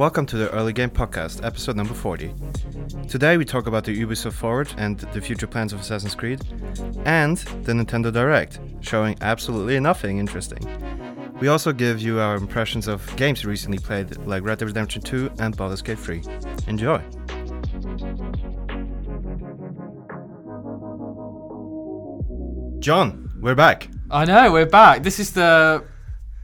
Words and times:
Welcome 0.00 0.24
to 0.28 0.38
the 0.38 0.46
EarlyGame 0.46 0.92
Podcast, 0.92 1.44
episode 1.44 1.76
number 1.76 1.92
40. 1.92 2.32
Today 3.06 3.36
we 3.36 3.44
talk 3.44 3.66
about 3.66 3.84
the 3.84 3.94
Ubisoft 4.00 4.32
Forward 4.32 4.72
and 4.78 4.98
the 4.98 5.20
future 5.20 5.46
plans 5.46 5.74
of 5.74 5.80
Assassin's 5.80 6.14
Creed, 6.14 6.40
and 7.04 7.36
the 7.36 7.74
Nintendo 7.74 8.10
Direct, 8.10 8.60
showing 8.80 9.18
absolutely 9.20 9.78
nothing 9.78 10.16
interesting. 10.16 10.66
We 11.38 11.48
also 11.48 11.70
give 11.74 12.00
you 12.00 12.18
our 12.18 12.36
impressions 12.36 12.88
of 12.88 13.14
games 13.16 13.44
recently 13.44 13.76
played, 13.76 14.16
like 14.26 14.42
Red 14.42 14.60
Dead 14.60 14.68
Redemption 14.68 15.02
2 15.02 15.32
and 15.38 15.54
Baldur's 15.54 15.82
Gate 15.82 15.98
3. 15.98 16.22
Enjoy! 16.66 16.98
Jon, 22.78 23.30
we're 23.42 23.54
back. 23.54 23.90
I 24.10 24.24
know 24.24 24.50
we're 24.50 24.64
back. 24.64 25.02
This 25.02 25.20
is 25.20 25.32
the 25.32 25.84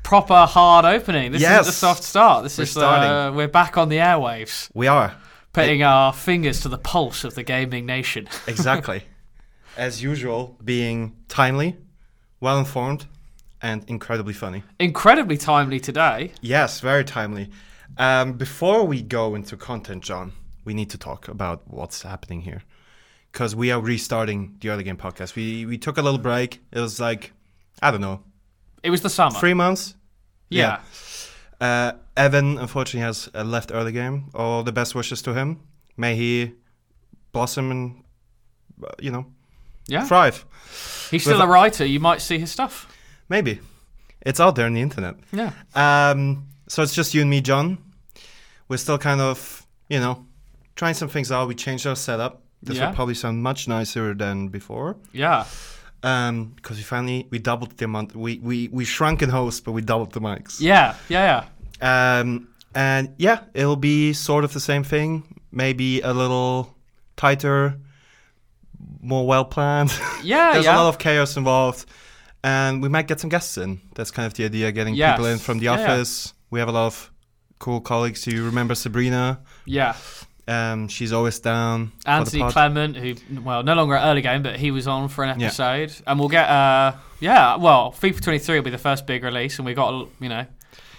proper 0.07 0.47
hard 0.47 0.85
opening. 0.85 1.33
This 1.33 1.43
Yes. 1.43 1.63
isn't 1.63 1.67
the 1.73 1.73
soft 1.73 2.05
start. 2.05 2.45
This 2.45 2.59
We're 2.59 2.63
is 2.63 2.71
starting. 2.71 3.11
Uh, 3.11 3.33
we're 3.33 3.49
back 3.49 3.77
on 3.77 3.89
the 3.89 3.97
airwaves, 3.97 4.71
We 4.73 4.87
are. 4.87 5.17
putting 5.53 5.83
our 5.83 6.13
fingers 6.13 6.61
to 6.61 6.69
the 6.69 6.79
pulse 6.79 7.25
of 7.25 7.35
the 7.35 7.43
gaming 7.43 7.87
nation. 7.87 8.29
Exactly. 8.47 9.03
As 9.77 10.03
usual, 10.05 10.57
being 10.65 11.17
timely, 11.29 11.77
well 12.41 12.57
informed, 12.59 13.07
and 13.61 13.83
incredibly 13.89 14.33
funny. 14.33 14.63
Incredibly 14.79 15.37
timely 15.37 15.81
today. 15.81 16.33
Yes, 16.41 16.79
very 16.81 17.05
timely. 17.05 17.51
Um, 17.99 18.35
before 18.35 18.85
we 18.87 19.03
go 19.03 19.35
into 19.35 19.57
content, 19.57 20.05
Jon, 20.05 20.33
we 20.65 20.73
need 20.73 20.89
to 20.91 20.99
talk 20.99 21.27
about 21.27 21.63
what's 21.67 22.03
happening 22.03 22.43
here. 22.43 22.63
Because 23.33 23.57
we 23.57 23.73
are 23.73 23.81
restarting 23.81 24.57
the 24.61 24.69
early 24.69 24.85
game 24.85 24.97
podcast. 24.97 25.35
We 25.35 25.67
we 25.67 25.79
took 25.79 25.99
a 25.99 26.03
little 26.03 26.21
break. 26.21 26.61
It 26.71 26.79
was 26.81 27.01
like, 27.01 27.33
I 27.83 27.91
don't 27.91 28.01
know, 28.01 28.21
It 28.85 28.91
was 28.91 29.01
the 29.01 29.11
summer. 29.11 29.39
three 29.41 29.55
months. 29.55 29.95
Yeah. 30.49 30.81
Uh, 31.61 31.93
Evan, 32.17 32.59
unfortunately, 32.59 33.01
has 33.07 33.29
uh, 33.35 33.43
left 33.45 33.71
early 33.73 33.93
game. 33.93 34.31
All 34.35 34.63
the 34.63 34.73
best 34.73 34.95
wishes 34.95 35.23
to 35.23 35.35
him. 35.35 35.61
May 35.97 36.15
he 36.17 36.53
blossom 37.33 37.71
and, 37.71 38.05
uh, 38.83 38.89
you 39.01 39.11
know, 39.11 39.27
Yeah. 39.89 40.05
thrive. 40.05 40.45
He's 41.11 41.23
still 41.23 41.35
with- 41.39 41.43
a 41.43 41.47
writer. 41.47 41.85
You 41.87 42.01
might 42.01 42.21
see 42.21 42.39
his 42.39 42.51
stuff. 42.51 42.87
Maybe. 43.29 43.61
It's 44.23 44.41
out 44.41 44.55
there 44.57 44.67
on 44.67 44.75
the 44.75 44.81
internet. 44.83 45.17
Yeah. 45.33 45.53
Um, 45.75 46.47
so 46.69 46.83
it's 46.83 46.95
just 46.95 47.15
you 47.15 47.21
and 47.23 47.31
me, 47.31 47.41
Jon. 47.41 47.79
We're 48.69 48.77
still 48.79 48.99
kind 48.99 49.21
of, 49.21 49.65
you 49.89 50.01
know, 50.01 50.27
trying 50.75 50.95
some 50.95 51.09
things 51.09 51.31
out. 51.31 51.49
We 51.49 51.55
changed 51.55 51.87
our 51.87 51.97
setup. 51.97 52.43
This 52.63 52.77
Yeah. 52.77 52.89
will 52.89 52.95
probably 52.97 53.15
sound 53.15 53.43
much 53.43 53.69
nicer 53.69 54.15
than 54.15 54.49
before. 54.49 54.97
Yeah. 55.13 55.45
Um, 56.03 56.53
because 56.57 56.77
we 56.77 56.83
finally 56.85 57.27
we 57.31 57.39
doubled 57.39 57.77
the 57.79 57.85
amount. 57.87 58.15
We 58.15 58.39
we 58.39 58.69
we 58.69 58.85
shrunk 58.85 59.23
in 59.23 59.29
host, 59.31 59.65
but 59.65 59.73
we 59.73 59.83
doubled 59.83 60.13
the 60.13 60.21
mics. 60.21 60.61
Yeah. 60.61 60.95
Yeah. 61.09 61.45
Yeah. 61.81 62.19
Um, 62.21 62.49
and 62.75 63.15
yeah, 63.19 63.41
it'll 63.55 63.77
be 63.77 64.13
sort 64.13 64.45
of 64.45 64.53
the 64.53 64.61
same 64.61 64.85
thing. 64.85 65.41
Maybe 65.51 66.01
a 66.03 66.13
little 66.13 66.75
tighter, 67.17 67.79
more 69.01 69.27
well 69.27 69.45
planned. 69.45 69.93
Yeah. 70.23 70.53
There's 70.53 70.67
yeah. 70.67 70.77
a 70.77 70.79
lot 70.79 70.89
of 70.89 70.99
chaos 70.99 71.37
involved, 71.37 71.87
and 72.45 72.83
we 72.83 72.89
might 72.89 73.07
get 73.09 73.21
some 73.21 73.31
guests 73.31 73.57
in. 73.59 73.81
That's 73.95 74.11
kind 74.11 74.27
of 74.27 74.35
the 74.35 74.45
idea, 74.45 74.71
getting 74.73 74.95
Yes. 74.95 75.17
people 75.17 75.27
in 75.27 75.39
from 75.39 75.59
the 75.59 75.65
Yeah, 75.65 75.77
yeah. 75.79 75.85
office. 75.93 76.35
We 76.51 76.61
have 76.61 76.69
a 76.69 76.73
lot 76.73 76.87
of 76.87 77.11
cool 77.59 77.81
colleagues. 77.81 78.27
You 78.27 78.45
remember 78.45 78.75
Sabrina? 78.75 79.41
yeah. 79.65 79.95
Um, 80.49 80.87
she's 80.89 81.13
always 81.13 81.41
down. 81.41 81.89
for 81.89 81.95
the 82.05 82.11
Anthony. 82.11 82.51
Clement, 82.53 82.97
who 82.97 83.15
well, 83.43 83.63
no 83.65 83.75
longer 83.75 83.95
at 83.97 84.09
early 84.09 84.23
game, 84.23 84.43
but 84.43 84.57
he 84.57 84.71
was 84.71 84.87
on 84.87 85.09
for 85.09 85.25
an 85.25 85.41
Yeah. 85.41 85.47
episode, 85.47 85.93
and 86.07 86.19
we'll 86.21 86.29
get 86.29 86.49
uh, 86.49 86.93
yeah, 87.21 87.57
well, 87.57 87.93
FIFA 87.93 88.21
23 88.23 88.57
will 88.59 88.65
be 88.65 88.71
the 88.71 88.79
first 88.79 89.07
big 89.07 89.25
release, 89.25 89.59
and 89.59 89.67
we 89.67 89.75
got 89.75 90.09
you 90.21 90.29
know 90.29 90.47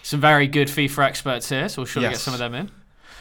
some 0.04 0.20
very 0.20 0.48
good 0.48 0.68
FIFA 0.68 1.06
experts 1.06 1.48
here, 1.50 1.70
so 1.70 1.82
we'll 1.82 1.86
surely 1.86 2.10
get 2.10 2.18
some 2.18 2.34
of 2.34 2.40
them 2.40 2.54
in. 2.56 2.70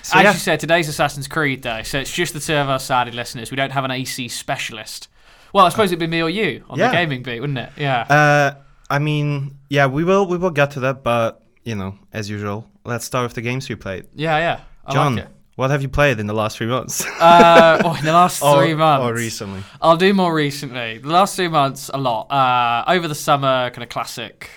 So 0.03 0.19
As 0.19 0.25
yeah, 0.25 0.33
you 0.33 0.39
said, 0.39 0.61
today's 0.61 0.89
Assassin's 0.89 1.27
Creed 1.29 1.61
Day, 1.61 1.83
so 1.83 1.99
it's 1.99 2.13
just 2.13 2.33
the 2.33 2.39
two 2.41 2.55
of 2.55 2.69
us, 2.69 2.85
sadly, 2.85 3.13
listeners. 3.13 3.51
We 3.51 3.57
don't 3.57 3.73
have 3.73 3.85
an 3.85 3.91
AC 3.91 4.29
specialist. 4.29 5.09
Well, 5.53 5.65
I 5.67 5.69
suppose 5.69 5.91
it'd 5.91 5.99
be 5.99 6.07
me 6.07 6.23
or 6.23 6.31
you 6.31 6.65
on 6.69 6.79
Yeah. 6.79 6.89
the 6.89 6.93
gaming 6.97 7.23
beat, 7.23 7.41
wouldn't 7.41 7.59
it? 7.59 7.71
Yeah. 7.77 8.01
uh, 8.03 8.55
I 8.91 8.99
mean, 9.01 9.59
yeah, 9.69 9.87
we 9.87 10.05
will 10.05 10.27
we 10.27 10.39
will 10.39 10.51
get 10.51 10.73
to 10.73 10.81
that, 10.81 11.03
but 11.05 11.43
you 11.65 11.75
know, 11.77 11.99
as 12.13 12.29
usual, 12.31 12.69
let's 12.85 13.05
start 13.05 13.25
with 13.25 13.35
the 13.35 13.43
games 13.43 13.69
we 13.69 13.75
played. 13.77 14.07
yeah, 14.15 14.39
yeah. 14.39 14.61
I 14.85 14.93
John, 14.93 15.17
like. 15.17 15.27
What 15.57 15.71
have 15.71 15.83
you 15.83 15.89
played 15.89 16.21
in 16.21 16.27
the 16.27 16.35
last 16.35 16.57
three 16.59 16.67
months? 16.67 17.05
Uh, 17.19 17.83
oh, 17.85 17.95
in 17.95 18.05
the 18.05 18.13
last 18.13 18.43
or, 18.43 18.63
three 18.63 18.75
months. 18.75 19.03
or 19.05 19.15
recently? 19.15 19.63
I'll 19.81 19.97
do 19.97 20.13
more 20.15 20.33
recently. 20.35 20.99
The 20.99 21.09
last 21.09 21.35
three 21.35 21.49
months, 21.49 21.91
a 21.93 21.99
lot. 21.99 22.31
Uh, 22.31 22.85
over 22.91 23.09
the 23.09 23.15
summer, 23.15 23.71
kind 23.71 23.83
of 23.83 23.89
classic. 23.89 24.51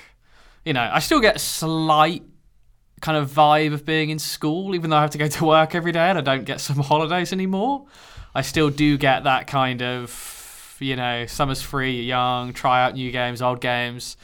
You 0.66 0.74
know, 0.74 0.90
I 0.92 1.00
still 1.00 1.22
get 1.22 1.38
a 1.38 1.40
slight 1.40 2.24
kind 3.02 3.18
of 3.18 3.32
vibe 3.32 3.74
of 3.74 3.86
being 3.86 4.10
in 4.10 4.20
school, 4.20 4.76
even 4.76 4.90
though 4.90 4.98
I 4.98 5.02
have 5.02 5.12
to 5.12 5.18
go 5.18 5.28
to 5.28 5.46
work 5.46 5.74
every 5.74 5.94
day 5.94 6.10
and 6.10 6.18
I 6.18 6.22
don't 6.22 6.44
get 6.44 6.60
some 6.60 6.78
holidays 6.78 7.31
anymore. 7.31 7.86
I 8.36 8.42
still 8.42 8.70
do 8.70 8.98
get 8.98 9.24
that 9.24 9.48
kind 9.48 9.81
of, 9.81 10.78
you 10.80 10.96
know, 10.98 11.26
summer's 11.26 11.62
free, 11.62 11.94
you're 11.96 12.04
young, 12.04 12.54
try 12.54 12.84
out 12.84 12.94
new 12.96 13.12
games, 13.12 13.42
old 13.42 13.62
games. 13.62 14.18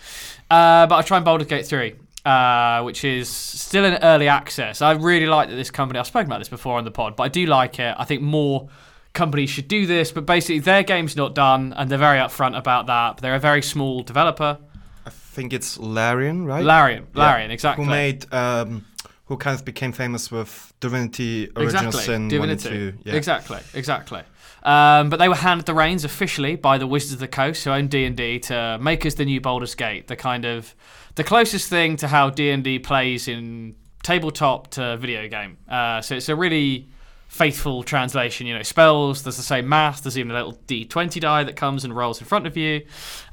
Uh, 0.52 0.86
but 0.88 0.96
I 0.96 1.02
try 1.02 1.18
and 1.18 1.26
Baldur's 1.26 1.48
Gate 1.48 1.66
3. 1.66 1.96
Uh, 2.26 2.82
which 2.82 3.04
is 3.04 3.30
still 3.30 3.86
in 3.86 3.94
early 4.02 4.28
access. 4.28 4.82
I 4.82 4.94
really 4.94 5.28
like 5.28 5.50
that 5.50 5.56
this 5.56 5.70
company. 5.70 6.00
I've 6.00 6.08
spoken 6.08 6.26
about 6.26 6.40
this 6.40 6.50
before 6.50 6.78
on 6.80 6.84
the 6.84 6.90
pod, 6.90 7.16
but 7.16 7.24
I 7.24 7.28
do 7.28 7.46
like 7.46 7.78
it. 7.80 7.96
I 8.00 8.04
think 8.04 8.24
more 8.24 8.68
companies 9.14 9.52
should 9.52 9.68
do 9.68 9.86
this, 9.86 10.12
but 10.12 10.26
basically 10.26 10.60
their 10.60 10.82
game's 10.82 11.16
not 11.16 11.36
done, 11.36 11.74
and 11.78 11.90
they're 11.90 12.00
very 12.00 12.18
upfront 12.18 12.58
about 12.58 12.88
that. 12.88 13.18
But 13.18 13.22
they're 13.22 13.36
a 13.36 13.40
very 13.40 13.62
small 13.62 14.02
developer, 14.02 14.58
I 15.06 15.12
think 15.12 15.54
it's 15.54 15.78
Larian, 15.78 16.46
right? 16.46 16.64
Larian, 16.64 17.08
Yeah. 17.14 17.28
Larian, 17.28 17.52
exactly. 17.52 17.86
Who 17.86 17.92
made 17.92 18.34
um, 18.34 18.86
who 19.26 19.38
kind 19.38 19.58
of 19.58 19.66
became 19.66 19.92
famous 19.92 20.32
with 20.32 20.74
Divinity 20.80 21.50
Original 21.56 21.88
exactly, 21.88 22.02
Sin 22.04 22.28
Divinity. 22.28 22.70
1 22.70 22.78
and 22.78 23.04
2. 23.04 23.10
Yeah. 23.10 23.16
Exactly, 23.16 23.60
exactly. 23.74 24.22
Um, 24.66 25.12
but 25.12 25.18
they 25.18 25.30
were 25.30 25.36
handed 25.36 25.68
the 25.68 25.76
reins 25.76 26.04
officially 26.04 26.56
by 26.56 26.80
the 26.80 26.88
Wizards 26.88 27.14
of 27.14 27.20
the 27.20 27.28
Coast, 27.28 27.64
who 27.64 27.70
own 27.70 27.88
D 27.88 28.04
and 28.04 28.18
D, 28.18 28.40
to 28.40 28.80
make 28.82 29.06
us 29.06 29.14
the 29.14 29.24
new 29.24 29.40
Baldur's 29.40 29.76
Gate, 29.76 30.08
the 30.08 30.16
kind 30.16 30.44
of 30.44 30.76
the 31.14 31.24
closest 31.24 31.70
thing 31.70 31.98
to 31.98 32.08
how 32.08 32.32
D 32.32 32.50
and 32.50 32.64
D 32.64 32.80
plays 32.80 33.28
in 33.28 33.76
tabletop 34.02 34.72
to 34.72 34.98
video 34.98 35.28
game. 35.28 35.58
Uh, 35.70 36.02
so 36.02 36.16
it's 36.16 36.30
a 36.30 36.36
really 36.36 36.90
faithful 37.28 37.84
translation. 37.84 38.48
You 38.48 38.56
know, 38.56 38.64
spells. 38.64 39.22
There's 39.22 39.38
the 39.38 39.44
same 39.44 39.70
math. 39.70 40.02
There's 40.02 40.18
even 40.18 40.32
a 40.32 40.34
little 40.34 40.54
D20 40.68 41.20
die 41.22 41.44
that 41.44 41.56
comes 41.56 41.84
and 41.84 41.96
rolls 41.96 42.20
in 42.20 42.26
front 42.26 42.48
of 42.48 42.58
you. 42.58 42.82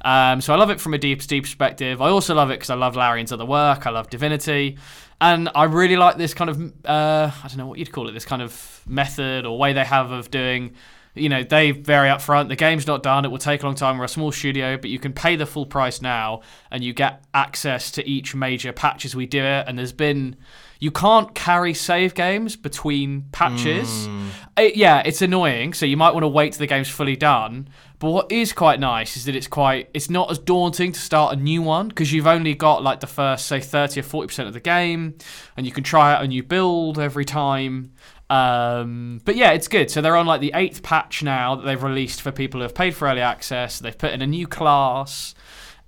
Um, 0.05 0.39
so 0.39 0.53
I 0.53 0.57
love 0.57 0.69
it 0.69 0.79
from 0.79 0.93
a 0.93 0.99
deep, 0.99 1.19
deep 1.23 1.45
perspective. 1.45 1.99
I 1.99 2.09
also 2.09 2.35
love 2.35 2.51
it 2.51 2.55
because 2.55 2.69
I 2.69 2.75
love 2.75 2.95
Larian's 2.95 3.31
other 3.31 3.45
work. 3.45 3.87
I 3.87 3.89
love 3.89 4.09
Divinity, 4.11 4.77
and 5.19 5.49
I 5.55 5.63
really 5.63 5.95
like 5.95 6.17
this 6.17 6.35
kind 6.35 6.51
of 6.51 6.61
uh, 6.85 7.31
I 7.43 7.47
don't 7.47 7.57
know 7.57 7.65
what 7.65 7.79
you'd 7.79 7.91
call 7.91 8.07
it. 8.07 8.11
This 8.11 8.25
kind 8.25 8.43
of 8.43 8.81
method 8.85 9.47
or 9.47 9.57
way 9.57 9.73
they 9.73 9.85
have 9.85 10.11
of 10.11 10.29
doing. 10.29 10.75
You 11.15 11.29
know, 11.29 11.43
they 11.43 11.71
very 11.71 12.09
upfront. 12.09 12.47
The 12.49 12.55
game's 12.55 12.87
not 12.87 13.03
done. 13.03 13.23
It 13.23 13.27
will 13.29 13.37
take 13.37 13.61
a 13.61 13.65
long 13.67 13.75
time. 13.75 13.97
We're 13.99 14.05
a 14.05 14.09
small 14.09 14.31
studio, 14.31 14.77
but 14.77 14.89
you 14.89 14.97
can 14.97 15.13
pay 15.13 15.35
the 15.35 15.45
full 15.45 15.65
price 15.67 16.01
now, 16.01 16.41
and 16.71 16.83
you 16.83 16.91
get 16.93 17.23
access 17.33 17.91
to 17.91 18.07
each 18.09 18.33
major 18.33 18.73
patch 18.73 19.05
as 19.05 19.15
we 19.15 19.25
do 19.27 19.43
it. 19.43 19.65
And 19.67 19.77
there's 19.77 19.93
been 19.93 20.35
you 20.79 20.91
can't 20.91 21.33
carry 21.33 21.73
save 21.73 22.13
games 22.13 22.55
between 22.57 23.21
patches. 23.31 24.05
Hmm. 24.07 24.27
It- 24.57 24.75
yeah, 24.75 25.01
it's 25.05 25.21
annoying. 25.21 25.73
So 25.73 25.85
you 25.85 25.95
might 25.97 26.13
want 26.13 26.23
to 26.23 26.27
wait 26.27 26.53
till 26.53 26.59
the 26.59 26.67
game's 26.67 26.89
fully 26.89 27.15
done. 27.15 27.69
But 27.99 28.09
what 28.09 28.31
is 28.33 28.51
quite 28.51 28.81
nice 28.81 29.15
is 29.15 29.23
that 29.25 29.35
it's 29.35 29.47
quite 29.47 29.89
it's 29.93 30.09
not 30.09 30.29
as 30.29 30.37
daunting 30.39 30.91
to 30.91 30.99
start 30.99 31.37
a 31.37 31.39
new 31.39 31.61
one 31.61 31.87
because 31.87 32.11
you've 32.11 32.27
only 32.27 32.53
got 32.53 32.83
like 32.83 32.99
the 32.99 33.07
first 33.07 33.45
say 33.47 33.61
30 33.61 34.01
or 34.01 34.03
40% 34.03 34.45
of 34.47 34.51
the 34.51 34.59
game 34.59 35.13
and 35.55 35.65
you 35.65 35.71
can 35.71 35.85
try 35.85 36.13
out 36.13 36.21
a 36.21 36.27
new 36.27 36.43
build 36.43 36.99
every 36.99 37.23
time. 37.23 37.93
Um, 38.29 39.21
but 39.25 39.35
yeah, 39.35 39.51
it's 39.51 39.67
good. 39.67 39.91
So 39.91 40.01
they're 40.01 40.15
on 40.15 40.25
like 40.25 40.41
the 40.41 40.51
eighth 40.55 40.81
patch 40.81 41.21
now 41.23 41.55
that 41.55 41.63
they've 41.63 41.81
released 41.81 42.21
for 42.21 42.31
people 42.31 42.59
who 42.59 42.63
have 42.63 42.75
paid 42.75 42.95
for 42.95 43.07
early 43.07 43.21
access. 43.21 43.79
They've 43.79 43.97
put 43.97 44.11
in 44.11 44.21
a 44.21 44.27
new 44.27 44.47
class 44.47 45.35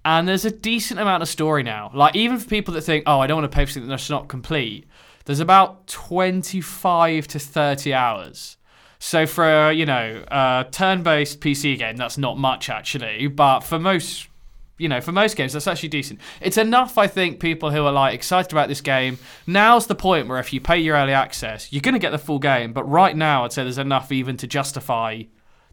and 0.05 0.27
there's 0.27 0.45
a 0.45 0.51
decent 0.51 0.99
amount 0.99 1.23
of 1.23 1.29
story 1.29 1.63
now. 1.63 1.89
Like 1.93 2.15
even 2.15 2.37
for 2.37 2.47
people 2.47 2.75
that 2.75 2.81
think, 2.81 3.05
oh, 3.07 3.19
I 3.19 3.27
don't 3.27 3.41
want 3.41 3.51
to 3.51 3.55
pay 3.55 3.65
for 3.65 3.71
something 3.71 3.89
that's 3.89 4.09
not 4.09 4.27
complete. 4.27 4.87
There's 5.25 5.39
about 5.39 5.87
25 5.87 7.27
to 7.29 7.39
30 7.39 7.93
hours. 7.93 8.57
So 8.99 9.25
for 9.25 9.71
you 9.71 9.85
know 9.85 10.23
a 10.27 10.65
turn-based 10.71 11.39
PC 11.41 11.77
game, 11.77 11.97
that's 11.97 12.17
not 12.17 12.37
much 12.37 12.69
actually. 12.69 13.27
But 13.27 13.61
for 13.61 13.79
most, 13.79 14.27
you 14.77 14.89
know, 14.89 14.99
for 14.99 15.11
most 15.11 15.37
games, 15.37 15.53
that's 15.53 15.67
actually 15.67 15.89
decent. 15.89 16.19
It's 16.41 16.57
enough, 16.57 16.97
I 16.97 17.07
think. 17.07 17.39
People 17.39 17.71
who 17.71 17.85
are 17.85 17.91
like 17.91 18.13
excited 18.13 18.51
about 18.51 18.67
this 18.67 18.81
game. 18.81 19.17
Now's 19.47 19.87
the 19.87 19.95
point 19.95 20.27
where 20.27 20.39
if 20.39 20.51
you 20.51 20.59
pay 20.59 20.79
your 20.79 20.97
early 20.97 21.13
access, 21.13 21.71
you're 21.71 21.81
going 21.81 21.93
to 21.93 21.99
get 21.99 22.11
the 22.11 22.17
full 22.17 22.39
game. 22.39 22.73
But 22.73 22.83
right 22.83 23.15
now, 23.15 23.45
I'd 23.45 23.53
say 23.53 23.63
there's 23.63 23.77
enough 23.77 24.11
even 24.11 24.35
to 24.37 24.47
justify 24.47 25.23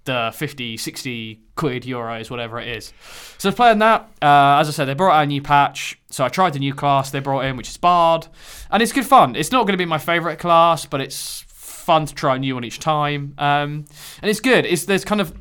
the 0.04 0.32
50, 0.34 0.76
60 0.76 1.40
quid, 1.54 1.84
euros, 1.84 2.30
whatever 2.30 2.58
it 2.60 2.68
is. 2.68 2.92
So 3.38 3.50
playing 3.52 3.78
that. 3.78 4.02
Uh, 4.20 4.58
as 4.60 4.68
I 4.68 4.72
said, 4.72 4.86
they 4.86 4.94
brought 4.94 5.16
out 5.16 5.24
a 5.24 5.26
new 5.26 5.42
patch. 5.42 5.98
So 6.10 6.24
I 6.24 6.28
tried 6.28 6.52
the 6.52 6.58
new 6.58 6.74
class 6.74 7.10
they 7.10 7.20
brought 7.20 7.44
in, 7.44 7.56
which 7.56 7.68
is 7.68 7.76
Bard. 7.76 8.26
And 8.70 8.82
it's 8.82 8.92
good 8.92 9.06
fun. 9.06 9.36
It's 9.36 9.52
not 9.52 9.62
going 9.62 9.74
to 9.74 9.78
be 9.78 9.84
my 9.84 9.98
favourite 9.98 10.38
class, 10.38 10.86
but 10.86 11.00
it's 11.00 11.44
fun 11.48 12.06
to 12.06 12.14
try 12.14 12.36
a 12.36 12.38
new 12.38 12.54
one 12.54 12.64
each 12.64 12.78
time. 12.78 13.34
Um, 13.38 13.84
and 14.20 14.30
it's 14.30 14.40
good. 14.40 14.66
It's 14.66 14.84
There's 14.84 15.04
kind 15.04 15.20
of 15.20 15.34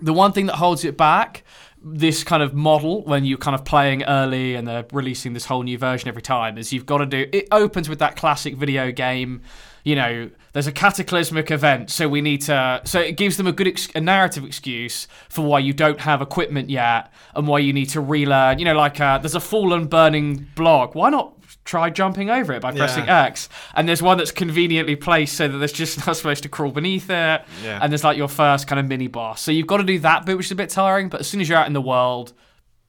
the 0.00 0.12
one 0.12 0.32
thing 0.32 0.46
that 0.46 0.56
holds 0.56 0.84
it 0.84 0.96
back 0.96 1.42
this 1.88 2.24
kind 2.24 2.42
of 2.42 2.52
model 2.52 3.04
when 3.04 3.24
you're 3.24 3.38
kind 3.38 3.54
of 3.54 3.64
playing 3.64 4.02
early 4.04 4.56
and 4.56 4.66
they're 4.66 4.84
releasing 4.92 5.34
this 5.34 5.44
whole 5.44 5.62
new 5.62 5.78
version 5.78 6.08
every 6.08 6.22
time 6.22 6.58
is 6.58 6.72
you've 6.72 6.86
got 6.86 6.98
to 6.98 7.06
do 7.06 7.26
it 7.32 7.46
opens 7.52 7.88
with 7.88 8.00
that 8.00 8.16
classic 8.16 8.56
video 8.56 8.90
game 8.90 9.40
you 9.84 9.94
know 9.94 10.28
there's 10.52 10.66
a 10.66 10.72
cataclysmic 10.72 11.48
event 11.48 11.88
so 11.88 12.08
we 12.08 12.20
need 12.20 12.40
to 12.40 12.80
so 12.84 12.98
it 12.98 13.16
gives 13.16 13.36
them 13.36 13.46
a 13.46 13.52
good 13.52 13.68
ex- 13.68 13.88
a 13.94 14.00
narrative 14.00 14.44
excuse 14.44 15.06
for 15.28 15.42
why 15.44 15.60
you 15.60 15.72
don't 15.72 16.00
have 16.00 16.20
equipment 16.20 16.68
yet 16.68 17.12
and 17.36 17.46
why 17.46 17.60
you 17.60 17.72
need 17.72 17.86
to 17.86 18.00
relearn 18.00 18.58
you 18.58 18.64
know 18.64 18.74
like 18.74 19.00
uh, 19.00 19.16
there's 19.18 19.36
a 19.36 19.40
fallen 19.40 19.86
burning 19.86 20.44
block 20.56 20.96
why 20.96 21.08
not 21.08 21.35
try 21.64 21.90
jumping 21.90 22.30
over 22.30 22.52
it 22.52 22.60
by 22.62 22.72
pressing 22.72 23.04
Yeah. 23.06 23.24
X. 23.24 23.48
And 23.74 23.88
there's 23.88 24.02
one 24.02 24.18
that's 24.18 24.32
conveniently 24.32 24.96
placed 24.96 25.36
so 25.36 25.48
that 25.48 25.58
there's 25.58 25.72
just 25.72 25.98
not 26.06 26.16
supposed 26.16 26.42
to 26.44 26.48
crawl 26.48 26.70
beneath 26.70 27.10
it. 27.10 27.42
Yeah. 27.64 27.78
And 27.80 27.92
there's 27.92 28.04
like 28.04 28.16
your 28.16 28.28
first 28.28 28.66
kind 28.66 28.78
of 28.80 28.86
mini 28.86 29.06
boss. 29.08 29.40
So 29.40 29.50
you've 29.50 29.66
got 29.66 29.78
to 29.78 29.84
do 29.84 29.98
that 30.00 30.26
bit, 30.26 30.36
which 30.36 30.46
is 30.46 30.52
a 30.52 30.56
bit 30.56 30.70
tiring. 30.70 31.08
But 31.08 31.20
as 31.20 31.26
soon 31.26 31.40
as 31.40 31.48
you're 31.48 31.58
out 31.58 31.66
in 31.66 31.72
the 31.72 31.80
world, 31.80 32.32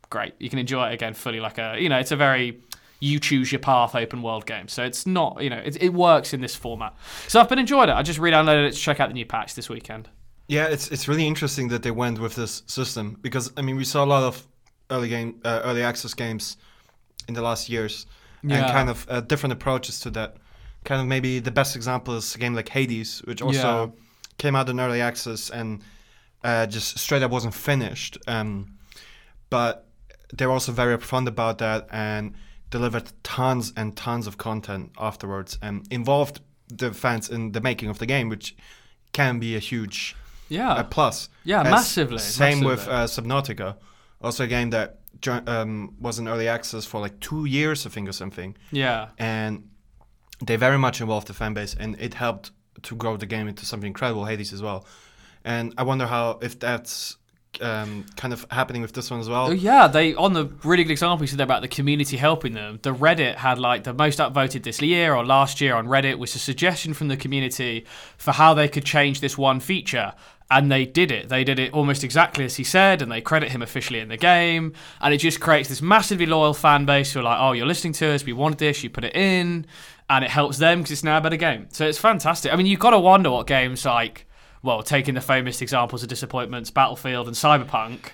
great. 0.09 0.33
You 0.39 0.49
can 0.49 0.59
enjoy 0.59 0.89
it 0.89 0.93
again 0.93 1.13
fully. 1.13 1.39
Like 1.39 1.57
a, 1.57 1.75
you 1.79 1.89
know, 1.89 1.97
it's 1.97 2.11
a 2.11 2.15
very 2.15 2.61
you 2.99 3.19
choose 3.19 3.51
your 3.51 3.59
path 3.59 3.93
open 3.93 4.23
world 4.23 4.45
game. 4.47 4.67
So 4.67 4.83
it's 4.83 5.05
not, 5.05 5.43
you 5.43 5.51
know, 5.51 5.61
it, 5.63 5.81
it 5.81 5.93
works 5.93 6.33
in 6.33 6.41
this 6.41 6.55
format. 6.55 6.95
So 7.27 7.39
I've 7.39 7.47
been 7.47 7.59
enjoying 7.59 7.89
it. 7.89 7.93
I 7.93 8.01
just 8.01 8.17
re-downloaded 8.17 8.69
it 8.69 8.71
to 8.71 8.79
check 8.79 8.99
out 8.99 9.09
the 9.09 9.13
new 9.13 9.25
patch 9.25 9.53
this 9.53 9.69
weekend. 9.69 10.09
Yeah, 10.47 10.65
it's 10.67 10.87
it's 10.87 11.07
really 11.09 11.27
interesting 11.27 11.67
that 11.67 11.83
they 11.83 11.91
went 11.91 12.19
with 12.19 12.35
this 12.35 12.63
system 12.67 13.17
because 13.21 13.51
I 13.57 13.61
mean 13.61 13.75
we 13.75 13.83
saw 13.83 14.03
a 14.03 14.07
lot 14.07 14.23
of 14.23 14.47
early 14.89 15.09
game 15.09 15.41
uh, 15.43 15.61
early 15.65 15.83
access 15.83 16.13
games 16.13 16.55
in 17.27 17.33
the 17.33 17.41
last 17.41 17.67
years 17.67 18.05
and 18.43 18.51
kind 18.71 18.89
of 18.89 19.05
uh, 19.09 19.21
different 19.21 19.53
approaches 19.53 19.99
to 20.01 20.09
that. 20.11 20.37
Kind 20.83 21.01
of 21.01 21.07
maybe 21.07 21.39
the 21.39 21.51
best 21.51 21.75
example 21.75 22.15
is 22.15 22.35
a 22.35 22.37
game 22.37 22.53
like 22.55 22.69
Hades, 22.69 23.19
which 23.25 23.41
also 23.41 23.85
Yeah. 23.95 24.01
came 24.37 24.55
out 24.55 24.69
in 24.69 24.79
early 24.79 25.01
access 25.01 25.49
and 25.49 25.81
uh, 26.43 26.65
just 26.67 26.97
straight 26.99 27.23
up 27.23 27.31
wasn't 27.31 27.53
finished. 27.53 28.17
Um, 28.27 28.77
but 29.49 29.87
they 30.33 30.45
were 30.45 30.53
also 30.53 30.71
very 30.71 30.95
upfront 30.97 31.27
about 31.27 31.57
that 31.57 31.87
and 31.91 32.33
delivered 32.69 33.11
tons 33.23 33.73
and 33.75 33.95
tons 33.97 34.27
of 34.27 34.37
content 34.37 34.91
afterwards 34.99 35.57
and 35.61 35.85
involved 35.91 36.41
the 36.69 36.93
fans 36.93 37.29
in 37.29 37.51
the 37.53 37.61
making 37.61 37.89
of 37.89 37.97
the 37.99 38.05
game, 38.05 38.29
which 38.29 38.55
can 39.13 39.39
be 39.39 39.55
a 39.55 39.59
huge 39.59 40.15
Yeah. 40.49 40.79
a 40.79 40.83
plus. 40.83 41.29
Yeah, 41.43 41.61
As- 41.61 41.71
massively, 41.71 42.19
Same 42.19 42.61
with 42.61 42.87
uh, 42.87 43.05
Subnautica, 43.07 43.75
also 44.21 44.43
a 44.43 44.47
game 44.47 44.69
that 44.71 44.99
um, 45.25 45.95
was 45.99 46.19
in 46.19 46.27
early 46.27 46.47
access 46.47 46.85
for 46.85 46.99
like 47.01 47.19
two 47.19 47.45
years, 47.45 47.85
I 47.85 47.89
think, 47.89 48.09
or 48.09 48.13
something, 48.13 48.55
yeah. 48.71 49.09
and 49.17 49.69
they 50.43 50.55
very 50.55 50.77
much 50.77 51.01
involved 51.01 51.27
the 51.27 51.33
fan 51.33 51.53
base, 51.53 51.75
and 51.79 51.99
it 51.99 52.13
helped 52.13 52.51
to 52.83 52.95
grow 52.95 53.17
the 53.17 53.25
game 53.25 53.47
into 53.47 53.65
something 53.65 53.87
incredible. 53.87 54.25
Hades 54.25 54.53
as 54.53 54.61
well, 54.61 54.85
and 55.43 55.73
I 55.77 55.83
wonder 55.83 56.05
how 56.07 56.39
if 56.41 56.59
that's 56.59 57.17
um, 57.61 58.05
kind 58.15 58.33
of 58.33 58.45
happening 58.51 58.81
with 58.81 58.93
this 58.93 59.09
one 59.09 59.19
as 59.19 59.29
well. 59.29 59.47
Oh, 59.47 59.51
yeah, 59.51 59.87
they 59.87 60.13
on 60.15 60.33
the 60.33 60.45
really 60.63 60.83
good 60.83 60.91
example 60.91 61.23
you 61.23 61.27
said 61.27 61.41
about 61.41 61.61
the 61.61 61.67
community 61.67 62.17
helping 62.17 62.53
them. 62.53 62.79
The 62.81 62.93
Reddit 62.93 63.35
had 63.35 63.59
like 63.59 63.83
the 63.83 63.93
most 63.93 64.19
upvoted 64.19 64.63
this 64.63 64.81
year 64.81 65.13
or 65.13 65.25
last 65.25 65.61
year 65.61 65.75
on 65.75 65.87
Reddit 65.87 66.17
was 66.17 66.35
a 66.35 66.39
suggestion 66.39 66.93
from 66.93 67.07
the 67.07 67.17
community 67.17 67.85
for 68.17 68.31
how 68.31 68.53
they 68.53 68.67
could 68.67 68.85
change 68.85 69.21
this 69.21 69.37
one 69.37 69.59
feature. 69.59 70.13
And 70.49 70.71
they 70.71 70.85
did 70.85 71.11
it. 71.11 71.27
They 71.27 71.43
did 71.43 71.59
it 71.59 71.73
almost 71.73 72.05
exactly 72.05 72.45
as 72.45 72.55
he 72.55 72.63
said, 72.63 73.01
and 73.01 73.11
they 73.11 73.19
credit 73.19 73.51
him 73.51 73.61
officially 73.61 73.99
in 73.99 74.07
the 74.07 74.15
game. 74.15 74.73
And 75.01 75.13
it 75.13 75.17
just 75.17 75.41
creates 75.41 75.67
this 75.67 75.81
massively 75.81 76.25
loyal 76.25 76.53
fan 76.53 76.85
base 76.85 77.11
who 77.11 77.19
are 77.19 77.23
like, 77.23 77.37
"Oh, 77.39 77.51
you're 77.51 77.65
listening 77.65 77.93
to 77.93 78.07
us. 78.11 78.23
We 78.23 78.31
wanted 78.33 78.59
this. 78.59 78.81
You 78.81 78.89
put 78.89 79.03
it 79.03 79.15
in, 79.15 79.65
and 80.09 80.23
it 80.23 80.31
helps 80.31 80.57
them 80.57 80.79
because 80.79 80.91
it's 80.91 81.03
now 81.03 81.17
a 81.17 81.21
better 81.21 81.35
game." 81.35 81.67
So 81.71 81.85
it's 81.85 81.97
fantastic. 81.97 82.53
I 82.53 82.55
mean, 82.55 82.65
you've 82.65 82.79
got 82.79 82.91
to 82.91 82.99
wonder 82.99 83.29
what 83.29 83.45
games 83.45 83.83
like, 83.83 84.25
well, 84.63 84.81
taking 84.83 85.15
the 85.15 85.21
famous 85.21 85.61
examples 85.61 86.01
of 86.01 86.07
disappointments, 86.07 86.71
Battlefield 86.71 87.27
and 87.27 87.35
Cyberpunk, 87.35 88.11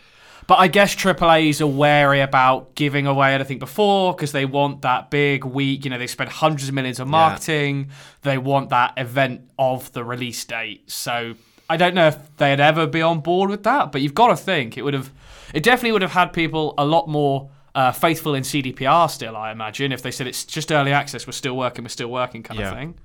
but 0.48 0.60
I 0.60 0.68
guess 0.68 0.96
AAA's 0.96 1.62
are 1.62 1.68
wary 1.68 2.22
about 2.22 2.76
giving 2.76 3.08
away 3.08 3.34
anything 3.34 3.60
before 3.60 4.14
because 4.14 4.32
they 4.32 4.46
want 4.46 4.82
that 4.82 5.10
big 5.10 5.46
week. 5.46 5.86
You 5.86 5.92
know, 5.92 5.98
they 5.98 6.08
spend 6.08 6.32
hundreds 6.32 6.68
of 6.68 6.74
millions 6.74 7.00
on 7.00 7.10
marketing. 7.10 7.90
They 8.24 8.38
want 8.38 8.70
that 8.70 8.94
event 8.98 9.50
of 9.58 9.92
the 9.94 10.04
release 10.04 10.44
date. 10.44 10.90
So 10.92 11.36
I 11.74 11.78
don't 11.78 11.96
know 11.96 12.08
if 12.08 12.18
they'd 12.38 12.60
ever 12.60 12.86
be 12.88 13.02
on 13.02 13.20
board 13.22 13.50
with 13.50 13.64
that, 13.64 13.92
but 13.92 14.02
you've 14.02 14.14
got 14.16 14.28
to 14.28 14.36
think 14.36 14.78
it 14.78 14.84
would 14.84 14.94
have. 14.94 15.12
It 15.54 15.64
definitely 15.64 15.92
would 15.94 16.02
have 16.02 16.12
had 16.12 16.28
people 16.34 16.74
a 16.78 16.86
lot 16.86 17.08
more 17.08 17.50
uh, 17.76 17.92
faithful 17.92 18.36
in 18.36 18.44
CDPR 18.44 19.10
still. 19.10 19.36
I 19.36 19.52
imagine 19.52 19.92
if 19.92 20.02
they 20.02 20.12
said 20.12 20.28
it's 20.28 20.46
just 20.46 20.72
early 20.72 20.92
access, 20.94 21.26
we're 21.28 21.34
still 21.34 21.58
working, 21.58 21.84
we're 21.84 21.90
still 21.90 22.10
working, 22.12 22.44
kind 22.44 22.60
Yeah. 22.60 22.72
of 22.72 22.78
thing. 22.78 22.96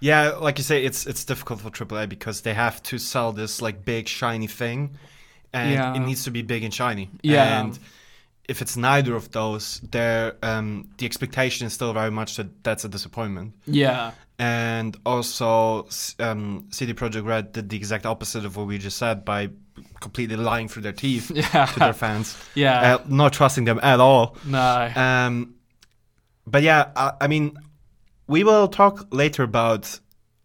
Yeah, 0.00 0.30
like 0.46 0.58
you 0.58 0.64
say, 0.64 0.84
it's 0.84 1.06
it's 1.06 1.24
difficult 1.24 1.60
for 1.60 1.70
AAA 1.70 2.08
because 2.08 2.40
they 2.40 2.54
have 2.54 2.82
to 2.84 2.98
sell 2.98 3.32
this 3.32 3.62
like 3.62 3.84
big 3.84 4.08
shiny 4.08 4.48
thing, 4.48 4.96
and 5.52 5.72
Yeah. 5.72 5.94
it 5.94 6.00
needs 6.00 6.24
to 6.24 6.30
be 6.30 6.42
big 6.42 6.64
and 6.64 6.74
shiny. 6.74 7.08
Yeah. 7.22 7.60
And 7.60 7.78
if 8.48 8.60
it's 8.62 8.76
neither 8.76 9.14
of 9.14 9.30
those, 9.30 9.80
there 9.90 10.34
um, 10.42 10.88
the 10.98 11.06
expectation 11.06 11.66
is 11.68 11.72
still 11.72 11.92
very 11.92 12.10
much 12.10 12.36
that 12.36 12.48
that's 12.64 12.84
a 12.84 12.88
disappointment. 12.88 13.52
Yeah. 13.66 14.10
And 14.42 14.96
also, 15.06 15.86
um, 16.18 16.66
CD 16.70 16.94
Projekt 16.94 17.24
Red 17.24 17.52
did 17.52 17.68
the 17.68 17.76
exact 17.76 18.06
opposite 18.06 18.44
of 18.44 18.56
what 18.56 18.66
we 18.66 18.76
just 18.78 18.98
said 18.98 19.24
by 19.24 19.50
completely 20.00 20.34
lying 20.36 20.66
through 20.68 20.82
their 20.82 20.92
teeth 20.92 21.30
Yeah. 21.34 21.66
to 21.66 21.78
their 21.78 21.92
fans, 21.92 22.36
Yeah. 22.56 22.94
uh, 22.96 23.04
not 23.06 23.32
trusting 23.32 23.66
them 23.66 23.78
at 23.84 24.00
all. 24.00 24.36
no. 24.44 24.90
Um, 24.96 25.54
but 26.44 26.62
yeah, 26.64 26.90
I, 26.96 27.12
I 27.20 27.26
mean, 27.28 27.56
we 28.26 28.42
will 28.42 28.66
talk 28.66 29.06
later 29.14 29.44
about 29.44 30.00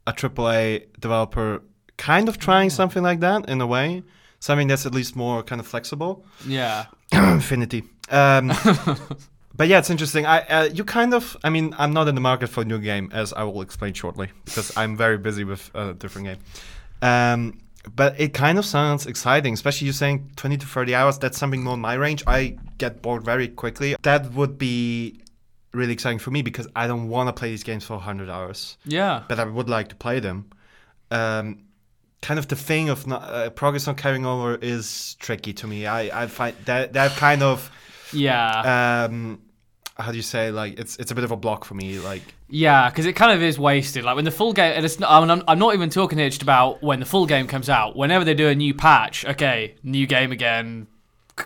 a 0.06 0.14
AAA 0.14 0.86
developer 1.00 1.64
kind 1.98 2.30
of 2.30 2.38
trying 2.38 2.70
something 2.70 3.02
like 3.02 3.20
that 3.22 3.50
in 3.50 3.60
a 3.62 3.66
way, 3.68 4.04
something 4.40 4.68
that's 4.68 4.86
at 4.86 4.94
least 4.94 5.16
more 5.16 5.42
kind 5.42 5.60
of 5.60 5.66
flexible. 5.66 6.24
yeah. 6.46 6.86
Infinity. 7.12 7.84
Um, 8.12 8.52
but 9.58 9.68
yeah, 9.68 9.80
it's 9.80 9.90
interesting. 9.90 10.26
I 10.26 10.40
uh, 10.42 10.64
you 10.74 10.84
kind 10.84 11.14
of. 11.14 11.36
I 11.44 11.50
mean, 11.50 11.74
I'm 11.78 11.92
not 11.94 12.08
in 12.08 12.16
the 12.16 12.22
market 12.22 12.48
for 12.48 12.62
a 12.62 12.66
new 12.66 12.80
game, 12.80 13.10
as 13.14 13.34
I 13.34 13.44
will 13.44 13.62
explain 13.62 13.94
shortly, 13.94 14.30
because 14.46 14.76
I'm 14.78 14.96
very 14.96 15.18
busy 15.18 15.44
with 15.44 15.70
a 15.74 15.94
different 15.94 16.28
game. 16.28 16.38
Um, 17.02 17.60
but 17.96 18.20
it 18.20 18.34
kind 18.34 18.58
of 18.58 18.66
sounds 18.66 19.06
exciting, 19.08 19.54
especially 19.54 19.88
you 19.88 19.94
saying 19.94 20.32
20 20.36 20.58
to 20.58 20.66
30 20.66 20.94
hours. 20.96 21.18
That's 21.20 21.38
something 21.38 21.64
more 21.64 21.76
in 21.76 21.80
my 21.80 21.94
range. 21.94 22.24
I 22.28 22.58
get 22.78 23.02
bored 23.02 23.24
very 23.24 23.48
quickly. 23.48 23.96
That 24.02 24.34
would 24.34 24.58
be 24.58 25.22
really 25.74 25.94
exciting 25.94 26.20
for 26.20 26.32
me 26.32 26.42
because 26.42 26.68
I 26.76 26.88
don't 26.88 27.08
want 27.08 27.28
to 27.30 27.34
play 27.34 27.50
these 27.52 27.64
games 27.64 27.84
for 27.86 27.94
100 27.94 28.30
hours, 28.30 28.78
Yeah. 28.86 29.24
but 29.30 29.40
I 29.40 29.46
would 29.46 29.70
like 29.70 29.88
to 29.90 29.96
play 29.96 30.20
them. 30.20 30.50
Um, 31.12 31.64
kind 32.22 32.40
of 32.40 32.48
the 32.48 32.56
thing 32.56 32.90
of 32.90 33.06
not, 33.08 33.24
uh, 33.24 33.50
progress 33.52 33.88
not 33.88 33.96
carrying 33.98 34.26
over 34.26 34.56
is 34.56 35.16
tricky 35.20 35.54
to 35.54 35.68
me. 35.68 35.86
I, 35.86 36.24
I 36.24 36.28
find 36.28 36.56
that 36.66 36.94
that 36.94 37.12
kind 37.12 37.42
of 37.44 37.72
Yeah. 38.12 39.06
um 39.06 39.40
how 40.00 40.12
do 40.12 40.18
you 40.18 40.24
say 40.24 40.52
like 40.52 40.80
it's 40.80 40.96
it's 40.98 41.12
a 41.12 41.16
bit 41.16 41.24
of 41.24 41.32
a 41.32 41.36
block 41.36 41.66
for 41.66 41.74
me 41.74 42.00
like 42.00 42.22
Yeah, 42.50 42.90
because 42.90 43.06
it 43.06 43.14
kind 43.14 43.32
of 43.32 43.42
is 43.42 43.58
wasted. 43.58 44.04
Like 44.04 44.16
when 44.16 44.26
the 44.26 44.32
full 44.32 44.54
game, 44.54 44.74
and 44.76 44.86
it's 44.86 45.00
not, 45.00 45.12
I'm, 45.12 45.44
I'm 45.48 45.60
not 45.60 45.74
even 45.74 45.90
talking 45.90 46.18
here 46.18 46.30
just 46.30 46.44
about 46.44 46.82
when 46.84 47.00
the 47.00 47.06
full 47.06 47.26
game 47.26 47.48
comes 47.48 47.70
out. 47.70 47.96
Whenever 47.96 48.24
they 48.24 48.34
do 48.36 48.48
a 48.48 48.56
new 48.56 48.74
patch, 48.74 49.26
okay, 49.26 49.76
new 49.84 50.06
game 50.08 50.32
again. 50.32 50.88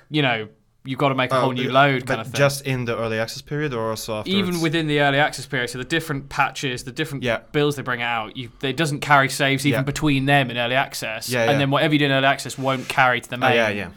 You 0.10 0.22
know, 0.22 0.48
you've 0.86 1.00
got 1.00 1.10
to 1.10 1.16
make 1.16 1.32
a 1.32 1.36
oh, 1.38 1.42
whole 1.42 1.52
new 1.52 1.72
load 1.72 2.06
kind 2.08 2.22
of 2.22 2.28
thing. 2.28 2.36
just 2.38 2.66
in 2.66 2.86
the 2.86 2.98
early 2.98 3.20
access 3.20 3.42
period 3.42 3.74
or 3.74 3.90
also 3.92 4.20
afterwards? 4.20 4.50
even 4.50 4.62
within 4.62 4.88
the 4.88 5.00
early 5.02 5.18
access 5.18 5.46
period, 5.46 5.70
so 5.70 5.78
the 5.78 5.84
different 5.84 6.30
patches, 6.30 6.84
the 6.84 6.92
different 6.92 7.24
Yeah. 7.24 7.40
builds 7.52 7.76
they 7.76 7.82
bring 7.84 8.02
out, 8.02 8.36
you, 8.38 8.52
it 8.62 8.78
doesn't 8.78 9.00
carry 9.02 9.30
saves 9.30 9.66
even 9.66 9.80
Yeah. 9.80 9.84
between 9.84 10.26
them 10.26 10.50
in 10.50 10.58
early 10.58 10.76
access. 10.76 11.30
Yeah, 11.30 11.50
and 11.50 11.60
then 11.60 11.72
whatever 11.72 11.94
you 11.94 12.00
do 12.00 12.06
in 12.06 12.12
early 12.12 12.26
access 12.26 12.58
won't 12.58 12.88
carry 12.88 13.22
to 13.22 13.30
the 13.30 13.36
Oh, 13.36 13.40
main. 13.40 13.56
yeah 13.56 13.70
yeah 13.70 13.90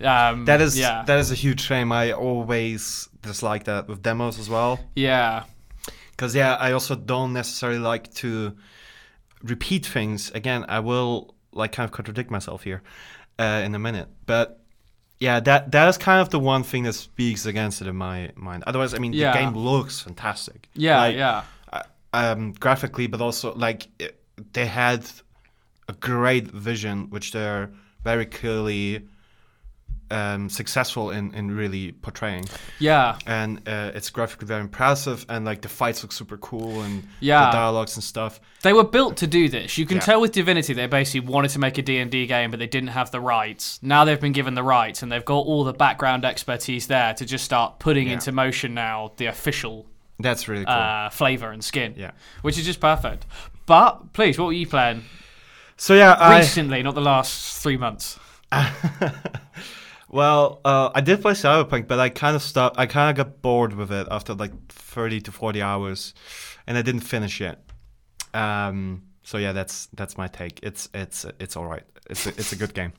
Um, 0.00 0.44
that 0.46 0.60
is 0.60 0.78
yeah, 0.78 1.04
that 1.06 1.18
is 1.18 1.30
a 1.30 1.34
huge 1.34 1.60
shame. 1.60 1.92
I 1.92 2.12
always 2.12 3.08
dislike 3.22 3.64
that 3.64 3.88
with 3.88 4.02
demos 4.02 4.38
as 4.38 4.48
well. 4.50 4.78
Yeah, 4.94 5.44
because 6.10 6.34
yeah 6.34 6.54
I 6.54 6.72
also 6.72 6.94
don't 6.94 7.32
necessarily 7.32 7.78
like 7.78 8.12
to 8.14 8.56
repeat 9.42 9.86
things. 9.86 10.30
Again 10.32 10.64
I 10.68 10.80
will 10.80 11.34
like 11.52 11.72
kind 11.72 11.84
of 11.86 11.92
contradict 11.92 12.30
myself 12.30 12.64
here 12.64 12.82
uh, 13.38 13.62
in 13.64 13.74
a 13.74 13.78
minute. 13.78 14.08
But 14.26 14.60
yeah 15.20 15.40
that 15.40 15.70
that 15.72 15.88
is 15.88 15.96
kind 15.98 16.20
of 16.20 16.30
the 16.30 16.40
one 16.40 16.62
thing 16.64 16.82
that 16.84 16.94
speaks 16.94 17.46
against 17.46 17.80
it 17.80 17.86
in 17.86 17.96
my 17.96 18.30
mind. 18.34 18.64
Otherwise 18.66 18.94
I 18.94 18.98
mean 18.98 19.12
Yeah. 19.12 19.32
the 19.32 19.38
game 19.38 19.54
looks 19.54 20.00
fantastic. 20.00 20.68
Yeah, 20.74 20.98
Like, 20.98 21.16
yeah. 21.16 21.42
um, 22.12 22.52
graphically, 22.52 23.06
but 23.06 23.20
also 23.20 23.54
like 23.54 23.86
it, 23.98 24.20
they 24.52 24.66
had 24.66 25.04
a 25.88 25.92
great 25.92 26.48
vision, 26.48 27.10
which 27.10 27.30
they're 27.32 27.70
very 28.02 28.26
clearly 28.26 29.06
um, 30.10 30.48
successful 30.48 31.10
in, 31.10 31.34
in 31.34 31.50
really 31.56 31.92
portraying. 31.92 32.44
Yeah, 32.78 33.18
And 33.26 33.66
uh, 33.68 33.92
it's 33.94 34.10
graphically 34.10 34.46
very 34.46 34.60
impressive, 34.60 35.24
and 35.28 35.44
like 35.44 35.62
the 35.62 35.68
fights 35.68 36.02
look 36.02 36.12
super 36.12 36.36
cool, 36.36 36.82
and 36.82 37.06
Yeah. 37.20 37.46
the 37.46 37.52
dialogues 37.52 37.96
and 37.96 38.04
stuff. 38.04 38.40
They 38.62 38.72
were 38.72 38.84
built 38.84 39.16
to 39.18 39.26
do 39.26 39.48
this. 39.48 39.76
You 39.78 39.86
can 39.86 39.96
Yeah. 39.96 40.02
tell 40.02 40.20
with 40.20 40.32
Divinity 40.32 40.72
they 40.74 40.86
basically 40.86 41.28
wanted 41.28 41.50
to 41.52 41.58
make 41.58 41.78
a 41.78 41.82
D&D 41.82 42.26
game 42.26 42.50
but 42.50 42.58
they 42.58 42.66
didn't 42.66 42.90
have 42.90 43.10
the 43.10 43.20
rights. 43.20 43.78
Now 43.82 44.04
they've 44.04 44.20
been 44.20 44.32
given 44.32 44.54
the 44.54 44.62
rights 44.62 45.02
and 45.02 45.10
they've 45.10 45.24
got 45.24 45.38
all 45.40 45.64
the 45.64 45.72
background 45.72 46.24
expertise 46.24 46.86
there 46.86 47.14
to 47.14 47.24
just 47.24 47.44
start 47.44 47.78
putting 47.78 48.06
Yeah. 48.08 48.14
into 48.14 48.32
motion 48.32 48.74
now 48.74 49.12
the 49.16 49.26
official 49.26 49.86
That's 50.18 50.48
really 50.48 50.64
cool. 50.64 50.74
uh, 50.74 51.10
flavor 51.10 51.50
and 51.50 51.62
skin. 51.64 51.94
Yeah. 51.96 52.12
Which 52.42 52.58
is 52.58 52.64
just 52.64 52.80
perfect. 52.80 53.26
But 53.66 54.12
please, 54.12 54.38
what 54.38 54.46
were 54.46 54.52
you 54.52 54.66
playing 54.66 55.04
so 55.76 55.94
yeah, 55.94 56.12
I, 56.12 56.38
recently, 56.38 56.82
not 56.84 56.94
the 56.94 57.00
last 57.00 57.60
3 57.62 57.76
months? 57.78 58.18
Well, 60.14 60.60
uh, 60.64 60.90
I 60.94 61.00
did 61.00 61.22
play 61.22 61.32
Cyberpunk, 61.32 61.88
but 61.88 61.98
I 61.98 62.08
kind 62.08 62.36
of 62.36 62.42
stopped. 62.42 62.78
I 62.78 62.86
kind 62.86 63.10
of 63.10 63.16
got 63.16 63.42
bored 63.42 63.74
with 63.74 63.90
it 63.90 64.06
after 64.12 64.32
like 64.32 64.52
thirty 64.68 65.20
to 65.22 65.32
forty 65.32 65.60
hours, 65.60 66.14
and 66.68 66.78
I 66.78 66.82
didn't 66.82 67.00
finish 67.00 67.40
it. 67.40 67.58
Um, 68.32 69.02
so 69.24 69.38
yeah, 69.38 69.50
that's 69.50 69.86
that's 69.86 70.16
my 70.16 70.28
take. 70.28 70.60
It's 70.62 70.88
it's 70.94 71.26
it's 71.40 71.56
all 71.56 71.66
right. 71.66 71.82
It's 72.08 72.28
a, 72.28 72.28
it's 72.28 72.52
a 72.52 72.56
good 72.56 72.74
game. 72.74 72.92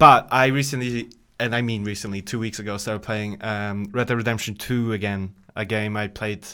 But 0.00 0.26
I 0.32 0.46
recently, 0.46 1.12
and 1.38 1.54
I 1.54 1.62
mean 1.62 1.84
recently, 1.84 2.22
two 2.22 2.40
weeks 2.40 2.58
ago, 2.58 2.76
started 2.76 3.04
playing 3.04 3.38
um, 3.44 3.86
Red 3.92 4.08
Dead 4.08 4.16
Redemption 4.16 4.56
Two 4.56 4.92
again. 4.92 5.36
A 5.54 5.64
game 5.64 5.96
I 5.96 6.08
played 6.08 6.44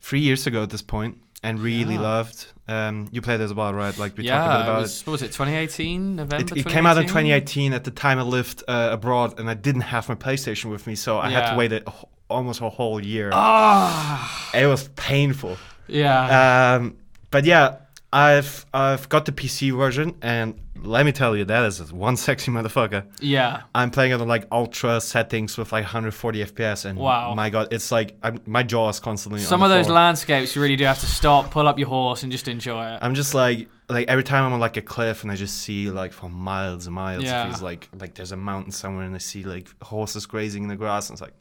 three 0.00 0.20
years 0.20 0.46
ago 0.46 0.62
at 0.62 0.70
this 0.70 0.82
point, 0.82 1.18
and 1.42 1.60
really 1.60 1.94
Yeah. 1.94 2.00
loved. 2.00 2.46
Um, 2.68 3.08
you 3.10 3.20
played 3.20 3.40
it 3.40 3.44
as 3.44 3.52
well, 3.52 3.74
right? 3.74 3.96
Like 3.98 4.16
we 4.16 4.24
talked 4.24 4.46
a 4.46 4.48
bit 4.48 4.54
yeah, 4.54 4.58
it 4.60 4.62
about 4.62 4.80
was, 4.82 5.02
what 5.06 5.12
was 5.12 5.22
it, 5.22 5.32
2018, 5.32 6.16
November 6.16 6.54
it, 6.54 6.58
it 6.60 6.66
came 6.68 6.86
out 6.86 6.96
in 6.96 7.02
2018? 7.04 7.72
2018. 7.72 7.72
At 7.72 7.84
the 7.84 7.90
time, 7.90 8.18
I 8.18 8.22
lived 8.22 8.62
uh, 8.68 8.90
abroad 8.92 9.38
and 9.40 9.50
I 9.50 9.54
didn't 9.54 9.82
have 9.82 10.08
my 10.08 10.14
PlayStation 10.14 10.70
with 10.70 10.86
me, 10.86 10.94
so 10.94 11.18
I 11.18 11.30
had 11.30 11.50
to 11.50 11.56
wait 11.56 11.72
a, 11.72 11.82
almost 12.30 12.60
a 12.60 12.68
whole 12.70 13.02
year. 13.04 13.30
Ah, 13.32 14.50
It 14.54 14.66
was 14.66 14.88
painful. 14.96 15.56
yeah. 15.88 16.74
Um, 16.76 16.96
but 17.30 17.44
yeah, 17.44 17.76
I've 18.12 18.66
I've 18.74 19.08
got 19.08 19.24
the 19.24 19.32
PC 19.32 19.74
version, 19.76 20.14
and 20.20 20.60
let 20.82 21.06
me 21.06 21.12
tell 21.12 21.36
you, 21.36 21.44
that 21.46 21.64
is 21.64 21.92
one 21.92 22.16
sexy 22.16 22.50
motherfucker. 22.50 23.04
yeah. 23.20 23.62
I'm 23.74 23.90
playing 23.90 24.12
it 24.12 24.20
on 24.20 24.28
like 24.28 24.46
ultra 24.52 25.00
settings 25.00 25.56
with 25.56 25.72
like 25.72 25.84
140 25.84 26.44
FPS, 26.44 26.84
and 26.84 26.98
Wow. 26.98 27.34
my 27.34 27.48
god, 27.50 27.68
it's 27.72 27.90
like 27.90 28.16
I'm, 28.22 28.40
my 28.46 28.62
jaw 28.62 28.88
is 28.90 29.00
constantly. 29.00 29.40
Some 29.40 29.62
of 29.62 29.70
those 29.70 29.86
floor. 29.86 29.96
landscapes, 29.96 30.54
you 30.54 30.60
really 30.62 30.76
do 30.76 30.84
have 30.84 31.00
to 31.00 31.06
stop, 31.06 31.50
pull 31.50 31.66
up 31.66 31.78
your 31.78 31.88
horse, 31.88 32.22
and 32.22 32.30
just 32.30 32.48
enjoy 32.48 32.84
it. 32.86 32.98
I'm 33.00 33.14
just 33.14 33.32
like 33.32 33.68
like 33.88 34.08
every 34.08 34.24
time 34.24 34.44
I'm 34.44 34.52
on 34.52 34.60
like 34.60 34.76
a 34.76 34.82
cliff 34.82 35.22
and 35.22 35.30
I 35.32 35.36
just 35.36 35.58
see 35.58 35.90
like 35.90 36.12
for 36.12 36.28
miles 36.28 36.86
and 36.86 36.94
miles. 36.94 37.24
Yeah. 37.24 37.44
It 37.44 37.48
feels 37.48 37.62
like 37.62 37.88
like 37.98 38.14
there's 38.14 38.32
a 38.32 38.36
mountain 38.36 38.72
somewhere 38.72 39.04
and 39.04 39.14
I 39.14 39.18
see 39.18 39.44
like 39.44 39.68
horses 39.82 40.26
grazing 40.26 40.64
in 40.64 40.68
the 40.68 40.76
grass 40.76 41.08
and 41.08 41.14
it's 41.14 41.22
like, 41.22 41.34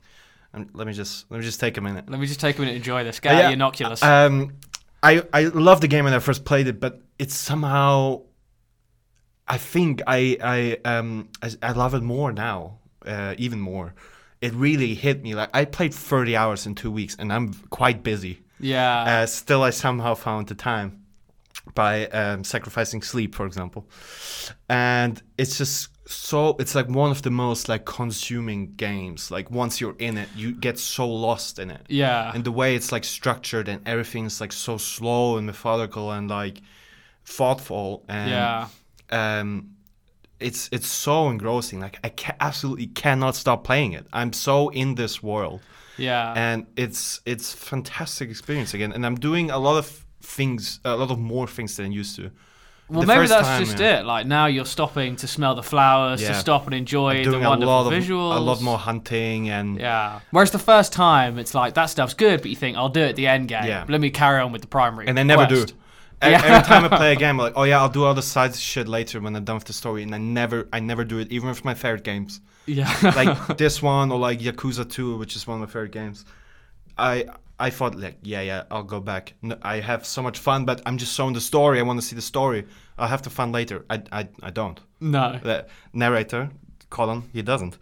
um, 0.54 0.70
let 0.74 0.88
me 0.88 0.94
just 0.94 1.30
let 1.32 1.40
me 1.40 1.44
just 1.46 1.60
take 1.60 1.78
a 1.78 1.82
minute. 1.82 2.10
Let 2.10 2.20
me 2.20 2.28
just 2.28 2.40
take 2.40 2.58
a 2.58 2.62
minute 2.62 2.76
enjoy 2.76 3.04
this. 3.04 3.18
Uh, 3.18 3.22
Get 3.22 3.32
out 3.34 3.38
yeah, 3.40 3.50
your 3.50 3.58
Inoculus. 3.58 4.04
Um, 4.04 4.54
I 5.04 5.24
I 5.34 5.44
love 5.46 5.82
the 5.82 5.88
game 5.88 6.06
when 6.06 6.14
I 6.14 6.20
first 6.20 6.46
played 6.46 6.68
it, 6.68 6.80
but 6.80 7.02
it's 7.18 7.36
somehow. 7.36 8.22
I 9.48 9.58
think 9.58 10.02
I 10.08 10.38
I 10.42 10.78
um 10.86 11.30
I, 11.42 11.52
I 11.62 11.72
love 11.74 11.94
it 11.94 12.04
more 12.04 12.32
now, 12.32 12.80
uh, 13.06 13.36
even 13.38 13.60
more. 13.60 13.94
It 14.40 14.54
really 14.54 14.94
hit 14.96 15.22
me. 15.22 15.36
Like 15.36 15.50
I 15.54 15.66
played 15.66 15.94
30 15.94 16.36
hours 16.36 16.66
in 16.66 16.76
two 16.76 16.92
weeks, 16.92 17.16
and 17.20 17.32
I'm 17.34 17.54
quite 17.70 18.02
busy. 18.04 18.42
yeah. 18.60 19.04
Uh, 19.04 19.26
still, 19.26 19.64
I 19.64 19.72
somehow 19.72 20.16
found 20.16 20.48
the 20.48 20.56
time 20.56 21.04
by 21.76 22.08
um, 22.08 22.44
sacrificing 22.44 23.02
sleep, 23.02 23.36
for 23.36 23.46
example. 23.46 23.88
And 24.68 25.22
it's 25.38 25.58
just 25.58 25.90
so 26.12 26.56
it's 26.60 26.76
like 26.76 26.88
one 26.90 27.12
of 27.12 27.22
the 27.22 27.32
most 27.32 27.70
like 27.70 27.86
consuming 27.86 28.74
games. 28.76 29.32
Like 29.32 29.50
once 29.52 29.80
you're 29.82 29.96
in 30.00 30.18
it, 30.18 30.30
you 30.36 30.52
get 30.54 30.78
so 30.78 31.08
lost 31.08 31.58
in 31.60 31.72
it. 31.72 31.86
yeah. 31.88 32.32
And 32.34 32.44
the 32.44 32.52
way 32.52 32.76
it's 32.76 32.92
like 32.92 33.04
structured 33.04 33.68
and 33.68 33.82
everything's 33.88 34.42
like 34.42 34.52
so 34.54 34.78
slow 34.78 35.38
and 35.38 35.46
methodical 35.48 36.12
and 36.12 36.30
like 36.30 36.62
thoughtful 37.26 38.04
and 38.10 38.30
yeah. 38.32 38.68
um 39.12 39.70
it's 40.40 40.70
it's 40.72 40.88
so 40.88 41.30
engrossing 41.30 41.80
like 41.80 42.00
i 42.04 42.10
ca- 42.10 42.36
absolutely 42.40 42.88
cannot 42.88 43.36
stop 43.36 43.64
playing 43.64 43.94
it 43.94 44.06
i'm 44.12 44.34
so 44.34 44.70
in 44.70 44.96
this 44.96 45.22
world 45.22 45.62
Yeah. 45.98 46.34
and 46.36 46.66
it's 46.76 47.22
it's 47.26 47.54
fantastic 47.54 48.30
experience 48.30 48.74
again 48.74 48.92
and 48.92 49.06
i'm 49.06 49.16
doing 49.16 49.52
a 49.52 49.60
lot 49.60 49.78
of 49.78 50.06
things 50.22 50.80
a 50.84 50.96
lot 50.96 51.12
of 51.12 51.20
more 51.20 51.48
things 51.48 51.78
than 51.78 51.86
i 51.86 51.90
used 51.90 52.16
to 52.16 52.32
Well, 52.92 53.02
the 53.02 53.08
maybe 53.08 53.28
that's 53.28 53.48
time, 53.48 53.64
just 53.64 53.80
yeah. 53.80 54.00
it. 54.00 54.06
Like 54.06 54.26
now 54.28 54.48
you're 54.48 54.66
stopping 54.66 55.16
to 55.18 55.28
smell 55.28 55.56
the 55.56 55.64
flowers, 55.64 56.22
to 56.22 56.34
stop 56.36 56.66
and 56.66 56.74
enjoy 56.76 57.18
the 57.20 57.24
doing 57.24 57.46
a 57.46 57.50
wonderful 57.50 57.74
lot 57.74 57.94
of 57.94 58.04
visuals. 58.04 58.36
a 58.36 58.40
lot 58.40 58.62
more 58.62 58.78
hunting 58.78 59.50
and 59.50 59.80
Yeah. 59.80 60.20
Whereas 60.32 60.52
the 60.52 60.60
first 60.60 60.92
time, 60.92 61.40
it's 61.40 61.54
like 61.56 61.74
that 61.76 61.86
stuff's 61.86 62.14
good, 62.14 62.42
but 62.42 62.50
you 62.50 62.56
think 62.58 62.76
I'll 62.78 62.90
do 62.90 63.00
it 63.02 63.10
at 63.12 63.16
the 63.16 63.28
end 63.28 63.48
game. 63.48 63.64
Yeah. 63.66 63.86
Let 63.88 64.02
me 64.02 64.10
carry 64.10 64.42
on 64.42 64.52
with 64.52 64.62
the 64.62 64.68
primary. 64.68 65.08
and 65.08 65.18
I 65.18 65.24
never 65.24 65.48
quest. 65.48 65.68
do. 65.70 65.74
Yeah. 66.24 66.42
Every 66.44 66.68
time 66.68 66.86
I 66.86 66.90
play 66.98 67.14
a 67.14 67.16
game, 67.24 67.30
I'm 67.30 67.38
like, 67.38 67.54
oh 67.56 67.64
yeah, 67.64 67.80
I'll 67.80 67.90
do 67.90 68.04
all 68.04 68.14
the 68.14 68.22
side 68.22 68.54
shit 68.56 68.88
later 68.88 69.20
when 69.22 69.36
I'm 69.36 69.44
done 69.46 69.56
with 69.56 69.66
the 69.66 69.74
story, 69.74 70.04
and 70.04 70.14
I 70.14 70.20
never, 70.20 70.68
I 70.72 70.80
never 70.80 71.04
do 71.04 71.18
it, 71.20 71.32
even 71.32 71.50
with 71.50 71.64
my 71.66 71.74
favorite 71.74 72.04
games. 72.04 72.42
Yeah. 72.68 72.94
like 73.16 73.58
this 73.58 73.82
one 73.82 74.12
or 74.12 74.20
like 74.20 74.40
Yakuza 74.40 74.88
2, 74.88 75.18
which 75.18 75.36
is 75.36 75.48
one 75.48 75.56
of 75.56 75.68
my 75.68 75.72
favorite 75.72 75.92
games. 75.94 76.26
I 76.98 77.26
I 77.68 77.70
thought 77.70 77.96
like 77.96 78.18
yeah 78.24 78.42
yeah 78.42 78.64
I'll 78.72 78.84
go 78.96 79.00
back. 79.00 79.34
No, 79.42 79.56
I 79.62 79.80
have 79.80 80.06
so 80.06 80.22
much 80.22 80.40
fun, 80.40 80.66
but 80.66 80.82
I'm 80.86 80.98
just 80.98 81.14
so 81.14 81.28
in 81.28 81.34
the 81.34 81.42
story. 81.42 81.80
I 81.80 81.84
want 81.84 82.00
to 82.02 82.06
see 82.06 82.16
the 82.16 82.22
story. 82.22 82.66
I'll 82.98 83.08
have 83.08 83.22
the 83.22 83.30
fun 83.30 83.52
later. 83.52 83.86
I 83.90 84.02
I, 84.12 84.28
I 84.44 84.50
don't. 84.50 84.80
no. 85.00 85.40
The 85.44 85.68
narrator, 85.94 86.50
Colin, 86.90 87.24
he 87.34 87.42
doesn't. 87.42 87.78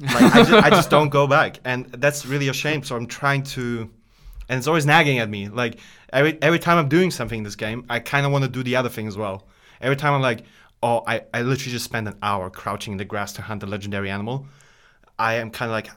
Like 0.00 0.34
I 0.34 0.42
just, 0.44 0.52
I 0.52 0.70
just 0.70 0.90
don't 0.90 1.10
go 1.10 1.26
back, 1.26 1.60
and 1.64 1.86
that's 1.92 2.24
really 2.24 2.48
a 2.48 2.54
shame. 2.54 2.82
So 2.82 2.96
I'm 2.96 3.06
trying 3.06 3.42
to, 3.54 3.90
and 4.48 4.58
it's 4.58 4.66
always 4.66 4.86
nagging 4.86 5.18
at 5.18 5.28
me. 5.28 5.48
Like 5.48 5.78
every 6.12 6.38
every 6.40 6.58
time 6.58 6.78
I'm 6.78 6.88
doing 6.88 7.10
something 7.10 7.38
in 7.38 7.44
this 7.44 7.56
game, 7.56 7.84
I 7.90 7.98
kind 8.00 8.24
of 8.24 8.32
want 8.32 8.44
to 8.44 8.50
do 8.50 8.62
the 8.62 8.76
other 8.76 8.88
thing 8.88 9.06
as 9.08 9.16
well. 9.18 9.46
Every 9.80 9.96
time 9.96 10.14
I'm 10.14 10.22
like, 10.22 10.44
oh, 10.82 11.02
I 11.06 11.22
I 11.34 11.42
literally 11.42 11.72
just 11.72 11.84
spent 11.84 12.08
an 12.08 12.16
hour 12.22 12.48
crouching 12.48 12.92
in 12.92 12.98
the 12.98 13.04
grass 13.04 13.32
to 13.34 13.42
hunt 13.42 13.62
a 13.62 13.66
legendary 13.66 14.10
animal. 14.10 14.46
I 15.18 15.34
am 15.34 15.50
kind 15.50 15.70
of 15.70 15.74
like, 15.74 15.90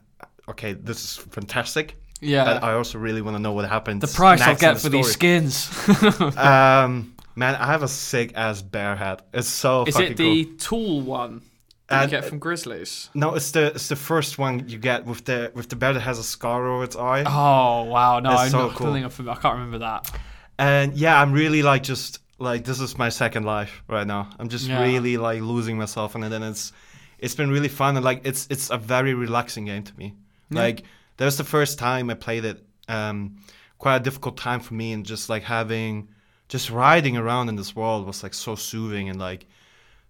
okay, 0.49 0.73
this 0.73 1.03
is 1.05 1.17
fantastic. 1.17 1.95
Yeah. 2.23 2.45
But 2.45 2.63
I 2.63 2.73
also 2.73 2.97
really 2.99 3.21
want 3.21 3.35
to 3.35 3.41
know 3.41 3.51
what 3.53 3.67
happens. 3.69 4.01
the 4.01 4.07
price 4.07 4.41
I'll 4.41 4.49
next 4.49 4.61
get 4.61 4.73
the 4.75 4.79
for 4.79 4.89
these 4.89 5.11
skins. 5.11 5.69
Um, 6.37 7.13
man, 7.35 7.55
I 7.55 7.65
have 7.65 7.83
a 7.83 7.87
sick 7.87 8.31
ass 8.35 8.61
bear 8.61 8.95
hat. 8.95 9.25
It's 9.33 9.47
so 9.47 9.83
Is 9.85 9.95
fucking 9.95 10.11
it 10.13 10.17
cool. 10.17 10.33
the 10.33 10.45
tool 10.57 11.01
one 11.01 11.41
that 11.87 11.99
Uh, 11.99 12.03
you 12.03 12.09
get 12.09 12.25
from 12.25 12.39
Grizzlies? 12.39 13.09
No, 13.13 13.35
it's 13.35 13.51
the 13.51 13.67
it's 13.75 13.87
the 13.87 13.95
first 13.95 14.37
one 14.37 14.67
you 14.69 14.77
get 14.77 15.05
with 15.05 15.25
the 15.25 15.51
with 15.53 15.69
the 15.69 15.75
bear 15.75 15.93
that 15.93 16.01
has 16.01 16.19
a 16.19 16.23
scar 16.23 16.67
over 16.67 16.83
its 16.83 16.95
eye. 16.95 17.23
Oh 17.25 17.83
wow! 17.85 18.19
No, 18.19 18.29
That's 18.31 18.41
I'm 18.43 18.49
so 18.49 18.57
not, 18.59 18.71
I 18.71 18.73
cool. 18.75 18.93
don't 18.93 19.03
I'm 19.03 19.09
familiar. 19.09 19.37
I 19.37 19.41
can't 19.41 19.53
remember 19.55 19.79
that. 19.79 20.11
And 20.59 20.93
yeah, 20.95 21.19
I'm 21.21 21.33
really 21.33 21.61
like 21.63 21.83
just 21.83 22.19
like 22.39 22.63
this 22.63 22.79
is 22.79 22.97
my 22.97 23.09
second 23.09 23.43
life 23.45 23.83
right 23.87 24.07
now. 24.07 24.29
I'm 24.39 24.49
just 24.49 24.67
Yeah. 24.67 24.81
really 24.81 25.17
like 25.17 25.41
losing 25.41 25.77
myself 25.77 26.15
in 26.15 26.23
it, 26.23 26.31
and 26.31 26.43
it's 26.45 26.71
it's 27.19 27.35
been 27.35 27.49
really 27.49 27.69
fun 27.69 27.95
and 27.95 28.03
like 28.05 28.21
it's 28.25 28.47
it's 28.49 28.69
a 28.69 28.77
very 28.77 29.13
relaxing 29.13 29.65
game 29.65 29.83
to 29.83 29.93
me. 29.97 30.13
Like 30.51 30.83
that 31.17 31.25
was 31.25 31.37
the 31.37 31.43
first 31.43 31.79
time 31.79 32.09
I 32.09 32.13
played 32.15 32.45
it. 32.45 32.65
Um, 32.87 33.37
quite 33.79 33.97
a 33.97 33.99
difficult 33.99 34.37
time 34.37 34.59
for 34.59 34.73
me, 34.73 34.93
and 34.93 35.05
just 35.05 35.29
like 35.29 35.43
having 35.43 36.09
just 36.49 36.69
riding 36.69 37.17
around 37.17 37.49
in 37.49 37.55
this 37.55 37.75
world 37.75 38.05
was 38.05 38.23
like 38.23 38.33
so 38.33 38.55
soothing 38.55 39.09
and 39.09 39.19
like 39.19 39.45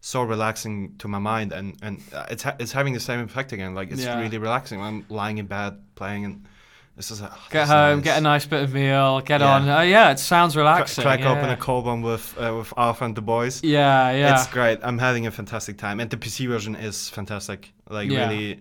so 0.01 0.21
relaxing 0.23 0.95
to 0.99 1.07
my 1.07 1.19
mind, 1.19 1.51
and 1.53 1.77
and 1.81 2.01
uh, 2.13 2.25
it's 2.29 2.43
ha- 2.43 2.55
it's 2.59 2.71
having 2.71 2.93
the 2.93 2.99
same 2.99 3.19
effect 3.21 3.51
again. 3.53 3.73
Like 3.75 3.91
it's 3.91 4.03
Yeah. 4.03 4.19
really 4.19 4.37
relaxing. 4.37 4.81
I'm 4.81 5.05
lying 5.09 5.37
in 5.37 5.45
bed 5.47 5.77
playing 5.95 6.25
and. 6.25 6.47
This 6.95 7.09
is 7.09 7.21
a, 7.21 7.35
Get 7.49 7.67
home, 7.67 7.97
nice. 7.97 8.03
get 8.03 8.17
a 8.19 8.21
nice 8.21 8.45
bit 8.45 8.61
of 8.61 8.71
meal, 8.71 9.19
get 9.21 9.41
Yeah. 9.41 9.55
on. 9.55 9.67
Oh 9.67 9.81
yeah, 9.81 10.11
it 10.11 10.19
sounds 10.19 10.55
relaxing. 10.55 11.01
crack 11.01 11.21
yeah. 11.21 11.31
open 11.31 11.49
a 11.49 11.57
cold 11.57 11.85
one 11.85 12.03
with 12.03 12.37
uh, 12.39 12.53
with 12.55 12.71
Alpha 12.77 13.03
and 13.05 13.15
the 13.15 13.21
boys. 13.23 13.63
Yeah, 13.63 14.11
yeah. 14.11 14.35
It's 14.35 14.45
great. 14.45 14.77
I'm 14.83 14.99
having 14.99 15.25
a 15.25 15.31
fantastic 15.31 15.79
time, 15.79 15.99
and 15.99 16.07
the 16.11 16.17
PC 16.17 16.47
version 16.47 16.75
is 16.75 17.09
fantastic. 17.09 17.73
Like 17.89 18.11
Yeah. 18.11 18.29
really, 18.29 18.59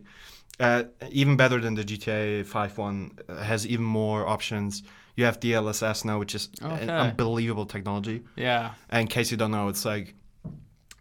uh, 0.61 0.85
even 1.11 1.37
better 1.37 1.61
than 1.61 1.75
the 1.75 1.85
GTA 1.85 2.45
5 2.47 2.79
one. 2.79 3.19
It 3.29 3.43
has 3.43 3.67
even 3.67 3.85
more 3.85 4.27
options. 4.27 4.83
You 5.17 5.25
have 5.27 5.41
DLSS 5.41 6.05
now, 6.05 6.19
which 6.19 6.35
is 6.35 6.49
an 6.63 6.89
unbelievable 6.91 7.67
technology. 7.67 8.23
yeah. 8.37 8.73
And 8.89 9.03
in 9.03 9.07
case 9.09 9.31
you 9.31 9.37
don't 9.37 9.51
know, 9.51 9.69
it's 9.69 9.85
like 9.85 10.15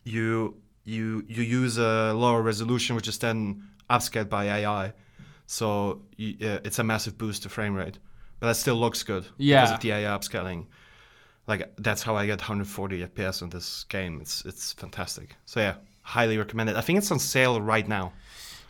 you 0.04 0.56
you 0.84 1.24
you 1.28 1.44
use 1.44 1.78
a 1.78 2.14
lower 2.14 2.42
resolution, 2.42 2.96
which 2.96 3.08
is 3.08 3.18
then 3.20 3.64
upscaled 3.90 4.30
by 4.30 4.46
AI. 4.46 4.94
So 5.46 6.02
you, 6.16 6.36
uh, 6.42 6.60
it's 6.64 6.80
a 6.80 6.84
massive 6.84 7.18
boost 7.18 7.44
to 7.44 7.50
frame 7.50 7.74
rate, 7.76 8.00
but 8.40 8.48
that 8.48 8.56
still 8.56 8.76
looks 8.76 9.04
good 9.04 9.26
Yeah. 9.38 9.62
because 9.62 9.76
of 9.76 9.80
the 9.82 9.92
AI 9.92 10.18
upscaling. 10.18 10.68
Like 11.48 11.74
that's 11.78 12.04
how 12.04 12.16
I 12.16 12.26
get 12.26 12.40
140 12.40 13.06
FPS 13.08 13.42
on 13.44 13.50
this 13.50 13.84
game. 13.90 14.20
It's 14.22 14.46
it's 14.46 14.74
fantastic. 14.74 15.36
So 15.46 15.60
yeah, 15.60 15.76
highly 16.04 16.38
recommend 16.38 16.70
it. 16.70 16.76
I 16.76 16.82
think 16.82 16.98
it's 16.98 17.12
on 17.12 17.20
sale 17.20 17.62
right 17.62 17.88
now. 17.88 18.14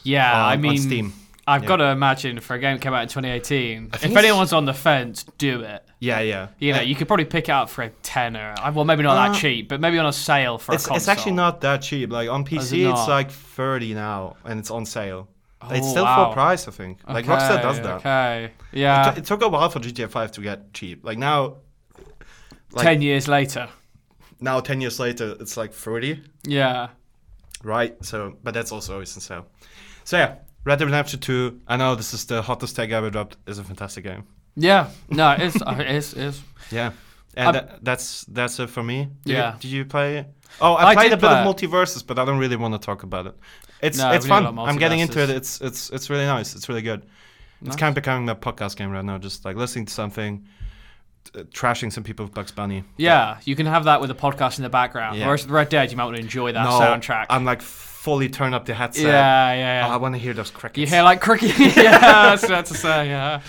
Yeah, 0.04 0.32
on- 0.34 0.40
I 0.50 0.54
on 0.54 0.62
mean, 0.62 0.78
Steam. 0.78 1.14
I've 1.48 1.64
Yeah. 1.64 1.68
got 1.70 1.76
to 1.78 1.86
imagine 1.86 2.40
for 2.40 2.56
a 2.56 2.60
game 2.60 2.76
that 2.78 2.82
came 2.82 2.94
out 2.94 3.02
in 3.02 3.08
2018, 3.10 3.90
if 3.94 4.04
it's- 4.06 4.16
anyone's 4.16 4.54
on 4.54 4.66
the 4.66 4.74
fence, 4.74 5.26
do 5.38 5.62
it. 5.62 5.84
Yeah, 6.00 6.20
yeah. 6.22 6.48
You 6.60 6.74
know, 6.74 6.80
Uh, 6.80 6.84
you 6.84 6.96
could 6.96 7.08
probably 7.08 7.26
pick 7.26 7.50
it 7.50 7.52
up 7.52 7.70
for 7.70 7.82
a 7.84 7.90
tenner. 8.04 8.54
Well, 8.74 8.86
maybe 8.86 9.04
not 9.04 9.18
Uh, 9.18 9.32
that 9.34 9.40
cheap, 9.40 9.68
but 9.70 9.82
maybe 9.82 9.98
on 10.00 10.06
a 10.06 10.14
sale 10.14 10.58
for 10.60 10.74
it's 10.74 10.86
a 10.86 10.90
console. 10.90 10.98
it's 10.98 11.08
actually 11.08 11.32
not 11.34 11.62
that 11.62 11.82
cheap. 11.82 12.12
Like 12.12 12.30
on 12.30 12.42
it 12.42 12.46
PC, 12.48 12.90
it's 12.90 13.08
like 13.08 13.32
30 13.32 13.94
now, 13.94 14.36
and 14.46 14.60
it's 14.60 14.72
on 14.72 14.86
sale. 14.86 15.28
it's 15.70 15.86
Oh, 15.86 15.90
still 15.92 16.04
wow. 16.06 16.26
full 16.26 16.34
price, 16.34 16.68
I 16.68 16.72
think. 16.72 17.00
Like 17.08 17.26
Rockstar 17.28 17.62
does 17.62 17.80
that. 17.82 17.98
Okay. 17.98 18.46
It, 18.46 18.80
Yeah. 18.80 19.12
t- 19.12 19.20
it 19.20 19.26
took 19.26 19.44
a 19.44 19.48
while 19.48 19.70
for 19.70 19.80
GTA 19.80 20.08
5 20.08 20.32
to 20.32 20.42
get 20.42 20.74
cheap. 20.74 21.04
Like 21.06 21.20
now, 21.20 21.58
like 22.72 22.84
Ten 22.86 23.02
years 23.04 23.28
later. 23.28 23.68
now 24.40 24.60
10 24.60 24.82
years 24.82 25.00
later, 25.00 25.36
it's 25.40 25.58
like 25.58 25.72
30, 25.72 26.20
Yeah. 26.46 26.88
right? 27.64 27.94
So, 28.04 28.38
but 28.44 28.56
that's 28.56 28.72
also 28.72 28.94
always 28.94 29.16
on 29.16 29.22
sale. 29.22 29.46
So 30.04 30.18
yeah, 30.18 30.36
Red 30.64 30.80
Dead 30.80 30.86
Redemption 30.86 31.20
2. 31.20 31.62
I 31.68 31.78
know 31.78 31.96
this 31.96 32.14
is 32.14 32.26
the 32.26 32.42
hottest 32.42 32.76
tag 32.76 32.92
ever 32.92 33.10
dropped. 33.10 33.38
Is 33.48 33.60
a 33.60 33.64
fantastic 33.64 34.04
game. 34.04 34.24
Yeah. 34.56 34.90
No, 35.10 35.32
it 35.32 35.42
is. 35.42 35.62
uh, 35.62 35.76
it 35.80 35.96
is. 35.96 36.14
It 36.14 36.24
is. 36.24 36.42
Yeah. 36.72 36.92
And 37.36 37.48
Um, 37.48 37.54
that, 37.54 37.84
that's 37.84 38.26
that's 38.26 38.60
it 38.60 38.70
for 38.70 38.84
me. 38.84 39.08
Did 39.26 39.34
Yeah. 39.34 39.54
You, 39.54 39.60
did 39.60 39.72
you 39.72 39.86
play? 39.86 40.28
Oh, 40.60 40.74
I, 40.74 40.90
I 40.90 40.96
played 40.96 41.14
a 41.14 41.18
bit 41.18 41.30
of 41.32 41.48
MultiVersus, 41.48 42.06
but 42.06 42.20
I 42.20 42.26
don't 42.26 42.38
really 42.40 42.58
want 42.58 42.74
to 42.74 42.80
talk 42.80 43.04
about 43.04 43.28
it. 43.28 43.36
It's 43.82 43.98
No, 43.98 44.12
it's 44.12 44.26
we 44.26 44.32
need 44.32 44.38
a 44.38 44.44
fun. 44.44 44.60
I'm 44.60 44.78
getting 44.78 45.00
into 45.00 45.22
it. 45.22 45.30
It's 45.30 45.62
it's 45.62 45.90
it's 45.92 46.10
really 46.10 46.26
nice. 46.26 46.56
It's 46.56 46.68
really 46.68 46.82
good. 46.82 47.02
Nice. 47.62 47.68
It's 47.68 47.76
kind 47.76 47.90
of 47.90 47.96
becoming 47.96 48.28
a 48.30 48.36
podcast 48.36 48.76
game 48.76 48.92
right 48.92 49.06
now. 49.06 49.18
Just 49.18 49.46
like 49.46 49.56
listening 49.56 49.86
to 49.86 49.94
something, 49.94 50.46
t- 51.32 51.42
trashing 51.44 51.92
some 51.92 52.04
people 52.04 52.26
with 52.26 52.34
Bugs 52.34 52.52
Bunny. 52.52 52.84
Yeah, 52.98 53.40
you 53.46 53.56
can 53.56 53.66
have 53.66 53.86
that 53.86 54.02
with 54.02 54.12
a 54.12 54.16
podcast 54.16 54.58
in 54.58 54.64
the 54.64 54.70
background. 54.70 55.18
Yeah. 55.18 55.26
Whereas 55.26 55.48
Red 55.48 55.70
Dead, 55.70 55.90
you 55.90 55.98
might 55.98 56.06
want 56.06 56.18
to 56.18 56.22
enjoy 56.22 56.52
that 56.52 56.64
no, 56.64 56.80
soundtrack. 56.80 57.28
I'm 57.30 57.46
like 57.46 57.62
fully 58.02 58.30
turn 58.30 58.54
up 58.54 58.66
the 58.66 58.74
headset. 58.74 59.06
yeah, 59.06 59.54
yeah, 59.54 59.88
Oh. 59.88 59.92
I 59.92 59.98
want 59.98 60.16
to 60.16 60.20
hear 60.20 60.34
those 60.34 60.50
crickets. 60.50 60.80
You 60.80 60.88
hear 60.88 61.04
like 61.04 61.22
cricket? 61.22 61.58
yeah, 61.60 62.00
that's 62.00 62.50
what 62.50 62.66
to 62.66 62.74
say. 62.74 63.10
Yeah. 63.10 63.42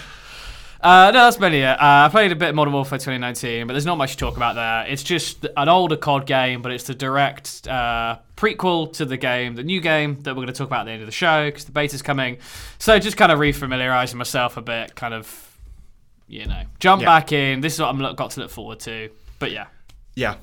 Uh, 0.81 1.11
no, 1.15 1.21
that's 1.25 1.39
mainly 1.39 1.61
it. 1.61 1.69
Uh, 1.71 1.77
I 1.81 2.09
played 2.11 2.33
a 2.33 2.37
bit 2.37 2.49
of 2.51 2.55
Modern 2.57 2.75
Warfare 2.75 2.99
2019, 2.99 3.67
but 3.69 3.73
there's 3.73 3.87
not 3.87 3.97
much 3.97 4.13
to 4.13 4.17
talk 4.19 4.37
about 4.37 4.57
there. 4.57 4.85
It's 4.93 5.03
just 5.05 5.47
an 5.57 5.69
older 5.69 5.97
COD 5.97 6.27
game, 6.27 6.61
but 6.61 6.73
it's 6.73 6.85
the 6.85 6.95
direct 6.95 7.67
uh, 7.69 8.19
prequel 8.37 8.93
to 8.95 9.05
the 9.05 9.17
game, 9.17 9.55
the 9.55 9.63
new 9.63 9.81
game 9.81 10.21
that 10.23 10.33
we're 10.35 10.43
going 10.43 10.49
to 10.49 10.53
talk 10.53 10.67
about 10.67 10.81
at 10.81 10.85
the 10.87 10.91
end 10.91 11.03
of 11.03 11.07
the 11.07 11.13
show 11.13 11.47
because 11.47 11.65
the 11.65 11.73
beta's 11.73 12.03
coming. 12.03 12.39
So 12.79 12.99
just 12.99 13.17
kind 13.17 13.31
of 13.33 13.39
refamiliarizing 13.39 14.17
myself 14.17 14.57
a 14.57 14.63
bit, 14.63 14.95
kind 14.97 15.15
of, 15.15 15.57
you 16.27 16.47
know, 16.47 16.63
jump 16.81 17.01
Yeah. 17.03 17.07
back 17.09 17.31
in. 17.33 17.61
This 17.61 17.75
is 17.75 17.81
what 17.81 17.89
I'm 17.89 18.15
got 18.17 18.33
to 18.33 18.41
look 18.41 18.51
forward 18.51 18.81
to. 18.81 19.09
But 19.39 19.53
yeah, 19.53 19.67
Yeah. 20.17 20.35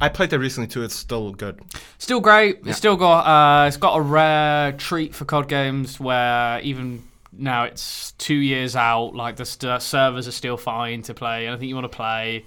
I 0.00 0.08
played 0.08 0.32
it 0.32 0.38
recently 0.38 0.66
too. 0.66 0.82
It's 0.82 0.94
still 0.94 1.32
good. 1.32 1.60
Still 1.98 2.20
great. 2.20 2.60
Yeah. 2.62 2.70
It's 2.70 2.78
still 2.78 2.96
got 2.96 3.26
uh, 3.26 3.66
it's 3.68 3.76
got 3.76 3.96
a 3.96 4.00
rare 4.00 4.72
treat 4.72 5.14
for 5.14 5.24
COD 5.24 5.48
games 5.48 6.00
where 6.00 6.60
even 6.60 7.02
now 7.32 7.64
it's 7.64 8.12
two 8.12 8.34
years 8.34 8.76
out, 8.76 9.14
like 9.14 9.36
the 9.36 9.44
st- 9.44 9.82
servers 9.82 10.28
are 10.28 10.32
still 10.32 10.56
fine 10.56 11.02
to 11.02 11.14
play 11.14 11.46
anything 11.46 11.68
you 11.68 11.74
want 11.74 11.90
to 11.90 11.96
play. 11.96 12.44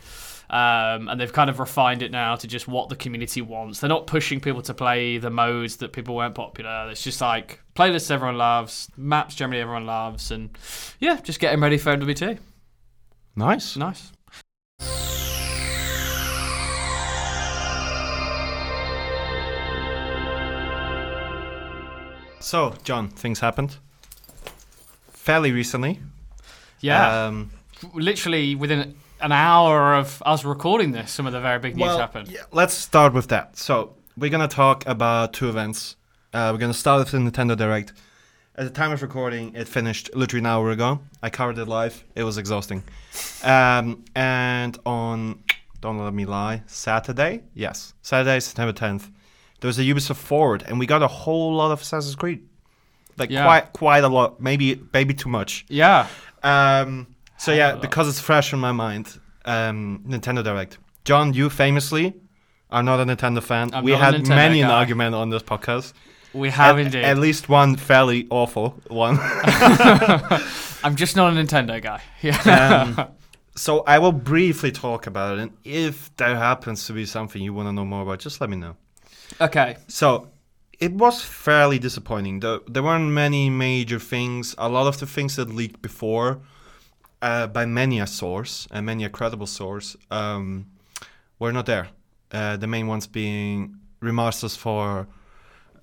Um, 0.50 1.10
and 1.10 1.20
they've 1.20 1.32
kind 1.32 1.50
of 1.50 1.60
refined 1.60 2.02
it 2.02 2.10
now 2.10 2.38
to 2.38 2.48
just 2.48 2.70
what 2.70 2.88
the 2.88 2.96
community 2.96 3.42
wants. 3.42 3.82
They're 3.82 3.90
not 3.90 4.08
pushing 4.08 4.40
people 4.40 4.62
to 4.62 4.74
play 4.74 5.18
the 5.18 5.30
modes 5.30 5.78
that 5.78 5.92
people 5.92 6.16
weren't 6.16 6.36
popular. 6.36 6.88
It's 6.90 7.04
just 7.04 7.20
like 7.20 7.60
playlists 7.76 8.10
everyone 8.10 8.38
loves, 8.38 8.88
maps 8.96 9.36
generally 9.36 9.62
everyone 9.62 9.86
loves, 9.86 10.32
and 10.32 10.58
yeah, 11.00 11.20
just 11.22 11.42
getting 11.42 11.60
ready 11.60 11.78
for 11.78 11.96
MW2. 11.98 12.38
Nice. 13.36 13.76
Nice. 13.76 14.12
So, 22.40 22.74
Jon, 22.84 23.10
things 23.10 23.40
happened 23.40 23.78
fairly 25.10 25.52
recently. 25.52 26.00
Yeah, 26.80 27.26
Um, 27.26 27.52
literally 27.94 28.56
within 28.56 28.96
an 29.20 29.32
hour 29.32 29.96
of 29.96 30.22
us 30.26 30.46
recording 30.46 30.92
this, 30.92 31.12
some 31.12 31.26
of 31.28 31.34
the 31.34 31.42
very 31.42 31.60
big 31.60 31.76
news 31.76 31.98
happened. 31.98 32.28
Yeah, 32.30 32.42
let's 32.52 32.74
start 32.74 33.14
with 33.14 33.28
that. 33.30 33.58
So 33.58 33.96
we're 34.16 34.30
gonna 34.30 34.48
talk 34.48 34.86
about 34.88 35.34
two 35.34 35.50
events. 35.50 35.96
Uh, 36.34 36.52
we're 36.54 36.60
gonna 36.60 36.74
start 36.74 37.00
with 37.00 37.12
the 37.12 37.18
Nintendo 37.18 37.58
Direct. 37.58 37.94
At 38.56 38.64
the 38.66 38.70
time 38.72 38.92
of 38.92 39.02
recording, 39.02 39.54
it 39.54 39.68
finished 39.68 40.10
literally 40.16 40.40
an 40.42 40.46
hour 40.48 40.72
ago. 40.72 41.00
I 41.22 41.30
covered 41.30 41.58
it 41.58 41.66
live. 41.68 42.04
It 42.16 42.24
was 42.24 42.38
exhausting. 42.38 42.84
Um, 43.44 44.06
and 44.16 44.78
on, 44.86 45.44
don't 45.82 46.00
let 46.00 46.14
me 46.14 46.26
lie, 46.26 46.64
Saturday, 46.68 47.42
yes, 47.54 47.94
Saturday, 48.02 48.40
September 48.40 48.74
10th, 48.74 49.12
there 49.60 49.68
was 49.68 49.80
a 49.80 49.84
Ubisoft 49.84 50.18
Forward, 50.18 50.64
and 50.68 50.80
we 50.80 50.86
got 50.86 51.02
a 51.02 51.08
whole 51.08 51.54
lot 51.56 51.72
of 51.72 51.82
Assassin's 51.82 52.16
Creed. 52.16 52.48
Like 53.18 53.32
Yeah. 53.32 53.44
quite, 53.46 53.74
quite 53.74 54.04
a 54.04 54.08
lot. 54.08 54.40
Maybe, 54.40 54.80
maybe 54.94 55.14
too 55.14 55.30
much. 55.30 55.66
Yeah. 55.70 56.08
Um, 56.44 57.08
so 57.38 57.52
yeah, 57.54 57.76
because 57.76 58.08
it's 58.08 58.20
fresh 58.20 58.54
in 58.54 58.60
my 58.60 58.72
mind, 58.72 59.20
um, 59.46 60.04
Nintendo 60.08 60.44
Direct. 60.44 60.78
Jon, 61.04 61.34
you 61.34 61.50
famously 61.50 62.14
are 62.70 62.84
not 62.84 63.00
a 63.00 63.06
Nintendo 63.06 63.42
fan. 63.42 63.72
I'm 63.74 63.84
we 63.84 63.92
had 63.94 64.14
Nintendo 64.14 64.30
many 64.30 64.62
an 64.62 64.70
argument 64.70 65.16
on 65.16 65.30
this 65.30 65.42
podcast. 65.44 65.94
We 66.34 66.50
have 66.50 66.78
at, 66.78 66.86
indeed. 66.86 67.04
At 67.04 67.18
least 67.18 67.50
one 67.50 67.76
fairly 67.76 68.28
awful 68.30 68.80
one. 68.90 69.18
I'm 70.84 70.96
just 70.96 71.16
not 71.16 71.34
a 71.34 71.36
Nintendo 71.36 71.82
guy. 71.82 72.02
Yeah. 72.22 72.94
um, 72.98 73.08
so 73.56 73.84
I 73.88 74.00
will 74.00 74.12
briefly 74.12 74.72
talk 74.72 75.08
about 75.08 75.38
it, 75.38 75.42
and 75.42 75.52
if 75.64 76.16
there 76.18 76.36
happens 76.36 76.86
to 76.88 76.94
be 76.94 77.06
something 77.06 77.42
you 77.42 77.54
want 77.54 77.68
to 77.68 77.74
know 77.74 77.86
more 77.86 78.04
about, 78.04 78.20
just 78.20 78.42
let 78.42 78.50
me 78.50 78.58
know. 78.58 78.76
Okay. 79.42 79.78
So 79.88 80.30
it 80.80 80.94
was 80.94 81.24
fairly 81.24 81.80
disappointing. 81.80 82.40
There, 82.40 82.60
there 82.68 82.84
weren't 82.84 83.12
many 83.12 83.50
major 83.50 84.00
things. 84.00 84.56
A 84.58 84.70
lot 84.70 84.88
of 84.88 85.00
the 85.00 85.06
things 85.06 85.36
that 85.38 85.50
leaked 85.50 85.82
before, 85.82 86.40
uh, 87.22 87.48
by 87.48 87.66
many 87.66 88.00
a 88.00 88.08
source 88.08 88.68
and 88.72 88.86
many 88.86 89.04
a 89.04 89.10
credible 89.10 89.48
source, 89.48 89.96
um, 90.12 90.68
were 91.40 91.52
not 91.52 91.66
there. 91.66 91.90
Uh, 92.32 92.58
the 92.58 92.68
main 92.68 92.88
ones 92.88 93.08
being 93.08 93.78
remasters 94.02 94.56
for 94.56 95.08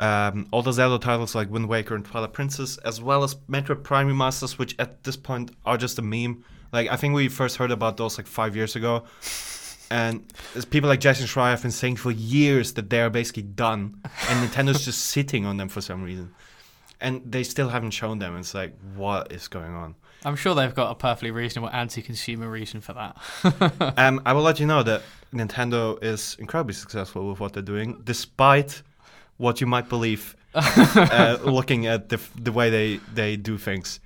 um, 0.00 0.46
all 0.50 0.62
the 0.62 0.72
Zelda 0.72 1.02
titles 1.02 1.34
like 1.34 1.50
Wind 1.50 1.68
Waker 1.68 1.94
and 1.94 2.04
Twilight 2.04 2.32
Princess, 2.32 2.76
as 2.78 3.00
well 3.00 3.24
as 3.24 3.34
Metroid 3.48 3.82
Prime 3.82 4.08
remasters, 4.08 4.58
which 4.58 4.74
at 4.78 5.02
this 5.04 5.16
point 5.16 5.52
are 5.64 5.76
just 5.76 5.98
a 5.98 6.02
meme. 6.02 6.44
Like 6.72 6.90
I 6.90 6.96
think 6.96 7.14
we 7.14 7.28
first 7.28 7.56
heard 7.56 7.70
about 7.70 7.96
those 7.96 8.18
like 8.18 8.26
five 8.26 8.56
years 8.56 8.76
ago, 8.76 9.04
and 9.90 10.24
there's 10.52 10.64
people 10.64 10.88
like 10.88 11.00
Jason 11.00 11.26
Schreier 11.26 11.50
have 11.50 11.62
been 11.62 11.70
saying 11.70 11.96
for 11.96 12.10
years 12.10 12.74
that 12.74 12.90
they 12.90 13.00
are 13.00 13.10
basically 13.10 13.42
done, 13.42 14.00
and 14.28 14.48
Nintendo's 14.48 14.84
just 14.84 15.06
sitting 15.06 15.44
on 15.44 15.56
them 15.56 15.68
for 15.68 15.80
some 15.80 16.02
reason, 16.02 16.34
and 17.00 17.22
they 17.24 17.42
still 17.42 17.68
haven't 17.68 17.92
shown 17.92 18.18
them. 18.18 18.36
It's 18.36 18.54
like 18.54 18.74
what 18.94 19.32
is 19.32 19.48
going 19.48 19.74
on? 19.74 19.94
I'm 20.24 20.36
sure 20.36 20.54
they've 20.54 20.74
got 20.74 20.90
a 20.90 20.94
perfectly 20.94 21.30
reasonable 21.30 21.68
anti-consumer 21.70 22.48
reason 22.48 22.80
for 22.80 22.94
that. 22.94 23.94
um, 23.98 24.22
I 24.24 24.32
will 24.32 24.42
let 24.42 24.58
you 24.58 24.66
know 24.66 24.82
that 24.82 25.02
Nintendo 25.34 26.02
is 26.02 26.36
incredibly 26.38 26.72
successful 26.72 27.28
with 27.28 27.40
what 27.40 27.52
they're 27.52 27.62
doing, 27.62 28.00
despite 28.04 28.82
what 29.36 29.60
you 29.60 29.66
might 29.66 29.90
believe, 29.90 30.34
uh, 30.54 31.38
looking 31.44 31.86
at 31.86 32.08
the, 32.08 32.16
f- 32.16 32.32
the 32.40 32.52
way 32.52 32.70
they, 32.70 33.00
they 33.12 33.36
do 33.36 33.58
things. 33.58 34.00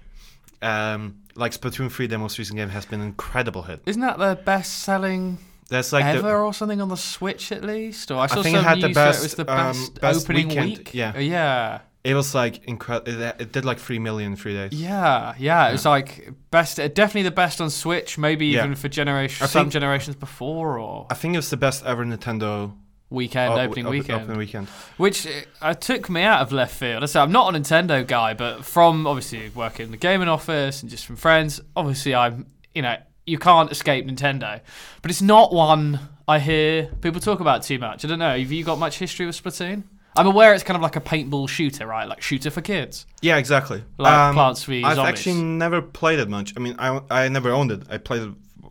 Um, 0.60 1.22
like 1.36 1.52
Splatoon 1.52 1.90
3, 1.92 2.08
their 2.08 2.18
most 2.18 2.36
recent 2.36 2.56
game, 2.56 2.70
has 2.70 2.84
been 2.84 3.00
an 3.00 3.06
incredible 3.06 3.62
hit. 3.62 3.80
Isn't 3.86 4.02
that 4.02 4.18
the 4.18 4.40
best-selling 4.44 5.38
That's 5.68 5.92
like 5.92 6.04
ever 6.04 6.22
the, 6.22 6.34
or 6.36 6.54
something 6.54 6.80
on 6.80 6.88
the 6.88 6.96
Switch 6.96 7.52
at 7.52 7.62
least? 7.62 8.10
Or 8.10 8.18
I 8.18 8.26
saw 8.26 8.42
think 8.42 8.56
it 8.56 8.60
some 8.60 8.64
had 8.64 8.80
the 8.80 8.88
best, 8.92 9.20
it 9.20 9.22
was 9.24 9.34
the 9.34 9.50
um, 9.52 9.72
best, 9.72 10.00
best 10.00 10.24
opening 10.24 10.48
weekend, 10.48 10.78
week. 10.78 10.94
yeah. 10.94 11.12
Uh, 11.14 11.18
yeah. 11.20 11.80
it 12.04 12.14
was 12.14 12.34
like 12.34 12.64
incredible. 12.64 13.20
It, 13.22 13.36
it 13.40 13.52
did 13.52 13.64
like 13.66 13.78
3 13.78 13.98
million 13.98 14.32
in 14.32 14.36
three 14.38 14.54
days. 14.54 14.72
Yeah, 14.72 15.34
yeah, 15.38 15.68
it 15.68 15.72
was 15.72 15.84
like 15.84 16.30
best, 16.50 16.80
uh, 16.80 16.88
definitely 16.88 17.24
the 17.24 17.30
best 17.32 17.60
on 17.60 17.68
Switch. 17.68 18.16
Maybe 18.16 18.46
Yeah. 18.46 18.64
even 18.64 18.76
for 18.76 18.88
generation, 18.88 19.44
I 19.44 19.46
some 19.46 19.64
think- 19.64 19.74
generations 19.74 20.16
before, 20.16 20.78
or 20.78 21.06
I 21.10 21.14
think 21.14 21.34
it 21.34 21.38
was 21.38 21.50
the 21.50 21.58
best 21.58 21.84
ever 21.84 22.02
Nintendo 22.04 22.72
weekend 23.10 23.52
op- 23.52 23.58
opening 23.58 23.86
op- 23.86 23.90
weekend. 23.90 24.20
opening 24.22 24.38
weekend. 24.38 24.68
which 24.96 25.26
uh, 25.60 25.74
took 25.74 26.08
me 26.08 26.22
out 26.22 26.40
of 26.40 26.50
left 26.52 26.74
field. 26.74 27.02
I 27.02 27.06
said 27.06 27.22
I'm 27.22 27.32
not 27.32 27.54
a 27.54 27.58
Nintendo 27.58 28.06
guy, 28.06 28.32
but 28.32 28.64
from 28.64 29.06
obviously 29.06 29.50
working 29.54 29.84
in 29.86 29.90
the 29.90 29.96
gaming 29.98 30.28
office 30.28 30.80
and 30.82 30.90
just 30.90 31.04
from 31.06 31.16
friends, 31.16 31.60
obviously 31.76 32.14
I'm, 32.14 32.46
you 32.74 32.80
know, 32.82 32.96
you 33.28 33.38
can't 33.38 33.70
escape 33.70 34.06
Nintendo. 34.06 34.60
But 35.02 35.10
it's 35.10 35.22
not 35.22 35.52
one 35.52 36.00
I 36.26 36.38
hear 36.38 36.86
people 37.00 37.20
talk 37.20 37.40
about 37.40 37.62
too 37.62 37.78
much. 37.78 38.04
I 38.04 38.08
don't 38.08 38.18
know. 38.18 38.36
Have 38.38 38.52
you 38.52 38.64
got 38.64 38.78
much 38.78 38.98
history 38.98 39.26
with 39.26 39.42
Splatoon? 39.42 39.84
I'm 40.16 40.26
aware 40.26 40.52
it's 40.52 40.64
kind 40.64 40.74
of 40.76 40.82
like 40.82 40.96
a 40.96 41.00
paintball 41.00 41.48
shooter, 41.48 41.86
right? 41.86 42.08
Like 42.08 42.20
shooter 42.22 42.50
for 42.50 42.60
kids, 42.60 43.06
Yeah, 43.22 43.36
exactly. 43.36 43.84
like 43.98 44.12
Um, 44.12 44.34
Plants 44.34 44.64
v 44.64 44.82
I've 44.82 44.96
Zombies. 44.96 45.08
actually 45.20 45.40
never 45.42 45.80
played 45.80 46.18
it 46.18 46.28
much. 46.28 46.54
I 46.56 46.60
mean, 46.60 46.74
I, 46.78 47.00
I 47.10 47.28
never 47.28 47.50
owned 47.52 47.70
it. 47.70 47.82
I 47.88 47.98
played 47.98 48.22
it 48.22 48.30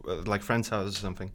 uh, 0.10 0.16
like 0.26 0.42
friends' 0.44 0.68
houses 0.68 0.98
or 0.98 1.00
something. 1.00 1.32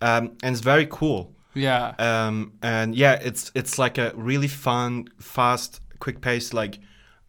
Um, 0.00 0.36
and 0.44 0.52
it's 0.54 0.60
very 0.60 0.86
cool. 0.86 1.34
yeah, 1.54 1.94
Um, 1.98 2.52
and 2.62 2.94
yeah, 2.94 3.14
it's 3.20 3.50
it's 3.54 3.78
like 3.80 3.98
a 3.98 4.12
really 4.14 4.46
fun, 4.48 5.08
fast, 5.18 5.80
quick 5.98 6.20
paced, 6.20 6.54
like 6.54 6.78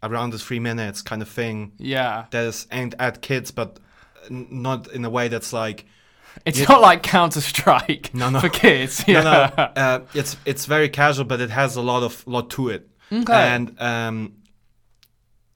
around 0.04 0.30
the 0.32 0.38
three 0.40 0.60
minutes 0.60 1.02
kind 1.02 1.22
of 1.24 1.28
thing 1.30 1.72
yeah. 1.80 2.26
that 2.30 2.46
is 2.46 2.68
aimed 2.72 2.94
at 3.00 3.22
kids, 3.24 3.50
but 3.50 3.80
not 4.30 4.92
in 4.92 5.04
a 5.06 5.10
way 5.10 5.28
that's 5.28 5.52
like 5.54 5.86
It's 6.46 6.68
not 6.68 6.82
like 6.82 7.04
Counter 7.04 7.42
Strike 7.42 8.14
No, 8.14 8.30
no. 8.30 8.40
for 8.44 8.50
kids. 8.50 9.04
no, 9.08 9.14
Yeah. 9.14 9.54
no. 9.58 9.64
Uh, 9.82 10.00
it's 10.14 10.38
it's 10.46 10.66
very 10.66 10.90
casual, 10.90 11.26
but 11.26 11.42
it 11.42 11.50
has 11.50 11.76
a 11.76 11.82
lot 11.82 12.04
of 12.04 12.26
lot 12.28 12.50
to 12.52 12.70
it. 12.70 12.88
Okay. 13.12 13.34
And 13.34 13.80
um, 13.82 14.34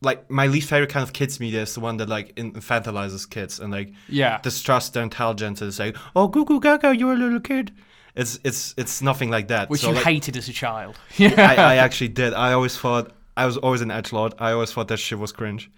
like 0.02 0.30
my 0.30 0.48
least 0.48 0.70
favorite 0.70 0.90
kind 0.90 1.04
of 1.04 1.14
kids 1.14 1.40
media 1.40 1.62
is 1.62 1.74
the 1.76 1.80
one 1.80 1.98
that 1.98 2.10
like 2.10 2.36
infantilizes 2.36 3.30
kids 3.30 3.60
and 3.60 3.72
like 3.72 3.94
yeah. 4.10 4.40
distrust 4.42 4.94
their 4.94 5.04
intelligence 5.04 5.62
and 5.62 5.74
say, 5.74 5.94
"Oh, 6.16 6.28
goo 6.28 6.46
goo 6.46 6.60
gaga, 6.60 6.96
you're 6.96 7.14
a 7.14 7.18
little 7.18 7.40
kid." 7.40 7.72
It's 8.16 8.40
it's 8.44 8.74
it's 8.78 9.02
nothing 9.02 9.32
like 9.32 9.48
that. 9.48 9.70
Which 9.70 9.82
So, 9.82 9.90
you 9.90 9.96
like, 9.96 10.04
hated 10.06 10.36
as 10.38 10.50
a 10.50 10.54
child. 10.54 10.98
I, 11.20 11.24
Yeah. 11.24 11.68
I 11.68 11.76
actually 11.78 12.10
did. 12.10 12.34
I 12.34 12.54
always 12.54 12.78
thought 12.78 13.12
I 13.38 13.46
was 13.46 13.58
always 13.58 13.82
an 13.82 13.92
edge 13.92 14.12
lord. 14.14 14.34
I 14.40 14.52
always 14.52 14.72
thought 14.74 14.88
that 14.90 14.98
shit 14.98 15.18
was 15.18 15.32
cringe. 15.32 15.72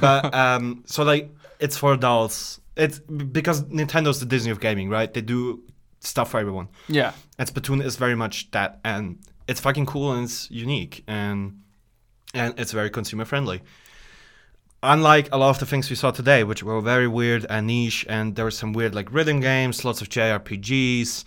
but 0.00 0.34
um, 0.34 0.82
so 0.86 1.04
like 1.04 1.30
it's 1.60 1.76
for 1.76 1.92
adults. 1.92 2.60
It's 2.76 2.98
because 3.00 3.62
Nintendo's 3.64 4.20
the 4.20 4.26
Disney 4.26 4.50
of 4.50 4.60
gaming, 4.60 4.88
right? 4.88 5.12
They 5.12 5.20
do 5.20 5.62
stuff 6.00 6.30
for 6.30 6.40
everyone. 6.40 6.68
yeah. 6.88 7.12
And 7.38 7.48
Splatoon 7.48 7.82
is 7.84 7.96
very 7.96 8.14
much 8.14 8.50
that, 8.52 8.80
and 8.84 9.18
it's 9.46 9.60
fucking 9.60 9.86
cool 9.86 10.12
and 10.12 10.24
it's 10.24 10.50
unique 10.50 11.04
and 11.06 11.60
and 12.34 12.54
it's 12.58 12.72
very 12.72 12.90
consumer 12.90 13.24
friendly. 13.24 13.60
unlike 14.82 15.28
a 15.32 15.36
lot 15.36 15.50
of 15.50 15.58
the 15.58 15.66
things 15.66 15.90
we 15.90 15.96
saw 15.96 16.10
today, 16.10 16.42
which 16.44 16.62
were 16.62 16.80
very 16.80 17.06
weird 17.08 17.44
and 17.50 17.66
niche, 17.66 18.06
and 18.08 18.34
there 18.36 18.44
were 18.46 18.50
some 18.50 18.72
weird 18.72 18.94
like 18.94 19.12
rhythm 19.12 19.40
games, 19.40 19.84
lots 19.84 20.00
of 20.00 20.08
JRPGs. 20.08 21.24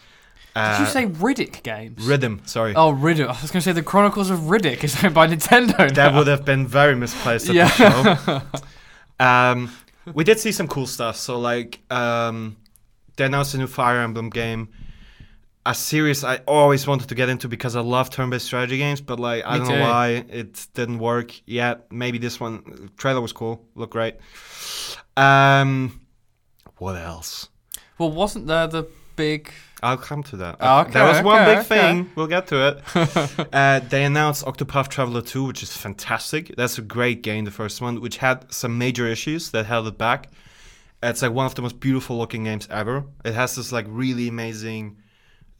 Uh, 0.56 0.78
Did 0.78 0.84
you 0.86 0.90
say 0.92 1.06
Riddick 1.08 1.64
games? 1.64 2.06
rhythm? 2.06 2.42
Sorry, 2.46 2.74
Oh, 2.76 2.94
Riddick. 2.94 3.26
I 3.28 3.42
was 3.42 3.52
going 3.52 3.62
to 3.62 3.62
say 3.62 3.72
the 3.72 3.82
Chronicles 3.84 4.30
of 4.30 4.40
Riddick 4.42 4.84
is 4.84 4.96
owned 5.04 5.14
by 5.16 5.28
Nintendo. 5.28 5.94
that 5.96 6.14
would 6.14 6.28
have 6.28 6.46
been 6.46 6.68
very 6.68 6.96
misplaced 6.96 7.50
at 7.50 7.56
Yeah. 7.56 7.68
the 7.70 8.16
show. 8.16 8.42
Um, 9.20 9.72
we 10.14 10.24
did 10.24 10.40
see 10.40 10.52
some 10.52 10.68
cool 10.68 10.88
stuff. 10.88 11.16
So 11.16 11.40
like, 11.40 11.80
um, 11.92 12.58
they 13.18 13.26
announced 13.26 13.54
a 13.54 13.58
new 13.58 13.68
Fire 13.68 14.00
Emblem 14.00 14.30
game. 14.30 14.70
A 15.66 15.74
series 15.74 16.26
I 16.26 16.38
always 16.46 16.86
wanted 16.86 17.08
to 17.08 17.16
get 17.16 17.30
into 17.30 17.48
because 17.48 17.78
I 17.78 17.80
love 17.80 18.10
turn-based 18.10 18.46
strategy 18.46 18.78
games, 18.78 19.00
but 19.00 19.18
like 19.18 19.44
I 19.46 19.54
Me 19.54 19.60
don't 19.60 19.68
too. 19.70 19.76
know 19.80 19.82
why 19.90 20.08
it 20.30 20.68
didn't 20.74 21.00
work 21.00 21.32
yet. 21.46 21.90
Maybe 21.90 22.18
this 22.18 22.38
one 22.38 22.92
trailer 22.98 23.22
was 23.22 23.32
cool, 23.32 23.66
looked 23.76 23.94
great. 23.94 24.16
Um, 25.16 26.02
what 26.80 26.98
else? 26.98 27.48
Well, 27.98 28.12
wasn't 28.12 28.48
there 28.48 28.68
the 28.68 28.88
big? 29.16 29.54
I'll 29.84 29.98
come 29.98 30.24
to 30.24 30.38
that. 30.38 30.58
Oh, 30.60 30.82
okay, 30.82 30.92
there 30.92 31.06
was 31.06 31.22
one 31.22 31.44
big 31.46 31.60
okay. 31.60 31.68
thing. 31.68 32.10
We'll 32.16 32.28
get 32.28 32.48
to 32.48 32.68
it. 32.70 33.48
uh, 33.54 33.80
they 33.82 34.04
announced 34.06 34.46
Octopath 34.46 34.88
Traveler 34.90 35.22
2, 35.22 35.44
which 35.44 35.62
is 35.62 35.76
fantastic. 35.76 36.56
That's 36.56 36.78
a 36.78 36.82
great 36.82 37.22
game, 37.22 37.46
the 37.46 37.52
first 37.52 37.82
one, 37.82 38.00
which 38.02 38.18
had 38.18 38.52
some 38.52 38.78
major 38.78 39.06
issues 39.08 39.52
that 39.52 39.66
held 39.66 39.88
it 39.88 39.98
back. 39.98 40.32
It's 41.02 41.22
like 41.22 41.34
one 41.34 41.46
of 41.46 41.56
the 41.56 41.62
most 41.62 41.80
beautiful 41.80 42.18
looking 42.18 42.46
games 42.46 42.68
ever. 42.72 43.04
It 43.26 43.34
has 43.34 43.56
this 43.58 43.72
like 43.74 43.86
really 43.90 44.30
amazing 44.30 44.98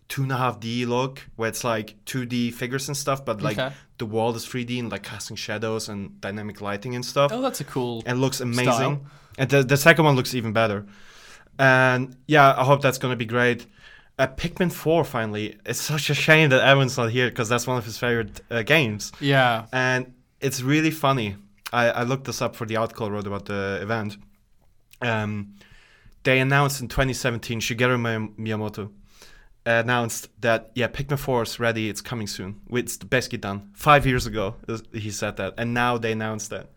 two 0.08 0.24
and 0.24 0.32
a 0.32 0.38
half 0.38 0.60
D 0.60 0.86
look 0.86 1.28
where 1.36 1.50
it's 1.50 1.64
like 1.64 1.96
2D 2.06 2.54
figures 2.54 2.88
and 2.88 2.96
stuff, 2.96 3.26
but 3.26 3.42
like 3.42 3.58
Okay. 3.58 3.74
the 3.98 4.06
world 4.06 4.36
is 4.36 4.46
3D 4.46 4.80
and 4.80 4.90
like 4.92 5.04
casting 5.04 5.36
shadows 5.36 5.90
and 5.90 6.20
dynamic 6.22 6.62
lighting 6.62 6.94
and 6.96 7.04
stuff 7.06 7.32
Oh, 7.34 7.42
that's 7.42 7.60
a 7.62 7.64
cool. 7.66 8.04
and 8.06 8.22
looks 8.22 8.40
amazing. 8.40 8.66
Style. 8.66 9.02
And 9.38 9.50
the, 9.50 9.64
the 9.64 9.78
second 9.78 10.06
one 10.06 10.16
looks 10.16 10.34
even 10.34 10.54
better. 10.54 10.86
And 11.60 12.16
yeah, 12.28 12.54
I 12.58 12.64
hope 12.64 12.82
that's 12.82 12.98
going 12.98 13.12
to 13.12 13.16
be 13.18 13.26
great. 13.26 13.66
Uh, 14.20 14.28
Pikmin 14.28 14.72
4 14.72 15.04
finally. 15.06 15.58
It's 15.66 15.82
such 15.82 16.10
a 16.10 16.14
shame 16.14 16.50
that 16.50 16.64
Evan's 16.64 16.98
not 16.98 17.10
here 17.10 17.30
because 17.30 17.50
that's 17.50 17.66
one 17.66 17.78
of 17.78 17.86
his 17.86 17.98
favorite 17.98 18.42
uh, 18.52 18.62
games. 18.62 19.12
Yeah. 19.20 19.66
And 19.74 20.14
it's 20.40 20.62
really 20.62 20.92
funny. 20.92 21.36
I, 21.72 21.90
I 21.90 22.04
looked 22.04 22.26
this 22.26 22.42
up 22.42 22.56
for 22.56 22.66
the 22.68 22.78
article 22.78 23.08
I 23.08 23.10
wrote 23.10 23.26
about 23.26 23.46
the 23.46 23.80
event. 23.82 24.18
Um, 25.02 25.56
they 26.24 26.40
announced 26.40 26.80
in 26.82 26.88
2017, 26.88 27.60
Shigeru 27.60 27.98
Miyamoto 28.38 28.92
announced 29.66 30.30
that, 30.42 30.72
yeah, 30.76 30.88
Pikmin 30.88 31.18
4 31.18 31.44
is 31.44 31.60
ready. 31.60 31.90
It's 31.90 32.02
coming 32.02 32.28
soon. 32.28 32.62
It's 32.72 32.98
basically 32.98 33.40
done. 33.40 33.72
Five 33.74 34.06
years 34.06 34.28
ago, 34.28 34.56
he 34.94 35.10
said 35.10 35.38
that. 35.38 35.56
And 35.58 35.74
now 35.74 35.98
they 35.98 36.12
announced 36.12 36.50
that. 36.52 36.70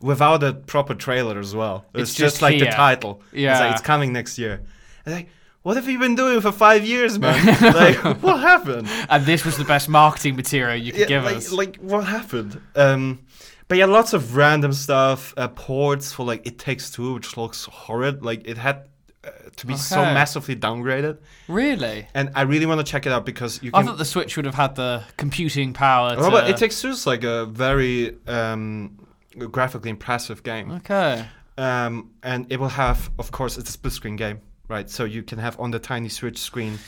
Without 0.00 0.42
a 0.42 0.52
proper 0.54 0.94
trailer 0.96 1.38
as 1.38 1.54
well. 1.54 1.84
It's, 1.94 2.10
It's 2.10 2.14
just, 2.14 2.34
just 2.34 2.42
like 2.42 2.58
the 2.58 2.64
here. 2.64 2.72
title. 2.74 3.22
It's 3.32 3.40
Yeah. 3.42 3.60
like, 3.60 3.72
it's 3.72 3.82
coming 3.82 4.12
next 4.12 4.36
year. 4.38 4.62
And 5.06 5.14
like, 5.14 5.28
what 5.62 5.76
have 5.76 5.88
you 5.88 5.98
been 5.98 6.14
doing 6.14 6.40
for 6.40 6.52
five 6.52 6.84
years, 6.84 7.18
man? 7.18 7.46
like, 7.74 7.96
what 8.22 8.40
happened? 8.40 8.88
And 9.08 9.24
this 9.24 9.44
was 9.44 9.56
the 9.56 9.64
best 9.64 9.88
marketing 9.88 10.36
material 10.36 10.76
you 10.76 10.92
could 10.92 11.08
give 11.08 11.24
like, 11.24 11.36
us. 11.36 11.52
like 11.52 11.76
what 11.76 12.04
happened? 12.04 12.60
Um, 12.74 13.20
but 13.68 13.78
yeah, 13.78 13.86
lots 13.86 14.12
of 14.12 14.36
random 14.36 14.72
stuff. 14.72 15.32
Uh, 15.36 15.48
ports 15.48 16.12
for 16.12 16.26
like 16.26 16.46
It 16.46 16.58
Takes 16.58 16.90
Two, 16.90 17.14
which 17.14 17.36
looks 17.36 17.64
horrid. 17.64 18.24
Like 18.24 18.46
it 18.46 18.58
had 18.58 18.88
uh, 19.24 19.30
to 19.56 19.66
be 19.66 19.76
so 19.76 20.02
massively 20.02 20.56
downgraded, 20.56 21.18
really? 21.46 22.08
and 22.12 22.30
I 22.34 22.42
really 22.42 22.66
want 22.66 22.84
to 22.84 22.90
check 22.90 23.06
it 23.06 23.12
out 23.12 23.24
because 23.24 23.62
you 23.62 23.70
Can... 23.70 23.82
I 23.82 23.86
thought 23.86 23.98
the 23.98 24.04
Switch 24.04 24.36
would 24.36 24.46
have 24.46 24.56
had 24.56 24.74
the 24.74 25.04
computing 25.16 25.72
power. 25.72 26.16
Oh, 26.18 26.24
to... 26.24 26.30
but 26.30 26.50
It 26.50 26.56
Takes 26.56 26.82
Two 26.82 26.88
is 26.88 27.06
like 27.06 27.22
a 27.22 27.46
very 27.46 28.16
um, 28.26 29.06
graphically 29.38 29.90
impressive 29.90 30.42
game, 30.42 30.72
Okay. 30.72 31.24
um, 31.56 32.10
and 32.24 32.50
it 32.50 32.58
will 32.58 32.68
have, 32.68 33.10
of 33.18 33.30
course, 33.30 33.58
it's 33.58 33.70
a 33.70 33.72
split 33.72 33.92
screen 33.92 34.16
game, 34.16 34.40
right? 34.68 34.88
So 34.88 35.04
you 35.04 35.22
can 35.22 35.38
have 35.38 35.58
on 35.60 35.70
the 35.70 35.78
tiny 35.78 36.08
Switch 36.08 36.38
screen 36.38 36.78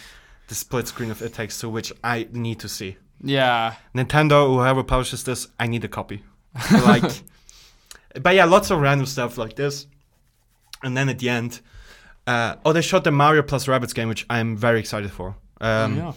the 0.48 0.54
split 0.54 0.86
screen 0.88 1.10
of 1.10 1.22
It 1.22 1.32
Takes 1.34 1.60
Two, 1.60 1.70
which 1.70 1.92
I 2.02 2.28
need 2.32 2.60
to 2.60 2.68
see. 2.68 2.96
Yeah. 3.22 3.74
Nintendo, 3.94 4.46
whoever 4.46 4.82
publishes 4.82 5.24
this, 5.24 5.48
I 5.58 5.66
need 5.66 5.84
a 5.84 5.88
copy. 5.88 6.22
like, 6.72 7.10
but 8.20 8.34
yeah, 8.34 8.44
lots 8.44 8.70
of 8.70 8.80
random 8.80 9.06
stuff 9.06 9.38
like 9.38 9.56
this. 9.56 9.86
And 10.82 10.96
then 10.96 11.08
at 11.08 11.18
the 11.18 11.30
end, 11.30 11.60
uh, 12.26 12.56
oh, 12.64 12.72
they 12.72 12.82
shot 12.82 13.04
the 13.04 13.10
Mario 13.10 13.42
plus 13.42 13.66
Rabbids 13.66 13.94
game, 13.94 14.08
which 14.08 14.26
I'm 14.28 14.56
very 14.56 14.80
excited 14.80 15.10
for. 15.10 15.36
Um, 15.60 15.96
yeah. 15.96 16.12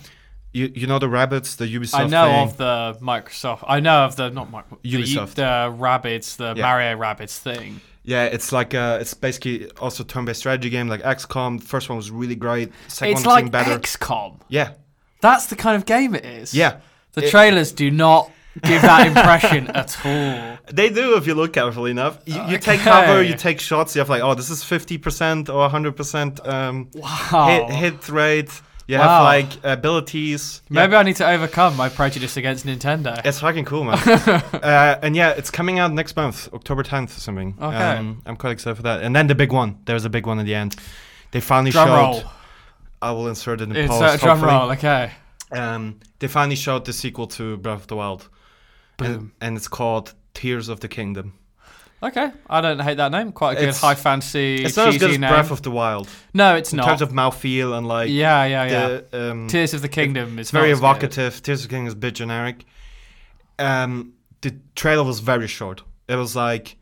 you 0.51 0.71
you 0.75 0.87
know 0.87 0.99
the 0.99 1.07
Rabbids, 1.07 1.55
the 1.57 1.65
Ubisoft. 1.73 1.99
I 1.99 2.07
know 2.07 2.25
thing? 2.25 2.47
of 2.49 2.57
the 2.57 3.05
Microsoft. 3.05 3.63
I 3.67 3.79
know 3.79 4.03
of 4.05 4.15
the 4.15 4.29
not 4.29 4.51
Microsoft. 4.51 4.81
Ubisoft. 4.83 5.35
The, 5.35 5.69
the 5.69 5.77
Rabbids, 5.77 6.35
the 6.35 6.53
Yeah. 6.55 6.63
Mario 6.63 6.97
Rabbids 6.97 7.37
thing. 7.37 7.79
Yeah, 8.07 8.23
it's 8.23 8.53
like 8.53 8.73
uh, 8.73 8.99
it's 9.01 9.13
basically 9.13 9.69
also 9.81 10.03
turn-based 10.05 10.39
strategy 10.39 10.69
game 10.69 10.87
like 10.87 11.01
XCOM. 11.03 11.61
First 11.61 11.89
one 11.89 11.97
was 11.97 12.09
really 12.09 12.35
great. 12.35 12.71
Second 12.87 13.17
it's 13.17 13.25
one 13.25 13.43
like 13.43 13.51
better. 13.51 13.77
XCOM. 13.77 14.39
yeah, 14.47 14.71
That's 15.19 15.47
the 15.47 15.57
kind 15.57 15.75
of 15.75 15.85
game 15.85 16.15
it 16.15 16.23
is. 16.25 16.53
yeah, 16.53 16.77
The 17.13 17.25
It- 17.25 17.29
trailers 17.31 17.73
do 17.73 17.91
not 17.91 18.31
give 18.63 18.81
that 18.81 19.07
impression 19.07 19.67
at 19.81 19.95
all. 20.05 20.57
they 20.73 20.89
do 20.89 21.17
if 21.17 21.27
you 21.27 21.35
look 21.35 21.51
carefully 21.51 21.91
enough. 21.91 22.17
You, 22.25 22.41
you 22.47 22.57
take 22.57 22.79
cover, 22.79 23.21
you 23.21 23.35
take 23.35 23.59
shots. 23.59 23.93
You 23.93 23.99
have 23.99 24.09
like, 24.09 24.23
oh, 24.23 24.35
this 24.35 24.49
is 24.49 24.63
fifty 24.63 24.97
percent 24.97 25.49
or 25.49 25.67
hundred 25.69 25.97
percent 25.97 26.39
um, 26.47 26.89
Wow. 26.95 27.67
hit, 27.67 27.69
hit 27.75 28.09
rate. 28.09 28.61
You 28.87 28.97
Wow. 28.97 29.03
have 29.03 29.23
like 29.23 29.65
abilities. 29.65 30.61
Maybe 30.69 30.93
yeah. 30.93 30.99
I 30.99 31.03
need 31.03 31.17
to 31.17 31.27
overcome 31.27 31.75
my 31.75 31.89
prejudice 31.89 32.37
against 32.37 32.65
Nintendo. 32.65 33.19
it's 33.25 33.39
fucking 33.41 33.65
cool, 33.65 33.83
man. 33.83 33.97
uh, 34.07 34.97
and 35.01 35.13
yeah, 35.15 35.31
it's 35.31 35.51
coming 35.51 35.77
out 35.77 35.91
next 35.91 36.15
month, 36.15 36.47
October 36.53 36.83
10th 36.83 37.17
or 37.17 37.19
something. 37.19 37.55
Okay. 37.61 37.75
Um, 37.75 38.21
I'm 38.25 38.37
quite 38.37 38.51
excited 38.51 38.75
for 38.75 38.83
that. 38.83 39.03
And 39.03 39.13
then 39.15 39.27
the 39.27 39.35
big 39.35 39.51
one. 39.51 39.79
There's 39.85 40.05
a 40.05 40.09
big 40.09 40.25
one 40.25 40.39
at 40.39 40.45
the 40.45 40.55
end. 40.55 40.77
They 41.31 41.41
finally 41.41 41.71
Drum 41.71 41.87
showed. 41.89 41.95
roll. 41.95 42.23
I 43.01 43.11
will 43.11 43.27
insert 43.27 43.59
it 43.61 43.69
in 43.75 43.87
post. 43.89 44.15
a 44.15 44.17
drum 44.23 44.39
hopefully. 44.39 44.57
roll. 44.59 44.71
Okay. 44.71 45.11
Um, 45.51 45.99
they 46.19 46.27
finally 46.27 46.55
showed 46.55 46.85
the 46.85 46.93
sequel 46.93 47.27
to 47.27 47.57
Breath 47.57 47.81
of 47.81 47.87
the 47.87 47.95
Wild. 47.97 48.29
And, 48.99 49.07
Boom. 49.19 49.31
and 49.41 49.57
it's 49.57 49.67
called 49.67 50.13
Tears 50.33 50.69
of 50.69 50.79
the 50.79 50.87
Kingdom. 50.87 51.33
Okay. 52.03 52.31
I 52.49 52.61
don't 52.61 52.79
hate 52.79 52.97
that 52.97 53.11
name. 53.11 53.31
Quite 53.31 53.53
a 53.53 53.55
good 53.55 53.63
It's- 53.69 53.81
high 53.81 53.95
fancy, 53.95 54.63
It's 54.63 54.77
not 54.77 54.89
as 54.89 54.93
cheesy 54.95 54.99
good 54.99 55.11
as 55.13 55.19
name. 55.19 55.31
Breath 55.31 55.49
of 55.51 55.63
the 55.63 55.71
Wild 55.71 56.07
no, 56.33 56.55
it's 56.55 56.71
not. 56.71 56.83
in 56.83 56.87
not. 56.89 56.99
terms 56.99 57.01
of 57.01 57.09
mouthfeel 57.11 57.75
and 57.75 57.87
like 57.87 58.09
yeah, 58.09 58.45
yeah, 58.45 58.65
yeah. 58.65 58.87
the 59.11 59.31
um, 59.31 59.47
Tears 59.47 59.73
of 59.73 59.81
the 59.81 59.89
Kingdom 59.89 60.37
is 60.37 60.43
It's 60.45 60.51
very 60.51 60.67
not 60.69 60.73
as 60.73 60.79
good. 60.79 60.85
evocative. 60.85 61.41
Tears 61.41 61.63
of 61.63 61.69
the 61.69 61.73
Kingdom 61.75 61.87
is 61.87 61.93
a 61.93 61.97
bit 61.97 62.13
generic. 62.13 62.65
Um, 63.57 64.13
the 64.41 64.55
trailer 64.75 65.03
was 65.03 65.19
very 65.21 65.47
short. 65.47 65.81
It 66.07 66.15
was 66.15 66.35
like 66.35 66.77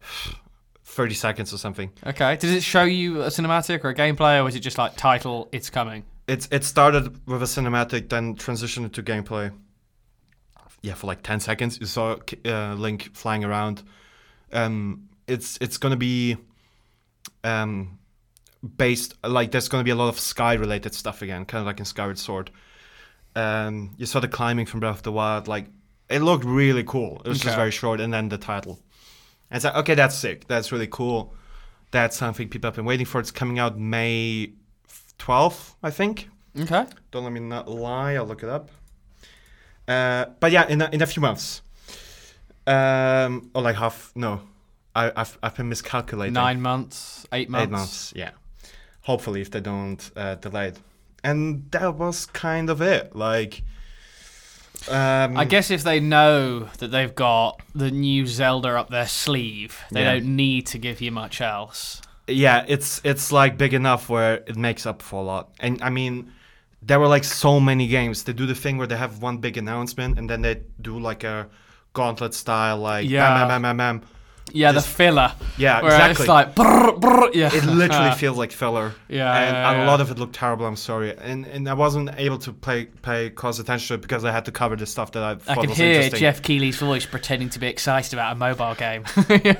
30 0.84 1.14
seconds 1.14 1.52
or 1.52 1.58
something. 1.58 1.90
Okay. 2.06 2.36
Did 2.36 2.50
it 2.54 2.62
show 2.62 2.84
you 2.84 3.22
a 3.22 3.26
cinematic 3.28 3.82
or 3.84 3.88
a 3.90 3.94
gameplay, 3.94 4.38
or 4.38 4.44
was 4.44 4.54
it 4.54 4.60
just 4.60 4.78
like 4.78 4.96
title? 4.96 5.48
It's 5.52 5.70
coming. 5.70 6.04
It's 6.28 6.46
it 6.52 6.62
started 6.64 7.26
with 7.26 7.42
a 7.42 7.46
cinematic, 7.46 8.08
then 8.10 8.36
transitioned 8.36 8.92
to 8.92 9.02
gameplay. 9.02 9.52
Yeah, 10.82 10.94
for 10.94 11.06
like 11.06 11.22
10 11.22 11.40
seconds, 11.40 11.78
you 11.80 11.86
saw 11.86 12.16
uh, 12.44 12.74
Link 12.74 13.10
flying 13.14 13.44
around. 13.44 13.82
Um, 14.52 15.08
it's 15.26 15.58
it's 15.60 15.78
gonna 15.78 15.96
be 15.96 16.36
um, 17.44 17.98
based 18.76 19.14
like 19.24 19.50
there's 19.50 19.68
gonna 19.68 19.84
be 19.84 19.90
a 19.90 19.96
lot 19.96 20.08
of 20.08 20.18
sky 20.18 20.54
related 20.54 20.94
stuff 20.94 21.22
again, 21.22 21.44
kind 21.44 21.60
of 21.60 21.66
like 21.66 21.78
in 21.78 21.84
Skyward 21.84 22.18
Sword. 22.18 22.50
Um, 23.34 23.94
you 23.96 24.06
saw 24.06 24.20
the 24.20 24.28
climbing 24.28 24.66
from 24.66 24.80
Breath 24.80 24.98
of 24.98 25.02
the 25.02 25.12
Wild, 25.12 25.48
like 25.48 25.66
it 26.08 26.20
looked 26.20 26.44
really 26.44 26.84
cool. 26.84 27.22
It 27.24 27.28
was 27.28 27.40
just 27.40 27.56
very 27.56 27.70
short, 27.70 28.00
and 28.00 28.12
then 28.12 28.28
the 28.28 28.38
title. 28.38 28.78
And 29.50 29.56
it's 29.56 29.64
like, 29.64 29.76
okay, 29.76 29.94
that's 29.94 30.14
sick. 30.14 30.46
That's 30.48 30.72
really 30.72 30.86
cool. 30.86 31.34
That's 31.90 32.16
something 32.16 32.48
people 32.48 32.68
have 32.68 32.76
been 32.76 32.84
waiting 32.84 33.06
for. 33.06 33.20
It's 33.20 33.30
coming 33.30 33.58
out 33.58 33.78
May 33.78 34.52
12th, 35.18 35.74
I 35.82 35.90
think. 35.90 36.28
Okay. 36.58 36.86
Don't 37.10 37.24
let 37.24 37.32
me 37.32 37.40
not 37.40 37.68
lie. 37.68 38.14
I'll 38.14 38.26
look 38.26 38.42
it 38.42 38.48
up. 38.48 38.70
Uh, 39.86 40.26
but 40.40 40.52
yeah, 40.52 40.66
in 40.68 40.80
a, 40.80 40.88
in 40.90 41.02
a 41.02 41.06
few 41.06 41.20
months, 41.20 41.62
um, 42.66 43.50
or 43.54 43.62
like 43.62 43.76
half. 43.76 44.12
No, 44.14 44.40
I, 44.94 45.12
I've 45.16 45.38
I've 45.42 45.54
been 45.56 45.68
miscalculating. 45.68 46.34
Nine 46.34 46.60
months, 46.60 47.26
eight 47.32 47.48
months. 47.48 47.64
Eight 47.64 47.70
months. 47.70 48.12
Yeah. 48.16 48.30
Hopefully, 49.02 49.40
if 49.40 49.50
they 49.50 49.60
don't 49.60 50.10
uh, 50.16 50.36
delay 50.36 50.68
it. 50.68 50.78
And 51.24 51.70
that 51.70 51.94
was 51.96 52.26
kind 52.26 52.68
of 52.70 52.80
it. 52.82 53.14
Like, 53.14 53.62
um, 54.88 55.36
I 55.36 55.44
guess 55.44 55.70
if 55.70 55.84
they 55.84 56.00
know 56.00 56.68
that 56.78 56.88
they've 56.88 57.14
got 57.14 57.60
the 57.74 57.90
new 57.90 58.26
Zelda 58.26 58.70
up 58.78 58.90
their 58.90 59.06
sleeve, 59.06 59.80
they 59.92 60.02
Yeah. 60.02 60.14
don't 60.14 60.36
need 60.36 60.66
to 60.68 60.78
give 60.78 61.00
you 61.00 61.12
much 61.12 61.40
else. 61.40 62.00
yeah, 62.28 62.64
it's 62.68 63.00
it's 63.04 63.30
like 63.32 63.56
big 63.58 63.74
enough 63.74 64.08
where 64.08 64.34
it 64.46 64.56
makes 64.56 64.86
up 64.86 65.02
for 65.02 65.20
a 65.20 65.24
lot. 65.24 65.50
And 65.60 65.80
I 65.82 65.90
mean, 65.90 66.32
there 66.80 66.98
were 67.00 67.08
like 67.08 67.24
so 67.24 67.60
many 67.60 67.86
games. 67.88 68.24
They 68.24 68.32
do 68.32 68.46
the 68.46 68.54
thing 68.54 68.78
where 68.78 68.86
they 68.86 68.96
have 68.96 69.20
one 69.22 69.38
big 69.38 69.56
announcement 69.56 70.18
and 70.18 70.28
then 70.30 70.42
they 70.42 70.62
do 70.80 70.98
like 70.98 71.24
a 71.24 71.48
gauntlet 71.92 72.34
style, 72.34 72.78
like 72.78 73.08
Yeah. 73.08 73.46
bam, 73.46 73.48
bam, 73.48 73.62
bam, 73.62 73.76
bam. 73.76 74.08
Yeah, 74.54 74.72
the 74.72 74.82
filler. 74.82 75.32
yeah, 75.56 75.80
Where 75.80 75.92
exactly. 75.92 76.24
it's 76.24 76.28
like, 76.28 76.54
brr, 76.54 76.92
brr, 76.98 77.30
yeah. 77.32 77.54
it 77.54 77.64
literally 77.64 78.10
feels 78.16 78.36
like 78.36 78.52
filler. 78.52 78.92
Yeah, 79.08 79.32
and 79.70 79.82
a 79.82 79.86
lot 79.86 80.00
of 80.00 80.10
it 80.10 80.18
looked 80.18 80.34
terrible. 80.34 80.66
I'm 80.66 80.76
sorry, 80.76 81.16
and 81.16 81.46
and 81.46 81.68
I 81.68 81.74
wasn't 81.74 82.10
able 82.18 82.38
to 82.38 82.52
pay 82.52 82.86
pay 82.86 83.30
close 83.30 83.60
attention 83.60 83.88
to 83.88 83.94
it 83.94 84.02
because 84.02 84.24
I 84.24 84.32
had 84.32 84.44
to 84.46 84.52
cover 84.52 84.76
the 84.76 84.84
stuff 84.84 85.12
that 85.12 85.22
I 85.22 85.52
I 85.52 85.58
was 85.58 85.76
hear. 85.76 86.10
Geoff 86.10 86.42
Keighley's 86.42 86.76
voice 86.76 87.06
pretending 87.06 87.50
to 87.50 87.58
be 87.60 87.68
excited 87.68 88.12
about 88.12 88.32
a 88.32 88.34
mobile 88.34 88.74
game. 88.74 89.04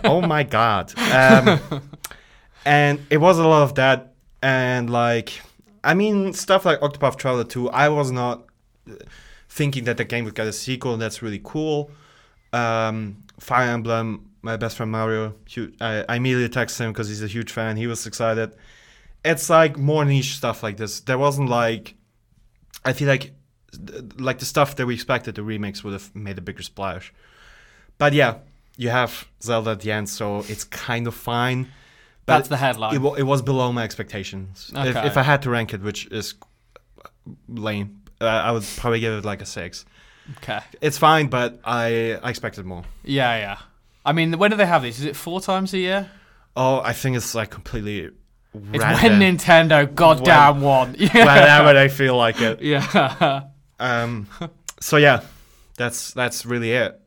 oh 0.05 0.21
my 0.21 0.43
god! 0.43 0.93
Um, 0.99 1.81
and 2.65 3.01
it 3.09 3.19
was 3.19 3.39
a 3.39 3.47
lot 3.47 3.63
of 3.63 3.75
that, 3.77 4.15
and 4.43 4.91
like, 4.91 5.41
I 5.85 5.95
mean, 5.95 6.33
stuff 6.35 6.67
like 6.67 6.81
Octopath 6.81 7.17
Traveler 7.17 7.45
2. 7.45 7.71
I 7.71 7.89
was 7.89 8.11
not 8.11 8.45
uh, 8.91 8.95
thinking 9.49 9.85
that 9.85 9.97
the 9.97 10.05
game 10.05 10.25
would 10.25 10.35
get 10.35 10.47
a 10.49 10.53
sequel, 10.53 10.93
and 10.93 11.01
that's 11.01 11.23
really 11.23 11.41
cool. 11.43 11.91
Um, 12.53 13.19
Fire 13.39 13.71
Emblem, 13.71 14.31
my 14.43 14.57
best 14.57 14.77
friend 14.77 14.93
Mario, 14.93 15.35
hu- 15.55 15.73
I, 15.81 16.05
I 16.09 16.17
immediately 16.17 16.49
texted 16.49 16.81
him 16.81 16.93
because 16.93 17.09
he's 17.09 17.23
a 17.23 17.27
huge 17.27 17.51
fan. 17.51 17.77
He 17.77 17.87
was 17.87 18.07
excited. 18.07 18.55
It's 19.25 19.49
like 19.49 19.79
more 19.79 20.05
niche 20.05 20.37
stuff 20.37 20.63
like 20.63 20.77
this. 20.77 21.01
There 21.01 21.19
wasn't 21.19 21.49
like, 21.49 21.95
I 22.85 22.93
feel 22.93 23.09
like, 23.09 23.33
like 24.19 24.39
the 24.39 24.45
stuff 24.45 24.77
that 24.77 24.87
we 24.87 24.95
expected 24.95 25.37
the 25.37 25.43
remakes 25.43 25.83
would 25.85 25.93
have 25.93 26.15
made 26.15 26.39
a 26.39 26.41
bigger 26.43 26.63
splash. 26.63 27.13
But 27.99 28.13
yeah, 28.13 28.39
you 28.77 28.91
have 28.91 29.29
Zelda 29.43 29.71
at 29.71 29.81
the 29.81 29.93
end, 29.93 30.09
so 30.09 30.45
it's 30.49 30.65
kind 30.65 31.07
of 31.07 31.15
fine. 31.15 31.69
But 32.27 32.37
That's 32.39 32.49
the 32.49 32.57
headline. 32.57 32.95
it, 32.97 33.19
it 33.19 33.23
was 33.25 33.43
below 33.43 33.73
my 33.73 33.83
expectations. 33.83 34.71
If, 34.75 34.97
if 34.97 35.17
I 35.17 35.23
had 35.23 35.43
to 35.43 35.51
rank 35.51 35.75
it, 35.75 35.83
which 35.83 36.07
is 36.07 36.35
lame, 37.49 38.03
uh, 38.21 38.27
I 38.27 38.53
would 38.53 38.65
probably 38.77 39.01
give 39.01 39.13
it 39.15 39.25
like 39.25 39.43
a 39.43 39.47
six. 39.47 39.85
Okay. 40.39 40.61
It's 40.81 40.99
fine, 40.99 41.29
but 41.29 41.61
I, 41.65 42.19
I 42.23 42.31
expected 42.31 42.65
more. 42.65 42.85
Yeah, 43.05 43.37
yeah. 43.39 43.59
I 44.05 44.13
mean, 44.13 44.39
when 44.39 44.51
do 44.51 44.57
they 44.57 44.67
have 44.67 44.83
these? 44.83 44.99
Is 44.99 45.05
it 45.05 45.17
four 45.17 45.41
times 45.41 45.73
a 45.75 45.79
year? 45.79 46.11
Oh, 46.57 46.81
I 46.81 46.93
think 46.93 47.17
it's 47.17 47.35
like 47.35 47.51
completely 47.51 48.11
It's 48.55 48.79
random. 48.85 49.19
when 49.21 49.37
Nintendo 49.39 49.93
goddamn 49.95 50.61
one. 50.61 50.97
Yeah. 50.99 51.11
whenever 51.25 51.73
they 51.75 51.89
feel 51.89 52.17
like 52.17 52.41
it. 52.41 52.61
yeah. 52.63 53.45
Um, 53.81 54.29
so 54.81 54.97
yeah, 54.97 55.23
that's 55.77 56.13
that's 56.13 56.47
really 56.47 56.71
it. 56.71 57.01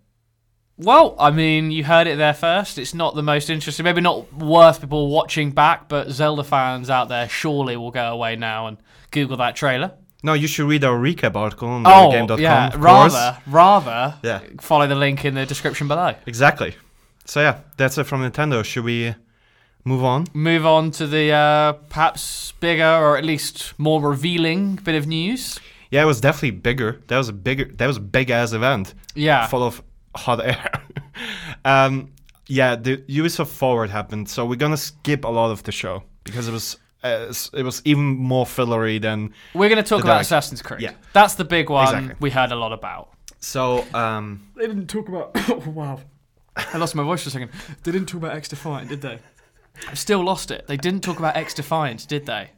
Well, 0.78 1.16
I 1.18 1.32
mean, 1.32 1.72
you 1.72 1.86
heard 1.86 2.06
it 2.06 2.18
there 2.18 2.34
first. 2.34 2.78
It's 2.78 2.94
not 2.94 3.16
the 3.16 3.24
most 3.24 3.50
interesting, 3.50 3.86
maybe 3.86 4.02
not 4.02 4.34
worth 4.34 4.82
people 4.82 5.08
watching 5.08 5.52
back, 5.52 5.88
but 5.88 6.10
Zelda 6.10 6.44
fans 6.44 6.90
out 6.90 7.08
there 7.08 7.30
surely 7.30 7.78
will 7.78 7.92
go 7.92 8.12
away 8.12 8.36
now 8.36 8.68
and 8.68 8.76
Google 9.12 9.38
that 9.38 9.56
trailer. 9.56 9.94
No, 10.26 10.34
you 10.34 10.48
should 10.48 10.68
read 10.68 10.84
our 10.84 10.98
recap 10.98 11.36
article 11.36 11.70
on 11.70 11.84
Oh, 11.86 12.12
game.com. 12.12 12.40
yeah. 12.40 12.72
Rather, 12.76 13.38
rather 13.46 14.16
Yeah. 14.24 14.40
follow 14.60 14.88
the 14.88 14.96
link 14.96 15.24
in 15.24 15.36
the 15.36 15.46
description 15.46 15.88
below. 15.88 16.16
Exactly. 16.26 16.76
So 17.26 17.42
yeah, 17.42 17.56
that's 17.78 17.98
it 18.00 18.06
from 18.06 18.22
Nintendo. 18.22 18.64
Should 18.66 18.86
we 18.86 19.14
move 19.84 20.04
on? 20.04 20.26
Move 20.34 20.66
on 20.66 20.92
to 20.92 21.06
the 21.06 21.32
uh, 21.32 21.74
perhaps 21.90 22.54
bigger 22.60 22.92
or 23.04 23.18
at 23.18 23.24
least 23.24 23.74
more 23.78 24.02
revealing 24.02 24.76
bit 24.84 24.96
of 24.96 25.06
news. 25.08 25.60
Yeah, 25.92 26.02
it 26.02 26.06
was 26.08 26.20
definitely 26.22 26.52
bigger. 26.70 27.02
That 27.08 27.18
was 27.18 27.30
a 27.30 27.34
bigger. 27.34 27.66
That 27.78 27.88
was 27.88 27.98
a 27.98 28.02
big 28.18 28.30
ass 28.32 28.52
event, 28.54 28.96
Yeah. 29.14 29.46
full 29.48 29.64
of 29.64 29.82
hot 30.16 30.40
air. 30.44 30.72
um, 31.66 32.10
yeah, 32.48 32.76
the 32.76 32.98
Ubisoft 33.08 33.48
Forward 33.48 33.90
happened, 33.92 34.28
so 34.30 34.46
we're 34.46 34.56
gonna 34.56 34.78
skip 34.78 35.24
a 35.24 35.30
lot 35.30 35.52
of 35.52 35.62
the 35.64 35.72
show 35.72 36.04
because 36.24 36.48
it 36.48 36.52
was 36.52 36.78
uh, 37.06 37.34
it 37.54 37.64
was 37.64 37.82
even 37.86 38.04
more 38.04 38.46
fillery 38.46 38.98
than. 39.00 39.34
We're 39.54 39.70
going 39.70 39.84
to 39.84 39.88
talk 39.88 40.02
about 40.02 40.14
direct- 40.14 40.26
Assassin's 40.28 40.62
Creed. 40.62 40.82
Yeah. 40.82 40.94
That's 41.14 41.36
the 41.36 41.46
big 41.46 41.70
one 41.70 41.88
Exactly. 41.88 42.16
we 42.20 42.30
heard 42.32 42.52
a 42.52 42.56
lot 42.56 42.74
about. 42.74 43.10
So 43.40 43.86
um, 43.94 44.48
They 44.56 44.68
didn't 44.68 44.88
talk 44.88 45.08
about. 45.08 45.32
oh, 45.36 45.64
wow. 45.68 46.00
I 46.56 46.78
lost 46.78 46.96
my 46.96 47.04
voice 47.04 47.24
for 47.24 47.30
a 47.30 47.32
second. 47.32 47.52
They 47.84 47.92
didn't 47.92 48.08
talk 48.08 48.22
about 48.24 48.36
XDefiant, 48.36 48.88
did 48.90 49.02
they? 49.02 49.20
I've 49.90 50.00
still 50.00 50.24
lost 50.24 50.52
it. 50.52 50.68
They 50.68 50.78
didn't 50.78 51.02
talk 51.02 51.20
about 51.20 51.36
XDefiant, 51.36 52.08
did 52.08 52.26
they? 52.26 52.50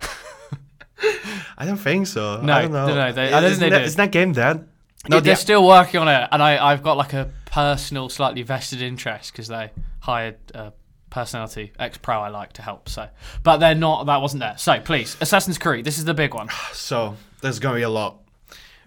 I 1.56 1.64
don't 1.64 1.76
think 1.76 2.06
so. 2.06 2.40
No, 2.40 2.52
I 2.52 2.62
don't 2.62 2.72
know. 2.72 2.86
no, 2.88 2.94
no, 2.94 3.12
they- 3.12 3.32
I 3.32 3.40
don't 3.40 3.44
isn't, 3.44 3.60
think 3.60 3.70
they 3.70 3.70
that, 3.70 3.78
did. 3.78 3.86
isn't 3.86 3.96
that 3.98 4.12
game 4.12 4.32
dead? 4.32 4.68
No, 5.08 5.20
they're 5.20 5.36
still 5.36 5.66
working 5.66 6.00
on 6.00 6.08
it, 6.08 6.28
and 6.32 6.42
I, 6.42 6.72
I've 6.72 6.82
got 6.82 6.96
like 6.96 7.12
a 7.14 7.30
personal, 7.46 8.08
slightly 8.08 8.42
vested 8.42 8.82
interest 8.82 9.32
because 9.32 9.48
they 9.48 9.70
hired 10.00 10.36
a 10.54 10.72
personality 11.10 11.72
ex 11.78 11.98
pro 11.98 12.20
I 12.20 12.28
like 12.28 12.52
to 12.54 12.62
help. 12.62 12.88
So, 12.88 13.08
but 13.42 13.58
they're 13.58 13.74
not. 13.74 14.06
That 14.06 14.20
wasn't 14.20 14.40
there. 14.40 14.56
So 14.58 14.80
please, 14.80 15.16
Assassin's 15.20 15.58
Creed. 15.58 15.84
This 15.84 15.98
is 15.98 16.04
the 16.04 16.14
big 16.14 16.34
one. 16.34 16.48
So 16.72 17.16
there's 17.42 17.58
gonna 17.58 17.76
be 17.76 17.82
a 17.82 17.88
lot 17.88 18.18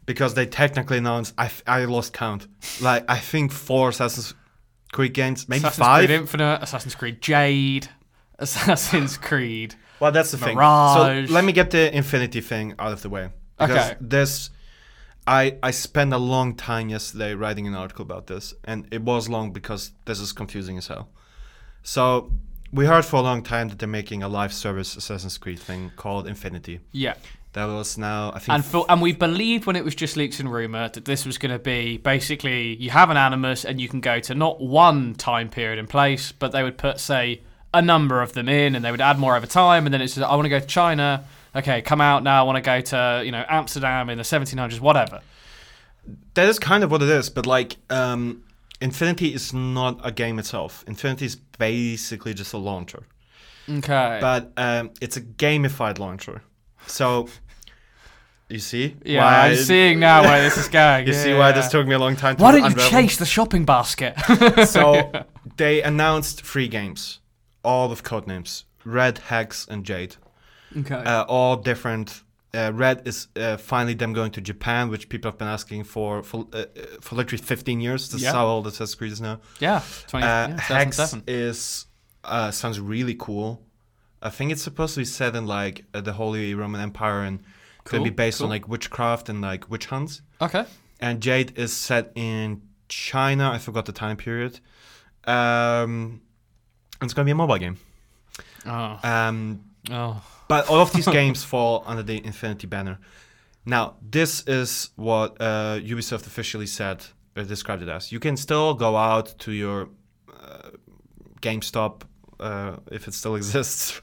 because 0.06 0.34
they 0.34 0.46
technically 0.46 0.98
announced. 0.98 1.34
I 1.38 1.52
I 1.68 1.86
lost 1.86 2.14
count. 2.14 2.48
Like 2.82 3.06
I 3.10 3.18
think 3.18 3.52
four 3.52 3.90
Assassin's 3.90 4.34
Creed 4.92 5.14
games, 5.14 5.48
maybe 5.48 5.60
Assassin's 5.60 5.86
five. 5.86 6.06
Creed 6.06 6.20
Infinite, 6.20 6.60
Assassin's 6.62 6.96
Creed 6.96 7.22
Jade, 7.22 7.88
Assassin's 8.40 9.18
Creed. 9.18 9.76
Well, 10.00 10.12
that's 10.12 10.32
the 10.32 10.38
thing. 10.38 10.56
Mirage. 10.56 11.28
So 11.28 11.34
let 11.34 11.46
me 11.46 11.52
get 11.54 11.72
the 11.72 11.96
Infinity 11.96 12.42
thing 12.42 12.74
out 12.80 12.92
of 12.92 13.02
the 13.02 13.10
way. 13.10 13.30
Because 13.58 13.92
Okay. 13.92 13.98
This, 14.02 14.50
I 15.28 15.58
I 15.62 15.72
spent 15.72 16.12
a 16.14 16.18
long 16.18 16.56
time 16.56 16.90
yesterday 16.90 17.36
writing 17.36 17.68
an 17.68 17.76
article 17.76 18.04
about 18.04 18.28
this, 18.28 18.54
and 18.64 18.88
it 18.92 19.02
was 19.04 19.30
long 19.30 19.52
because 19.54 19.92
this 20.06 20.20
is 20.20 20.34
confusing 20.34 20.78
as 20.78 20.88
hell. 20.88 21.10
So 21.84 22.32
we 22.72 22.86
heard 22.86 23.06
for 23.06 23.18
a 23.18 23.22
long 23.22 23.44
time 23.44 23.70
that 23.70 23.80
they're 23.80 23.88
making 23.88 24.24
a 24.24 24.28
live 24.28 24.54
service 24.54 24.96
Assassin's 24.96 25.38
Creed 25.38 25.60
thing 25.60 25.92
called 25.96 26.28
Infinity. 26.28 26.80
Yeah. 26.92 27.16
That 27.54 27.66
was 27.66 27.98
now 27.98 28.32
I 28.34 28.40
think 28.40 28.56
And 28.56 28.64
for, 28.64 28.86
and 28.88 29.02
we 29.02 29.12
believed 29.12 29.66
when 29.66 29.76
it 29.76 29.84
was 29.84 29.94
just 29.94 30.16
leaks 30.16 30.40
and 30.40 30.52
rumor 30.52 30.88
that 30.90 31.04
this 31.04 31.26
was 31.26 31.38
going 31.38 31.52
to 31.52 31.60
be 31.60 31.98
basically 31.98 32.76
you 32.76 32.92
have 32.92 33.10
an 33.10 33.18
animus 33.18 33.66
and 33.66 33.82
you 33.82 33.90
can 33.90 34.00
go 34.00 34.22
to 34.22 34.36
not 34.36 34.62
one 34.62 35.16
time 35.16 35.50
period 35.50 35.78
and 35.78 35.90
place, 35.90 36.32
but 36.32 36.54
they 36.54 36.64
would 36.64 36.78
put 36.78 37.00
say 37.00 37.42
a 37.74 37.82
number 37.82 38.22
of 38.22 38.34
them 38.34 38.48
in 38.48 38.76
and 38.76 38.86
they 38.86 38.92
would 38.92 39.02
add 39.02 39.20
more 39.20 39.36
over 39.36 39.46
time. 39.46 39.86
And 39.86 39.94
then 39.94 40.02
it's 40.02 40.16
just, 40.16 40.26
I 40.26 40.36
want 40.36 40.46
to 40.46 40.50
go 40.50 40.60
to 40.60 40.66
China. 40.66 41.26
Okay, 41.54 41.82
come 41.82 42.00
out 42.00 42.24
now. 42.24 42.42
I 42.42 42.44
want 42.44 42.56
to 42.56 42.62
go 42.62 42.80
to 42.80 43.22
you 43.26 43.32
know 43.34 43.44
Amsterdam 43.50 44.10
in 44.10 44.18
the 44.18 44.24
1700s, 44.24 44.80
whatever. 44.80 45.20
that 46.36 46.48
is 46.48 46.58
kind 46.58 46.86
of 46.86 46.92
what 46.92 47.02
it 47.02 47.10
is, 47.10 47.30
but 47.30 47.46
like 47.46 47.76
um, 47.90 48.44
Infinity 48.82 49.34
is 49.34 49.54
not 49.54 50.00
a 50.04 50.12
game 50.12 50.40
itself. 50.40 50.84
Infinity 50.88 51.26
is 51.26 51.36
basically 51.36 52.34
just 52.34 52.54
a 52.54 52.58
launcher. 52.58 53.04
Okay. 53.70 54.18
but 54.20 54.52
um, 54.58 54.90
it's 55.02 55.18
a 55.18 55.22
gamified 55.22 56.00
launcher. 56.00 56.42
So 56.88 57.28
you 58.50 58.60
see, 58.60 58.98
yeah, 59.06 59.24
why 59.24 59.50
I'm 59.50 59.56
seeing 59.56 60.00
now 60.00 60.24
where 60.24 60.42
this 60.42 60.58
is 60.58 60.68
going. 60.68 61.08
You 61.08 61.14
Yeah, 61.14 61.24
see 61.24 61.34
why 61.34 61.50
yeah. 61.50 61.52
this 61.54 61.70
took 61.70 61.88
me 61.88 61.94
a 61.96 62.00
long 62.00 62.16
time. 62.16 62.36
to 62.36 62.44
Why 62.44 62.52
don't 62.52 62.62
you 62.62 62.68
unravel? 62.68 62.90
chase 62.90 63.18
the 63.18 63.26
shopping 63.26 63.64
basket? 63.66 64.16
So 64.68 65.12
they 65.58 65.82
announced 65.84 66.42
three 66.44 66.68
games, 66.68 67.20
all 67.64 67.88
with 67.88 68.04
code 68.04 68.28
names: 68.28 68.66
Red, 68.84 69.20
Hex, 69.20 69.68
and 69.68 69.86
Jade. 69.86 70.16
okay. 70.78 70.96
Uh, 70.96 71.24
all 71.28 71.56
different. 71.56 72.24
Uh, 72.54 72.72
Red 72.74 73.08
is 73.08 73.28
uh, 73.38 73.56
finally 73.58 73.94
them 73.94 74.12
going 74.14 74.32
to 74.32 74.42
Japan, 74.42 74.90
which 74.90 75.08
people 75.08 75.32
have 75.32 75.38
been 75.38 75.48
asking 75.48 75.86
for 75.86 76.22
for 76.24 76.48
uh, 76.54 76.58
uh, 76.58 76.66
for 77.00 77.16
literally 77.16 77.42
15 77.42 77.80
years. 77.80 78.10
This 78.12 78.22
Yeah. 78.22 78.30
is 78.30 78.36
how 78.36 78.46
old 78.48 78.68
Assassin's 78.68 78.96
Creed 78.96 79.12
is 79.14 79.22
now. 79.22 79.40
yeah, 79.60 79.82
20, 80.08 80.26
Uh, 80.26 80.30
yeah, 80.50 80.60
Hex 80.60 81.16
is 81.28 81.86
uh, 82.26 82.52
sounds 82.52 82.80
really 82.80 83.16
cool. 83.16 83.62
I 84.22 84.30
think 84.30 84.52
it's 84.52 84.62
supposed 84.62 84.94
to 84.96 85.00
be 85.02 85.06
set 85.06 85.36
in 85.36 85.48
like 85.48 85.86
uh, 85.94 86.02
the 86.02 86.14
Holy 86.14 86.54
Roman 86.54 86.82
Empire 86.82 87.22
and 87.24 87.40
could 87.86 88.04
be 88.04 88.10
based 88.12 88.40
cool. 88.40 88.46
on 88.48 88.50
like 88.52 88.68
witchcraft 88.68 89.30
and 89.30 89.42
like 89.42 89.70
witch 89.72 89.86
hunts. 89.88 90.22
Okay. 90.42 90.66
And 91.00 91.22
Jade 91.22 91.58
is 91.58 91.72
set 91.74 92.12
in 92.16 92.62
China. 92.90 93.50
I 93.50 93.58
forgot 93.60 93.86
the 93.86 93.92
time 93.94 94.18
period. 94.18 94.60
Um, 95.26 96.22
it's 97.02 97.14
gonna 97.14 97.26
be 97.26 97.32
a 97.32 97.36
mobile 97.36 97.58
game. 97.58 97.78
Oh. 98.66 99.00
Um, 99.04 99.62
Oh. 99.90 100.22
But 100.52 100.70
all 100.70 100.82
of 100.82 100.92
these 100.92 101.08
games 101.20 101.46
fall 101.46 101.82
under 101.88 102.04
the 102.04 102.24
Infinity 102.26 102.68
banner. 102.68 103.00
Now, 103.66 103.96
this 104.02 104.44
is 104.48 104.90
what 104.98 105.38
uh, 105.40 105.80
Ubisoft 105.80 106.28
officially 106.28 106.68
said, 106.68 107.06
or 107.38 107.44
described 107.44 107.82
it 107.84 107.88
as. 107.88 108.12
You 108.12 108.20
can 108.20 108.36
still 108.36 108.74
go 108.74 108.98
out 108.98 109.28
to 109.40 109.54
your 109.54 109.88
uh, 110.30 110.72
GameStop, 111.42 112.02
uh, 112.42 112.76
if 112.92 113.08
it 113.08 113.14
still 113.14 113.36
exists, 113.42 114.02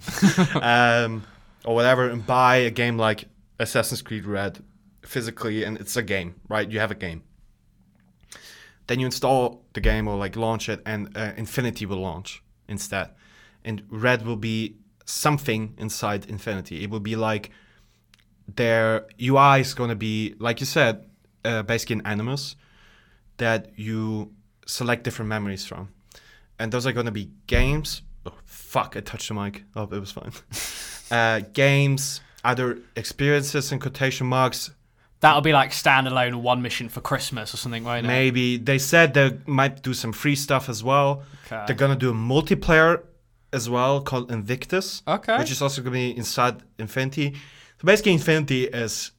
um, 0.63 1.23
or 1.67 1.75
whatever, 1.75 2.09
and 2.09 2.25
buy 2.27 2.57
a 2.57 2.71
game 2.71 2.97
like 2.97 3.27
Assassin's 3.59 4.01
Creed 4.01 4.25
Red 4.25 4.65
physically, 5.03 5.65
and 5.65 5.77
it's 5.77 5.99
a 5.99 6.03
game, 6.03 6.37
right? 6.49 6.71
You 6.71 6.81
have 6.81 6.91
a 6.91 7.01
game. 7.07 7.25
Then 8.87 9.01
you 9.01 9.05
install 9.05 9.67
the 9.75 9.83
game 9.83 10.09
or 10.09 10.17
like 10.17 10.35
launch 10.35 10.71
it, 10.71 10.81
and 10.87 11.15
uh, 11.15 11.33
Infinity 11.37 11.85
will 11.85 12.01
launch 12.01 12.43
instead. 12.69 13.11
And 13.63 13.83
Red 13.91 14.25
will 14.25 14.37
be 14.37 14.77
something 15.09 15.75
inside 15.79 16.27
Infinity. 16.27 16.83
It 16.83 16.91
will 16.91 17.01
be 17.01 17.17
like 17.17 17.51
their 18.47 19.07
UI 19.21 19.61
is 19.61 19.75
going 19.75 19.91
to 19.91 19.97
be, 19.97 20.35
like 20.39 20.61
you 20.61 20.67
said, 20.67 21.07
uh, 21.45 21.63
basically 21.63 21.97
an 21.97 22.07
animus 22.07 22.57
that 23.39 23.73
you 23.77 24.33
select 24.67 25.05
different 25.05 25.29
memories 25.29 25.65
from. 25.65 25.91
And 26.59 26.73
those 26.73 26.87
are 26.87 26.93
going 26.93 27.07
to 27.07 27.13
be 27.13 27.31
games. 27.47 28.03
Oh, 28.27 28.35
fuck, 28.45 28.97
I 28.97 29.01
touched 29.01 29.29
the 29.29 29.35
mic. 29.35 29.65
Oh, 29.75 29.85
it 29.85 29.91
was 29.99 30.11
fine. 30.11 30.33
uh, 31.11 31.41
games, 31.53 32.21
other 32.45 32.79
experiences 32.97 33.73
in 33.73 33.81
quotation 33.81 34.27
marks, 34.27 34.71
That'll 35.21 35.41
be 35.41 35.53
like 35.53 35.71
standalone 35.71 36.37
one 36.37 36.63
mission 36.63 36.89
for 36.89 37.01
Christmas 37.01 37.53
or 37.53 37.57
something, 37.57 37.83
won't 37.83 38.07
it? 38.07 38.09
Maybe 38.09 38.57
they 38.57 38.79
said 38.79 39.15
they 39.15 39.37
might 39.47 39.83
do 39.83 39.93
some 39.93 40.13
free 40.13 40.37
stuff 40.37 40.69
as 40.69 40.85
well. 40.85 41.25
Okay. 41.47 41.65
They're 41.67 41.75
gonna 41.75 41.97
do 41.97 42.11
a 42.11 42.15
multiplayer 42.15 43.03
as 43.53 43.69
well 43.71 44.01
called 44.01 44.31
Invictus, 44.31 45.03
Okay. 45.07 45.39
which 45.39 45.51
is 45.51 45.63
also 45.63 45.83
gonna 45.83 45.93
be 45.95 46.17
inside 46.17 46.63
Infinity. 46.79 47.35
So 47.81 47.87
basically, 47.87 48.13
Infinity 48.13 48.65
is 48.67 49.13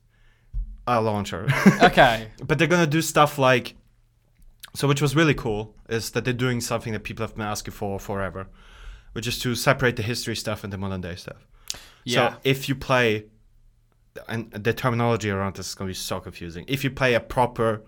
a 0.88 1.02
launcher, 1.02 1.48
okay. 1.84 2.28
but 2.46 2.58
they're 2.58 2.68
gonna 2.68 2.88
do 2.88 3.02
stuff 3.02 3.38
like. 3.38 3.76
So, 4.76 4.88
which 4.88 5.02
was 5.02 5.15
really 5.15 5.34
cool 5.34 5.74
is 5.89 6.12
that 6.12 6.26
they're 6.26 6.34
doing 6.34 6.62
something 6.62 6.94
that 6.94 7.04
people 7.04 7.24
have 7.24 7.36
been 7.36 7.46
asking 7.46 7.74
for 7.74 8.00
forever, 8.00 8.48
which 9.13 9.26
is 9.26 9.39
to 9.39 9.56
separate 9.56 9.96
the 9.96 10.04
history 10.04 10.36
stuff 10.36 10.63
and 10.63 10.72
the 10.72 10.78
modern 10.78 11.02
day 11.02 11.15
stuff. 11.15 11.48
Yeah. 12.04 12.34
So 12.34 12.39
if 12.44 12.70
you 12.70 12.76
play, 12.76 13.26
and 14.28 14.52
the 14.52 14.72
terminology 14.74 15.32
around 15.32 15.56
this 15.56 15.70
is 15.70 15.76
going 15.76 15.88
to 15.88 15.89
be 15.89 15.96
so 15.96 16.20
confusing. 16.20 16.65
If 16.68 16.84
you 16.84 16.92
play 16.92 17.15
a 17.15 17.20
proper 17.20 17.82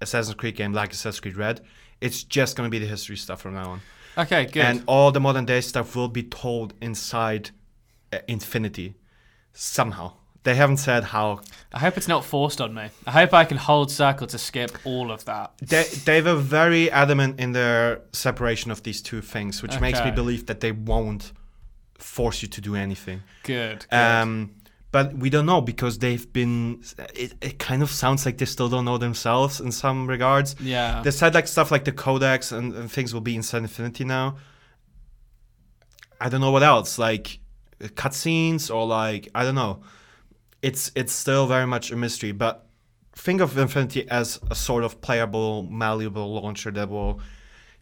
Assassin's 0.00 0.34
Creed 0.34 0.56
game 0.56 0.72
like 0.72 0.90
Assassin's 0.92 1.20
Creed 1.20 1.36
Red, 1.36 1.60
it's 2.00 2.24
just 2.24 2.56
going 2.56 2.66
to 2.66 2.70
be 2.70 2.80
the 2.80 2.86
history 2.86 3.16
stuff 3.16 3.40
from 3.42 3.54
now 3.54 3.70
on. 3.70 3.80
Okay, 4.20 4.46
good. 4.46 4.64
And 4.64 4.82
all 4.86 5.12
the 5.12 5.20
modern 5.20 5.46
day 5.46 5.60
stuff 5.60 5.96
will 5.96 6.08
be 6.08 6.22
told 6.22 6.74
inside 6.80 7.50
uh, 8.12 8.18
Infinity 8.28 8.94
somehow. 9.52 10.12
They 10.42 10.54
haven't 10.54 10.78
said 10.78 11.04
how. 11.04 11.40
I 11.72 11.80
hope 11.80 11.96
it's 11.98 12.08
not 12.08 12.24
forced 12.24 12.60
on 12.60 12.72
me. 12.72 12.88
I 13.06 13.10
hope 13.10 13.34
I 13.34 13.44
can 13.44 13.58
hold 13.58 13.90
circle 13.90 14.26
to 14.28 14.38
skip 14.38 14.72
all 14.84 15.10
of 15.10 15.24
that. 15.26 15.52
They, 15.58 15.84
they 16.04 16.22
were 16.22 16.36
very 16.36 16.90
adamant 16.90 17.38
in 17.38 17.52
their 17.52 18.00
separation 18.12 18.70
of 18.70 18.82
these 18.82 19.02
two 19.02 19.20
things, 19.20 19.62
which 19.62 19.78
makes 19.80 20.02
me 20.02 20.10
believe 20.10 20.46
that 20.46 20.60
they 20.60 20.72
won't 20.72 21.32
force 21.98 22.40
you 22.40 22.48
to 22.48 22.60
do 22.62 22.74
anything. 22.74 23.22
Good. 23.42 23.86
good. 23.90 23.96
Um, 23.96 24.54
but 24.92 25.14
we 25.14 25.30
don't 25.30 25.46
know 25.46 25.60
because 25.60 25.98
they've 25.98 26.30
been. 26.32 26.82
It, 27.14 27.34
it 27.40 27.58
kind 27.58 27.82
of 27.82 27.90
sounds 27.90 28.26
like 28.26 28.38
they 28.38 28.44
still 28.44 28.68
don't 28.68 28.84
know 28.84 28.98
themselves 28.98 29.60
in 29.60 29.72
some 29.72 30.06
regards. 30.06 30.56
yeah. 30.60 31.02
They 31.02 31.10
said 31.12 31.34
like 31.34 31.46
stuff 31.46 31.70
like 31.70 31.84
the 31.84 31.92
codex 31.92 32.52
and, 32.52 32.74
and 32.74 32.90
things 32.90 33.14
will 33.14 33.20
be 33.20 33.36
inside 33.36 33.62
Infinity 33.62 34.04
now. 34.04 34.36
I 36.20 36.28
don't 36.28 36.40
know 36.40 36.50
what 36.50 36.62
else, 36.62 36.98
like 36.98 37.38
cutscenes 37.80 38.74
or 38.74 38.86
like 38.86 39.28
I 39.34 39.44
don't 39.44 39.54
know. 39.54 39.82
It's 40.62 40.90
it's 40.94 41.12
still 41.12 41.46
very 41.46 41.66
much 41.66 41.90
a 41.90 41.96
mystery, 41.96 42.32
but 42.32 42.66
think 43.14 43.40
of 43.40 43.56
Infinity 43.56 44.08
as 44.10 44.40
a 44.50 44.54
sort 44.54 44.84
of 44.84 45.00
playable, 45.00 45.62
malleable 45.62 46.32
launcher 46.34 46.70
that 46.72 46.88
will 46.90 47.20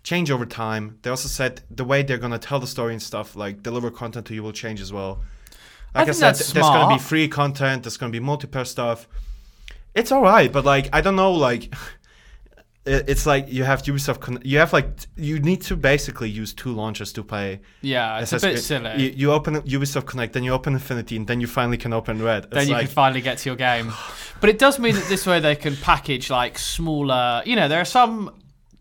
change 0.05 0.31
over 0.31 0.47
time. 0.47 0.99
They 1.03 1.11
also 1.11 1.29
said 1.29 1.63
the 1.71 1.85
way 1.85 2.03
they're 2.03 2.19
gonna 2.19 2.39
tell 2.39 2.61
the 2.61 2.67
story 2.67 2.93
and 2.93 3.03
stuff, 3.03 3.35
like 3.35 3.63
deliver 3.63 3.91
content 3.91 4.27
to 4.27 4.35
you, 4.35 4.43
will 4.43 4.53
change 4.53 4.81
as 4.81 4.93
well. 4.93 5.23
I 5.95 6.01
Like 6.01 6.09
I, 6.09 6.13
think 6.13 6.37
said, 6.37 6.55
there's 6.55 6.67
gonna 6.67 6.95
be 6.95 7.01
free 7.01 7.29
content. 7.29 7.83
There's 7.83 7.97
gonna 7.97 8.13
be 8.13 8.21
multiplayer 8.21 8.67
stuff. 8.67 9.09
It's 9.95 10.13
all 10.13 10.23
right, 10.23 10.53
but 10.53 10.65
like 10.65 10.89
I 10.93 11.01
don't 11.01 11.17
know, 11.17 11.33
like 11.33 11.75
it's 12.87 13.27
like 13.27 13.51
you 13.53 13.65
have 13.65 13.83
Ubisoft. 13.83 14.21
Con- 14.21 14.41
you 14.45 14.59
have 14.59 14.73
like 14.73 14.91
you 15.17 15.39
need 15.41 15.63
to 15.63 15.77
basically 15.77 16.29
use 16.29 16.53
two 16.53 16.73
launchers 16.73 17.13
to 17.15 17.23
play. 17.23 17.61
yeah, 17.83 18.21
it's 18.21 18.33
a 18.33 18.41
bit 18.41 18.61
silly. 18.61 19.03
You, 19.03 19.11
you 19.17 19.33
open 19.33 19.57
Ubisoft 19.63 20.07
Connect, 20.07 20.33
then 20.33 20.45
you 20.45 20.53
open 20.53 20.75
Infinity, 20.75 21.17
and 21.17 21.27
then 21.27 21.41
you 21.41 21.47
finally 21.47 21.79
can 21.79 21.93
open 21.93 22.23
Red. 22.23 22.45
It's 22.45 22.55
then 22.55 22.69
you 22.69 22.75
like, 22.75 22.87
can 22.87 22.95
finally 22.95 23.21
get 23.21 23.39
to 23.39 23.49
your 23.49 23.57
game. 23.57 23.93
But 24.41 24.51
it 24.51 24.61
does 24.61 24.79
mean 24.79 24.95
that 24.95 25.09
this 25.09 25.27
way 25.27 25.41
they 25.41 25.57
can 25.57 25.75
package 25.75 26.31
like 26.31 26.61
smaller. 26.61 27.43
You 27.45 27.57
know, 27.57 27.67
there 27.67 27.81
are 27.81 27.85
some 27.85 28.33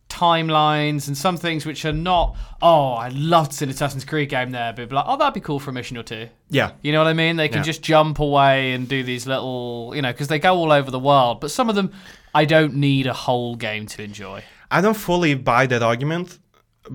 timelines 0.10 1.08
and 1.08 1.18
some 1.18 1.38
things 1.38 1.66
which 1.66 1.84
are 1.86 1.94
not. 1.94 2.36
Oh, 2.62 2.94
I'd 2.94 3.14
love 3.14 3.50
to 3.50 3.56
see 3.56 3.66
an 3.66 3.72
Assassin's 3.72 4.06
Creed 4.06 4.30
game 4.30 4.52
there, 4.52 4.74
but 4.74 4.92
like, 4.92 5.06
oh, 5.08 5.18
that'd 5.18 5.34
be 5.34 5.40
cool 5.42 5.60
for 5.60 5.72
a 5.72 5.74
mission 5.74 5.98
or 5.98 6.04
two. 6.04 6.30
yeah, 6.50 6.72
You 6.82 6.92
know 6.92 7.00
what 7.00 7.08
I 7.08 7.14
mean? 7.14 7.36
They 7.36 7.48
can 7.50 7.58
Yeah. 7.60 7.64
just 7.64 7.82
jump 7.82 8.20
away 8.20 8.74
and 8.74 8.88
do 8.88 9.04
these 9.04 9.28
little, 9.28 9.92
you 9.96 10.02
know, 10.02 10.12
because 10.12 10.28
they 10.30 10.40
go 10.40 10.56
all 10.56 10.72
over 10.72 10.90
the 10.92 11.00
world. 11.00 11.42
But 11.42 11.52
some 11.52 11.70
of 11.70 11.76
them, 11.76 11.92
I 12.34 12.46
don't 12.46 12.76
need 12.76 13.06
a 13.08 13.14
whole 13.14 13.56
game 13.56 13.86
to 13.88 14.04
enjoy. 14.04 14.44
I 14.72 14.82
don't 14.82 14.98
fully 14.98 15.34
buy 15.36 15.66
that 15.68 15.84
argument 15.84 16.40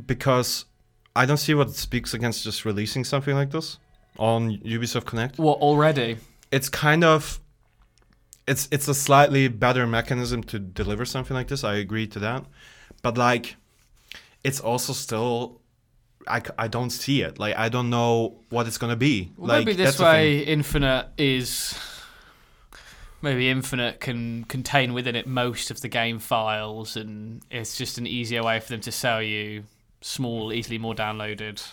because 0.07 0.64
I 1.14 1.27
don't 1.27 1.37
see 1.38 1.55
what 1.55 1.70
speaks 1.70 2.14
against 2.14 2.44
just 2.44 2.64
releasing 2.64 3.05
something 3.05 3.35
like 3.35 3.51
this 3.51 3.79
on 4.18 4.59
Ubisoft 4.59 5.05
Connect. 5.05 5.38
Well, 5.38 5.55
already? 5.55 6.16
It's 6.51 6.68
kind 6.68 7.05
of 7.05 7.40
it's 8.46 8.68
it's 8.72 8.88
a 8.88 8.94
slightly 8.94 9.48
better 9.48 9.87
mechanism 9.87 10.42
to 10.42 10.59
deliver 10.59 11.05
something 11.05 11.35
like 11.35 11.48
this. 11.48 11.62
I 11.64 11.75
agree 11.77 12.07
to 12.09 12.18
that, 12.18 12.44
but 13.02 13.16
like 13.16 13.57
it's 14.44 14.61
also 14.61 14.92
still. 14.92 15.61
I, 16.28 16.40
I 16.57 16.68
don't 16.68 16.90
see 16.90 17.22
it. 17.22 17.40
Like 17.40 17.57
I 17.57 17.68
don't 17.68 17.90
know 17.90 18.38
what 18.48 18.68
it's 18.68 18.78
gonna 18.78 18.94
be. 18.96 19.33
Well, 19.37 19.48
like 19.48 19.66
maybe 19.66 19.76
that's 19.76 19.96
this 19.96 20.00
way, 20.00 20.38
Infinite 20.38 21.09
is. 21.18 21.78
Maybe 23.22 23.48
Infinite 23.48 24.00
can 24.00 24.44
contain 24.44 24.94
within 24.94 25.14
it 25.14 25.26
most 25.28 25.70
of 25.70 25.81
the 25.81 25.88
game 25.88 26.18
files, 26.18 26.96
and 26.96 27.40
it's 27.50 27.76
just 27.76 27.98
an 27.98 28.07
easier 28.07 28.42
way 28.42 28.59
for 28.59 28.68
them 28.68 28.81
to 28.81 28.90
sell 28.92 29.22
you 29.22 29.62
small, 30.00 30.52
easily 30.52 30.78
more 30.78 30.94
downloaded 30.94 31.64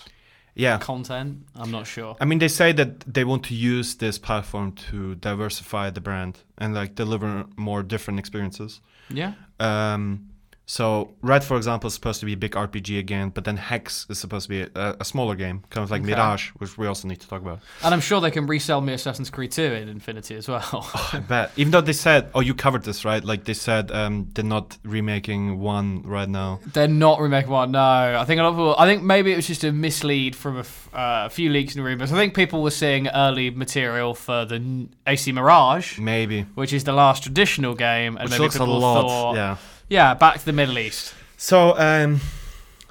Yeah, 0.54 0.78
content. 0.78 1.48
I'm 1.56 1.72
not 1.72 1.88
sure. 1.88 2.16
I 2.22 2.26
mean, 2.26 2.38
they 2.38 2.50
say 2.50 2.72
that 2.74 3.02
they 3.02 3.24
want 3.24 3.46
to 3.46 3.56
use 3.56 3.96
this 3.96 4.20
platform 4.20 4.74
to 4.92 5.16
diversify 5.16 5.90
the 5.90 6.02
brand 6.02 6.40
and 6.58 6.76
like 6.76 6.94
deliver 6.96 7.46
more 7.56 7.82
different 7.82 8.20
experiences. 8.20 8.82
Yeah. 9.10 9.34
Um, 9.60 10.29
so 10.72 11.10
Red, 11.24 11.44
for 11.44 11.58
example, 11.58 11.88
is 11.88 11.96
supposed 11.96 12.20
to 12.20 12.28
be 12.28 12.34
a 12.34 12.38
big 12.38 12.52
RPG 12.52 13.00
again, 13.00 13.30
but 13.30 13.44
then 13.44 13.58
Hex 13.58 14.06
is 14.08 14.20
supposed 14.20 14.44
to 14.46 14.50
be 14.50 14.62
a, 14.80 14.98
a 15.00 15.04
smaller 15.04 15.34
game, 15.34 15.64
kind 15.72 15.84
of 15.84 15.90
like 15.90 16.04
Okay. 16.04 16.12
Mirage, 16.12 16.50
which 16.60 16.78
we 16.78 16.86
also 16.86 17.08
need 17.08 17.20
to 17.22 17.28
talk 17.28 17.42
about. 17.42 17.62
And 17.84 17.92
I'm 17.92 18.00
sure 18.02 18.22
they 18.22 18.30
can 18.30 18.46
resell 18.46 18.80
me 18.80 18.94
Assassin's 18.94 19.32
Creed 19.32 19.52
2 19.52 19.64
in 19.64 19.90
Infinity 19.90 20.36
as 20.36 20.48
well. 20.48 20.88
I 21.12 21.22
bet. 21.28 21.52
Even 21.58 21.72
though 21.72 21.82
they 21.82 21.94
said, 21.94 22.30
oh, 22.36 22.42
you 22.42 22.54
covered 22.54 22.84
this, 22.84 23.04
right? 23.04 23.24
Like 23.24 23.46
they 23.46 23.56
said, 23.56 23.90
um, 23.92 24.30
they're 24.36 24.46
not 24.46 24.78
remaking 24.84 25.58
one 25.60 26.04
right 26.04 26.30
now. 26.30 26.60
They're 26.72 26.88
not 26.88 27.20
remaking 27.20 27.50
one. 27.50 27.72
No, 27.72 27.80
I 27.82 28.24
think 28.26 28.40
a 28.40 28.44
lot 28.44 28.50
of 28.50 28.56
people. 28.56 28.76
I 28.78 28.86
think 28.86 29.02
maybe 29.02 29.32
it 29.34 29.38
was 29.38 29.48
just 29.48 29.64
a 29.64 29.72
mislead 29.72 30.36
from 30.36 30.58
a, 30.58 30.60
f- 30.60 30.90
uh, 30.94 31.24
a 31.26 31.30
few 31.32 31.50
leaks 31.50 31.74
and 31.78 31.84
rumors. 31.84 32.14
I 32.14 32.16
think 32.16 32.36
people 32.36 32.62
were 32.62 32.70
seeing 32.70 33.08
early 33.08 33.50
material 33.50 34.14
for 34.14 34.46
the 34.46 34.56
n- 34.58 34.94
AC 35.08 35.32
Mirage, 35.32 35.98
Maybe. 35.98 36.44
which 36.54 36.74
is 36.74 36.84
the 36.84 36.94
last 36.94 37.24
traditional 37.24 37.74
game, 37.74 38.18
and 38.18 38.26
Which 38.26 38.34
maybe 38.34 38.44
looks 38.44 38.56
a 38.56 38.60
people 38.60 38.78
lot. 38.78 39.02
thought, 39.02 39.36
Yeah. 39.36 39.58
Yeah, 39.90 40.14
back 40.14 40.40
to 40.40 40.46
the 40.46 40.54
Middle 40.54 40.78
East. 40.78 41.14
So 41.38 41.78
um, 41.78 42.22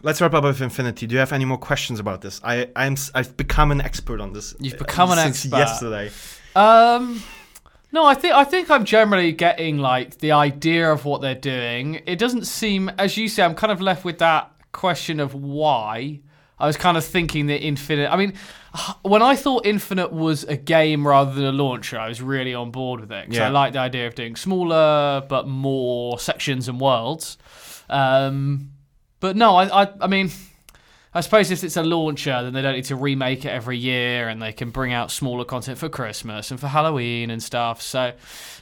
let's 0.03 0.21
wrap 0.21 0.35
up 0.35 0.45
with 0.45 0.61
Infinity. 0.61 1.07
Do 1.07 1.15
you 1.15 1.19
have 1.21 1.33
any 1.33 1.45
more 1.45 1.59
questions 1.59 2.01
about 2.01 2.21
this? 2.21 2.41
I 2.45 2.69
I'm 2.77 2.97
I've 3.15 3.37
become 3.37 3.71
an 3.71 3.81
expert 3.81 4.21
on 4.21 4.33
this. 4.33 4.55
You've 4.59 4.75
uh, 4.75 4.79
become 4.79 5.11
an 5.11 5.19
since 5.19 5.45
expert. 5.45 5.59
yesterday. 5.59 6.11
Um, 6.57 7.23
no, 7.93 8.05
I 8.05 8.15
think 8.15 8.35
I 8.35 8.45
think 8.45 8.71
I'm 8.71 8.85
generally 8.85 9.33
getting 9.33 9.79
like 9.79 10.19
the 10.19 10.33
idea 10.33 10.91
of 10.91 11.05
what 11.05 11.21
they're 11.21 11.35
doing. 11.35 12.03
It 12.07 12.19
doesn't 12.19 12.47
seem, 12.47 12.89
as 12.99 13.17
you 13.17 13.29
say, 13.29 13.43
I'm 13.43 13.55
kind 13.55 13.73
of 13.73 13.81
left 13.81 14.05
with 14.05 14.19
that 14.19 14.51
question 14.73 15.21
of 15.21 15.35
why. 15.35 16.21
I 16.61 16.67
was 16.67 16.77
kind 16.77 16.97
of 16.97 17.05
thinking 17.05 17.47
that 17.47 17.63
Infinite. 17.63 18.13
I 18.13 18.17
mean, 18.17 18.35
when 19.03 19.23
I 19.23 19.37
thought 19.37 19.67
Infinite 19.67 20.13
was 20.13 20.45
a 20.45 20.57
game 20.57 21.07
rather 21.07 21.33
than 21.33 21.45
a 21.45 21.53
launcher, 21.53 21.99
I 21.99 22.09
was 22.09 22.21
really 22.21 22.55
on 22.55 22.71
board 22.71 23.01
with 23.01 23.13
it 23.13 23.29
because 23.29 23.41
I 23.41 23.49
like 23.49 23.73
the 23.73 23.79
idea 23.79 24.07
of 24.07 24.15
doing 24.15 24.37
smaller 24.37 25.25
but 25.29 25.47
more 25.47 26.19
sections 26.19 26.69
and 26.69 26.81
worlds. 26.81 27.39
Um, 27.89 28.73
but 29.21 29.37
no, 29.37 29.57
I, 29.57 29.85
I, 29.85 29.89
I 30.01 30.07
mean, 30.07 30.31
I 31.15 31.21
suppose 31.21 31.51
if 31.51 31.65
it's 31.65 31.77
a 31.77 31.83
launcher, 31.83 32.43
then 32.43 32.53
they 32.53 32.63
don't 32.63 32.75
need 32.75 32.85
to 32.87 32.97
remake 32.97 33.45
it 33.45 33.49
every 33.49 33.79
year, 33.79 34.29
and 34.29 34.43
they 34.43 34.53
can 34.53 34.71
bring 34.71 34.93
out 34.93 35.11
smaller 35.11 35.45
content 35.45 35.79
for 35.79 35.89
Christmas 35.89 36.51
and 36.51 36.61
for 36.61 36.69
Halloween 36.69 37.31
and 37.31 37.43
stuff. 37.43 37.81
So, 37.81 38.13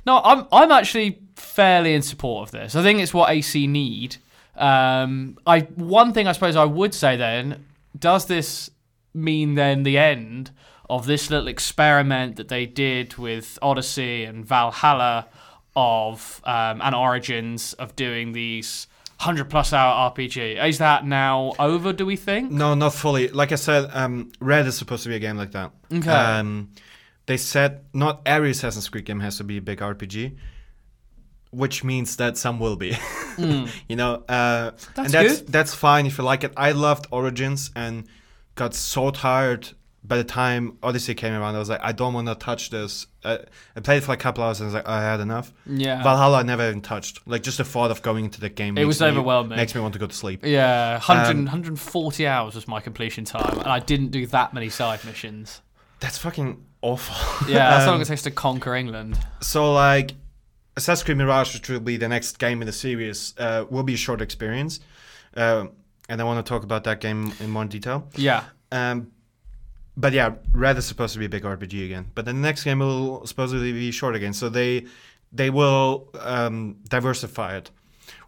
no, 0.07 0.21
I'm 0.23 0.47
I'm 0.53 0.71
actually 0.71 1.19
fairly 1.35 1.95
in 1.95 2.03
support 2.03 2.49
of 2.49 2.53
this. 2.53 2.77
I 2.77 2.83
think 2.83 3.01
it's 3.01 3.13
what 3.13 3.31
AC 3.31 3.67
need. 3.67 4.17
Um, 4.55 5.37
I 5.47 5.61
one 5.75 6.13
thing 6.13 6.27
I 6.27 6.33
suppose 6.33 6.57
I 6.57 6.65
would 6.65 6.95
say 6.95 7.17
then 7.17 7.67
does 7.99 8.27
this 8.27 8.71
mean 9.15 9.55
then 9.55 9.83
the 9.83 9.99
end 9.99 10.51
of 10.89 11.07
this 11.07 11.31
little 11.31 11.49
experiment 11.49 12.37
that 12.37 12.49
they 12.49 12.67
did 12.67 13.17
with 13.17 13.59
Odyssey 13.63 14.25
and 14.25 14.45
Valhalla 14.45 15.27
of 15.75 16.41
um, 16.45 16.81
and 16.83 16.95
Origins 16.95 17.73
of 17.75 17.97
doing 17.97 18.33
these 18.33 18.87
hundred 19.19 19.51
plus 19.51 19.73
hour 19.73 20.11
RPG? 20.11 20.65
Is 20.65 20.79
that 20.79 21.05
now 21.07 21.53
over? 21.59 21.93
Do 21.93 22.07
we 22.07 22.17
think? 22.17 22.51
No, 22.51 22.75
not 22.75 22.95
fully. 22.95 23.29
Like 23.29 23.53
I 23.53 23.57
said, 23.57 23.91
um, 23.93 24.33
Red 24.41 24.67
is 24.67 24.77
supposed 24.77 25.03
to 25.05 25.09
be 25.09 25.17
a 25.17 25.21
game 25.21 25.37
like 25.37 25.53
that. 25.53 25.73
Okay. 25.93 26.11
Um, 26.11 26.71
they 27.27 27.37
said 27.37 27.85
not 27.93 28.23
every 28.25 28.51
Assassin's 28.51 28.89
Creed 28.89 29.05
game 29.05 29.21
has 29.21 29.39
to 29.39 29.45
be 29.45 29.57
a 29.57 29.63
big 29.63 29.81
RPG, 29.81 30.37
which 31.57 31.83
means 31.83 32.17
that 32.17 32.37
some 32.37 32.61
will 32.61 32.77
be. 32.77 32.97
you 33.89 33.97
know, 33.97 34.23
uh, 34.29 34.71
That's 34.71 34.97
and 34.99 35.09
that's 35.09 35.41
good. 35.41 35.49
that's 35.49 35.75
fine 35.75 36.07
if 36.07 36.19
you 36.19 36.25
like 36.25 36.45
it. 36.45 36.53
I 36.57 36.73
loved 36.73 37.07
Origins 37.11 37.71
and 37.75 38.05
got 38.55 38.75
so 38.75 39.11
tired 39.11 39.69
by 40.05 40.17
the 40.17 40.25
time 40.25 40.79
Odyssey 40.83 41.15
came 41.15 41.33
around. 41.33 41.57
I 41.57 41.59
was 41.59 41.69
like, 41.69 41.81
I 41.83 41.93
don't 41.93 42.15
want 42.15 42.29
to 42.29 42.35
touch 42.37 42.71
this. 42.71 43.07
Uh, 43.25 43.39
I 43.75 43.81
played 43.81 43.99
it 43.99 44.01
for 44.03 44.13
a 44.13 44.17
couple 44.17 44.45
hours 44.45 44.61
and 44.61 44.67
I 44.67 44.69
was 44.69 44.75
like, 44.75 44.87
I 44.89 45.03
had 45.03 45.19
enough. 45.21 45.53
Yeah. 45.67 46.01
Valhalla 46.03 46.39
I 46.39 46.43
never 46.45 46.67
even 46.69 46.81
touched. 46.81 47.27
Like 47.27 47.43
just 47.43 47.59
the 47.59 47.65
thought 47.65 47.91
of 47.91 48.03
going 48.03 48.25
into 48.27 48.41
the 48.41 48.49
game. 48.49 48.79
It 48.79 48.85
was 48.85 49.01
me- 49.01 49.09
overwhelming. 49.09 49.57
Makes 49.57 49.75
me 49.75 49.81
want 49.81 49.95
to 49.95 49.99
go 49.99 50.07
to 50.07 50.15
sleep. 50.15 50.45
yeah, 50.45 50.93
100, 50.93 51.31
Um, 51.33 51.45
140 51.47 52.27
hours 52.27 52.55
was 52.55 52.69
my 52.69 52.81
completion 52.81 53.25
time, 53.25 53.59
and 53.59 53.67
I 53.69 53.81
didn't 53.81 54.09
do 54.13 54.27
that 54.29 54.55
many 54.55 54.69
side 54.69 55.05
missions. 55.05 55.61
That's 55.99 56.19
fucking 56.19 56.65
awful. 56.83 57.49
Yeah, 57.49 57.71
that's 57.71 57.85
how 57.85 57.89
Um, 57.91 57.95
long 57.97 58.01
it 58.03 58.05
takes 58.07 58.23
to 58.23 58.31
conquer 58.31 58.75
England. 58.77 59.19
So 59.41 59.73
like 59.73 60.13
Assassin's 60.77 61.05
Creed 61.05 61.17
Mirage, 61.17 61.55
which 61.55 61.69
will 61.69 61.81
be 61.81 61.97
the 61.97 62.09
next 62.09 62.39
game 62.39 62.61
in 62.61 62.67
the 62.67 62.73
series, 62.73 63.35
uh, 63.39 63.65
will 63.71 63.83
be 63.83 63.95
a 63.95 63.97
short 63.97 64.21
experience, 64.21 64.81
uh, 65.37 65.67
and 66.09 66.21
I 66.21 66.25
want 66.25 66.45
to 66.45 66.49
talk 66.49 66.63
about 66.65 66.85
that 66.85 67.01
game 67.01 67.33
in 67.41 67.51
more 67.51 67.65
detail. 67.65 68.09
Yeah. 68.15 68.45
Um, 68.71 69.11
but 69.97 70.13
yeah, 70.13 70.35
Red 70.53 70.77
is 70.77 70.85
supposed 70.85 71.15
to 71.15 71.19
be 71.19 71.25
a 71.25 71.29
big 71.29 71.45
RPG 71.45 71.87
again. 71.87 72.11
But 72.15 72.27
the 72.27 72.35
next 72.35 72.65
game 72.65 72.81
will 72.81 73.27
supposedly 73.27 73.73
be 73.73 73.91
short 73.91 74.15
again. 74.15 74.35
So 74.35 74.49
they 74.49 74.87
they 75.33 75.51
will 75.51 76.09
um, 76.21 76.77
diversify 76.89 77.57
it, 77.57 77.71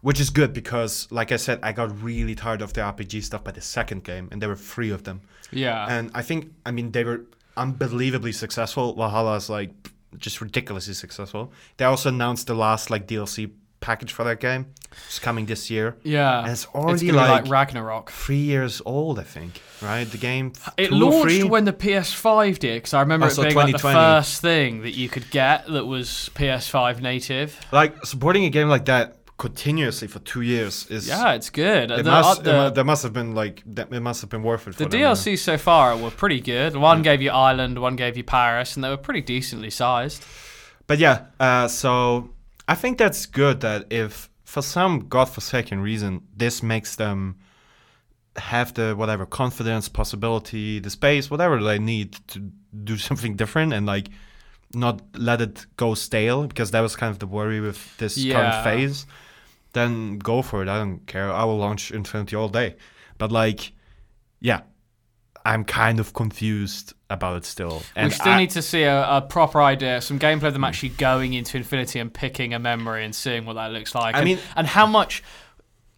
which 0.01 0.19
is 0.19 0.29
good 0.29 0.51
because, 0.53 1.07
like 1.11 1.31
I 1.31 1.37
said, 1.37 1.59
I 1.61 1.71
got 1.71 2.01
really 2.01 2.35
tired 2.35 2.61
of 2.61 2.73
the 2.73 2.81
RPG 2.81 3.23
stuff 3.23 3.43
by 3.43 3.51
the 3.51 3.61
second 3.61 4.03
game, 4.03 4.27
and 4.31 4.41
there 4.41 4.49
were 4.49 4.55
three 4.55 4.89
of 4.89 5.03
them. 5.03 5.21
Yeah. 5.51 5.85
And 5.87 6.11
I 6.13 6.21
think, 6.21 6.51
I 6.65 6.71
mean, 6.71 6.91
they 6.91 7.03
were 7.03 7.25
unbelievably 7.57 8.31
successful. 8.31 8.95
Valhalla 8.95 9.35
is 9.35 9.49
like 9.49 9.71
just 10.17 10.41
ridiculously 10.41 10.93
successful. 10.93 11.51
They 11.77 11.85
also 11.85 12.09
announced 12.09 12.47
the 12.47 12.55
last 12.55 12.89
like 12.89 13.07
DLC 13.07 13.51
package 13.81 14.11
for 14.11 14.23
that 14.25 14.39
game. 14.41 14.65
It's 15.07 15.19
coming 15.19 15.45
this 15.45 15.69
year. 15.69 15.95
yeah. 16.03 16.39
And 16.41 16.49
it's 16.51 16.63
it's 16.63 16.73
already 16.75 17.05
be 17.05 17.11
like, 17.13 17.43
like 17.43 17.51
Ragnarok. 17.51 18.09
three 18.11 18.37
years 18.41 18.81
old, 18.85 19.19
I 19.19 19.23
think. 19.23 19.61
Right? 19.81 20.03
The 20.03 20.17
game. 20.17 20.51
It 20.77 20.91
launched 20.91 21.45
when 21.45 21.63
the 21.63 21.71
PS5 21.73 22.59
did, 22.59 22.77
because 22.77 22.93
I 22.93 23.01
remember 23.01 23.27
Oh, 23.27 23.29
it 23.29 23.33
so 23.33 23.43
being 23.43 23.55
like 23.55 23.71
the 23.71 23.79
first 23.79 24.41
thing 24.41 24.81
that 24.81 24.97
you 24.97 25.07
could 25.07 25.29
get 25.29 25.67
that 25.67 25.85
was 25.85 26.29
PS5 26.35 27.01
native. 27.01 27.57
like 27.71 28.03
supporting 28.05 28.43
a 28.45 28.49
game 28.49 28.67
like 28.67 28.85
that 28.85 29.18
continuously 29.39 30.07
for 30.07 30.19
two 30.19 30.41
years 30.41 30.85
is 30.91 31.07
Yeah, 31.07 31.33
it's 31.33 31.49
good. 31.49 31.89
It 31.89 32.03
The- 32.03 32.11
must, 32.11 32.41
it 32.41 32.43
the- 32.43 32.53
mu- 32.53 32.69
there 32.75 32.83
must 32.83 33.01
have 33.03 33.13
been 33.13 33.33
like 33.33 33.63
that, 33.75 33.91
it 33.91 33.99
must 34.01 34.21
have 34.21 34.29
been 34.29 34.43
worth 34.43 34.67
it. 34.67 34.75
For 34.75 34.83
The 34.83 34.89
them, 34.89 34.99
yeah. 34.99 35.11
DLC 35.13 35.35
so 35.39 35.57
far 35.57 35.97
were 35.97 36.11
pretty 36.11 36.41
good. 36.41 36.75
One 36.75 37.01
gave 37.01 37.21
you 37.21 37.31
Ireland, 37.31 37.79
one 37.79 37.95
gave 37.95 38.15
you 38.17 38.23
Paris, 38.23 38.75
and 38.75 38.83
they 38.83 38.89
were 38.89 38.97
pretty 39.07 39.21
decently 39.21 39.71
sized. 39.71 40.23
But 40.87 40.99
yeah, 40.99 41.17
uh, 41.39 41.67
so 41.67 42.29
I 42.67 42.75
think 42.75 42.97
that's 42.99 43.25
good 43.25 43.61
that 43.61 43.91
if 43.91 44.29
for 44.43 44.61
some 44.61 45.07
godforsaken 45.07 45.79
reason 45.81 46.21
this 46.35 46.61
makes 46.61 46.95
them 46.97 47.35
have 48.35 48.73
the 48.73 48.93
whatever 48.95 49.25
confidence, 49.25 49.89
possibility, 49.89 50.79
the 50.79 50.89
space, 50.89 51.29
whatever 51.31 51.61
they 51.63 51.79
need 51.79 52.13
to 52.27 52.39
do 52.83 52.97
something 53.09 53.35
different 53.35 53.73
and 53.73 53.85
like 53.85 54.09
not 54.73 55.01
let 55.17 55.41
it 55.41 55.65
go 55.77 55.95
stale 55.95 56.45
because 56.47 56.71
that 56.71 56.81
was 56.81 56.95
kind 56.95 57.11
of 57.11 57.17
the 57.19 57.25
worry 57.27 57.59
with 57.59 57.97
this 57.97 58.17
Yeah. 58.17 58.33
current 58.35 58.63
phase. 58.63 59.05
Then 59.73 60.17
go 60.17 60.41
for 60.41 60.61
it. 60.63 60.69
I 60.69 60.77
don't 60.77 61.05
care. 61.05 61.31
I 61.31 61.43
will 61.43 61.57
launch 61.57 61.91
Infinity 61.91 62.35
all 62.35 62.49
day. 62.49 62.75
But 63.17 63.31
like, 63.31 63.73
yeah, 64.39 64.61
I'm 65.45 65.63
kind 65.63 65.99
of 65.99 66.13
confused 66.13 66.93
about 67.09 67.37
it 67.37 67.45
still. 67.45 67.81
we 67.95 68.09
still 68.09 68.33
I- 68.33 68.37
need 68.39 68.49
to 68.51 68.61
see 68.61 68.83
a, 68.83 69.17
a 69.17 69.21
proper 69.21 69.61
idea, 69.61 70.01
some 70.01 70.19
gameplay 70.19 70.43
of 70.47 70.53
them 70.53 70.63
actually 70.63 70.89
going 70.89 71.33
into 71.33 71.57
Infinity 71.57 71.99
and 71.99 72.13
picking 72.13 72.53
a 72.53 72.59
memory 72.59 73.03
and 73.05 73.13
seeing 73.13 73.45
what 73.45 73.53
that 73.53 73.71
looks 73.71 73.93
like. 73.95 74.15
I 74.15 74.19
and, 74.19 74.25
mean- 74.25 74.39
and 74.55 74.67
how 74.67 74.85
much. 74.85 75.23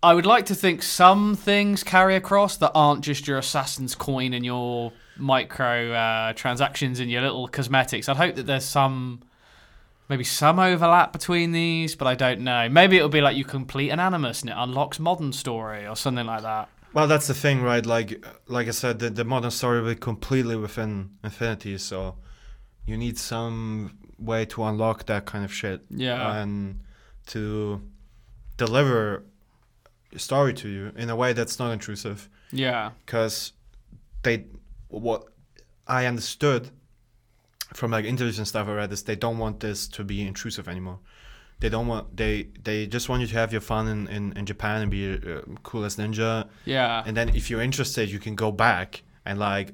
I 0.04 0.16
would 0.16 0.26
like 0.26 0.48
to 0.48 0.56
think 0.56 0.82
some 0.82 1.36
things 1.36 1.84
carry 1.84 2.16
across 2.16 2.58
that 2.58 2.72
aren't 2.74 3.02
just 3.02 3.28
your 3.28 3.38
Assassin's 3.38 3.94
coin 3.94 4.34
and 4.34 4.44
your 4.44 4.92
micro 5.16 5.92
uh, 5.94 6.34
transactions 6.34 7.00
and 7.00 7.12
your 7.12 7.22
little 7.22 7.48
cosmetics. 7.48 8.10
I'd 8.10 8.18
hope 8.18 8.34
that 8.34 8.48
there's 8.48 8.66
some, 8.66 9.22
maybe 10.12 10.24
some 10.26 10.60
overlap 10.60 11.14
between 11.14 11.54
these, 11.54 11.96
but 11.96 12.06
I 12.06 12.16
don't 12.16 12.42
know. 12.42 12.68
Maybe 12.70 12.98
it'll 12.98 13.08
be 13.08 13.22
like 13.22 13.38
you 13.38 13.46
complete 13.46 13.90
an 13.92 14.00
Animus 14.00 14.42
and 14.42 14.50
it 14.50 14.56
unlocks 14.58 15.00
Modern 15.00 15.32
Story 15.32 15.88
or 15.88 15.96
something 15.96 16.26
like 16.26 16.42
that. 16.42 16.68
Well, 16.94 17.08
that's 17.08 17.28
the 17.28 17.34
thing, 17.34 17.62
right? 17.62 17.86
Like, 17.86 18.24
like 18.48 18.68
I 18.68 18.72
said, 18.72 19.00
the, 19.00 19.10
the 19.10 19.24
modern 19.24 19.52
story 19.52 19.82
will 19.82 19.92
be 19.94 19.96
completely 19.96 20.58
within 20.58 21.12
Infinity, 21.24 21.78
so 21.78 22.18
you 22.86 22.98
need 22.98 23.18
some 23.18 23.98
way 24.20 24.44
to 24.48 24.64
unlock 24.66 25.06
that 25.06 25.26
kind 25.26 25.46
of 25.46 25.54
shit 25.54 25.82
Yeah. 25.90 26.42
and 26.42 26.82
to 27.28 27.82
deliver 28.58 29.24
a 30.14 30.20
story 30.20 30.54
to 30.56 30.68
you 30.68 30.92
in 30.98 31.10
a 31.10 31.16
way 31.16 31.32
that's 31.32 31.58
not 31.58 31.72
intrusive. 31.72 32.28
Yeah. 32.52 32.92
Because 33.06 33.54
they, 34.24 34.44
what 34.90 35.24
I 35.88 36.06
understood 36.06 36.70
from 37.74 37.92
like 37.92 38.06
interviews 38.06 38.38
and 38.38 38.48
stuff 38.48 38.68
I 38.68 38.74
read 38.74 38.92
is 38.92 39.04
they 39.04 39.16
don't 39.16 39.38
want 39.38 39.60
this 39.60 39.88
to 39.90 40.04
be 40.04 40.26
intrusive 40.26 40.68
anymore. 40.68 41.00
They 41.60 41.70
don't 41.70 41.88
want 41.88 42.18
they 42.18 42.48
they 42.64 42.88
just 42.88 43.08
want 43.10 43.22
you 43.22 43.28
to 43.28 43.36
have 43.36 43.52
your 43.52 43.62
fun 43.62 43.88
in 43.88 44.08
in, 44.08 44.34
in 44.38 44.46
Japan 44.46 44.82
and 44.82 44.92
be 44.92 45.14
uh, 45.14 45.42
cool 45.64 45.86
as 45.86 45.96
ninja 45.98 46.48
Yeah. 46.66 47.04
and 47.06 47.16
then 47.16 47.30
if 47.36 47.50
you're 47.50 47.62
interested 47.62 48.10
you 48.10 48.20
can 48.20 48.36
go 48.36 48.52
back 48.52 49.04
and 49.26 49.38
like 49.40 49.74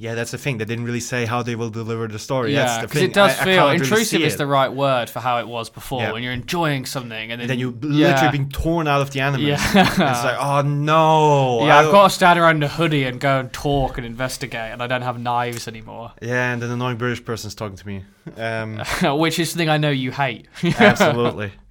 yeah 0.00 0.14
that's 0.14 0.30
the 0.30 0.38
thing 0.38 0.58
they 0.58 0.64
didn't 0.64 0.84
really 0.84 1.00
say 1.00 1.26
how 1.26 1.42
they 1.42 1.54
will 1.56 1.70
deliver 1.70 2.06
the 2.08 2.18
story 2.18 2.52
Yeah, 2.54 2.64
that's 2.64 2.82
the 2.82 2.86
because 2.88 3.02
it 3.02 3.12
does 3.12 3.36
I- 3.36 3.42
I 3.42 3.44
feel 3.44 3.64
really 3.64 3.74
intrusive 3.76 4.22
is 4.22 4.34
it. 4.34 4.38
the 4.38 4.46
right 4.46 4.72
word 4.72 5.10
for 5.10 5.18
how 5.20 5.38
it 5.40 5.48
was 5.48 5.68
before. 5.70 6.00
Yeah. 6.02 6.12
When 6.12 6.22
you're 6.22 6.32
enjoying 6.32 6.86
something 6.86 7.32
and 7.32 7.40
then, 7.40 7.40
and 7.40 7.50
then 7.50 7.58
you 7.58 7.76
yeah. 7.82 8.12
literally 8.14 8.38
being 8.38 8.48
torn 8.50 8.86
out 8.88 9.00
of 9.02 9.10
the 9.10 9.20
Animus 9.20 9.60
Yeah. 9.74 9.88
it's 9.90 9.98
like 9.98 10.36
oh 10.38 10.62
no 10.62 11.66
yeah, 11.66 11.76
I 11.78 11.84
I've 11.84 11.90
got 11.92 12.04
to 12.08 12.10
stand 12.14 12.38
around 12.38 12.62
a 12.62 12.68
hoodie 12.68 13.04
and 13.04 13.18
go 13.20 13.40
and 13.40 13.52
talk 13.52 13.98
and 13.98 14.06
investigate, 14.06 14.72
and 14.72 14.82
I 14.82 14.86
don't 14.86 15.02
have 15.02 15.18
knives 15.20 15.66
anymore, 15.68 16.12
yeah 16.22 16.52
and 16.52 16.62
an 16.62 16.70
annoying 16.70 16.96
british 16.96 17.24
person's 17.24 17.54
talking 17.54 17.76
to 17.76 17.86
me 17.86 18.04
um 18.36 18.80
which 19.18 19.38
is 19.38 19.50
something 19.50 19.68
I 19.68 19.78
know 19.78 19.90
you 19.90 20.12
hate. 20.12 20.46
absolutely 20.78 21.52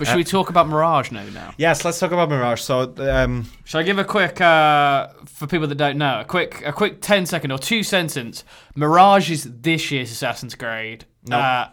but 0.00 0.08
should 0.08 0.16
we 0.16 0.24
talk 0.24 0.50
about 0.50 0.66
Mirage 0.66 1.12
now? 1.12 1.24
Now, 1.32 1.54
yes 1.58 1.84
let's 1.84 1.98
talk 1.98 2.10
about 2.10 2.28
mirage 2.28 2.60
so 2.60 2.92
um 2.98 3.46
shall 3.64 3.80
I 3.80 3.84
give 3.84 3.98
a 3.98 4.04
quick 4.04 4.40
uh, 4.40 5.08
for 5.26 5.46
people 5.46 5.68
that 5.68 5.76
don't 5.76 5.98
know 5.98 6.20
a 6.20 6.24
quick 6.24 6.62
a 6.66 6.72
quick 6.72 7.00
10 7.00 7.26
second 7.26 7.52
or 7.52 7.58
two 7.58 7.82
sentence? 7.82 8.44
Mirage 8.74 9.30
is 9.30 9.44
this 9.44 9.90
year's 9.90 10.10
Assassin's 10.10 10.54
Creed. 10.54 11.04
No. 11.28 11.38
Uh, 11.38 11.68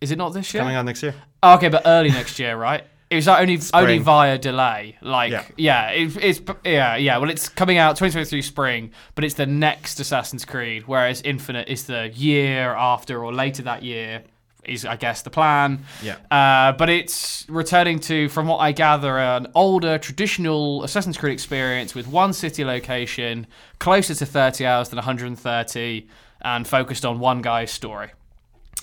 is 0.00 0.10
it 0.12 0.16
not 0.16 0.32
this 0.32 0.54
year? 0.54 0.62
coming 0.62 0.76
out 0.76 0.84
next 0.84 1.02
year 1.02 1.14
Oh, 1.42 1.54
okay, 1.56 1.68
but 1.68 1.82
early 1.84 2.10
next 2.10 2.38
year, 2.38 2.56
right? 2.56 2.84
It 3.08 3.14
was 3.14 3.28
like 3.28 3.40
only 3.40 3.54
only 3.54 3.60
Spring. 3.60 4.02
via 4.02 4.36
delay. 4.36 4.96
Like 5.00 5.30
Yeah. 5.30 5.44
yeah, 5.56 5.90
it, 5.90 6.16
it's 6.20 6.40
yeah 6.64 6.96
yeah. 6.96 7.18
Well, 7.18 7.30
it's 7.30 7.48
coming 7.48 7.78
out 7.78 7.90
2023 7.96 8.42
spring, 8.42 8.90
but 9.14 9.22
it's 9.22 9.34
the 9.34 9.46
next 9.46 10.00
Assassin's 10.00 10.44
Creed, 10.44 10.88
whereas 10.88 11.22
Infinite 11.22 11.68
is 11.68 11.84
the 11.84 12.10
year 12.14 12.74
after 12.74 13.22
or 13.22 13.32
later 13.32 13.62
that 13.62 13.84
year. 13.84 14.24
Is 14.66 14.84
I 14.84 14.96
guess 14.96 15.22
the 15.22 15.30
plan. 15.30 15.84
yeah 16.02 16.16
Uh, 16.30 16.72
but 16.72 16.88
it's 16.90 17.46
returning 17.48 18.00
to, 18.00 18.28
from 18.28 18.48
what 18.48 18.58
I 18.58 18.72
gather, 18.72 19.18
an 19.18 19.46
older 19.54 19.96
traditional 19.98 20.82
Assassin's 20.84 21.16
Creed 21.16 21.32
experience 21.32 21.94
with 21.94 22.06
one 22.08 22.32
city 22.32 22.64
location, 22.64 23.46
closer 23.78 24.14
to 24.14 24.26
30 24.26 24.66
hours 24.66 24.88
than 24.88 24.96
130, 24.96 26.08
and 26.42 26.66
focused 26.66 27.04
on 27.04 27.18
one 27.20 27.42
guy's 27.42 27.70
story. 27.70 28.10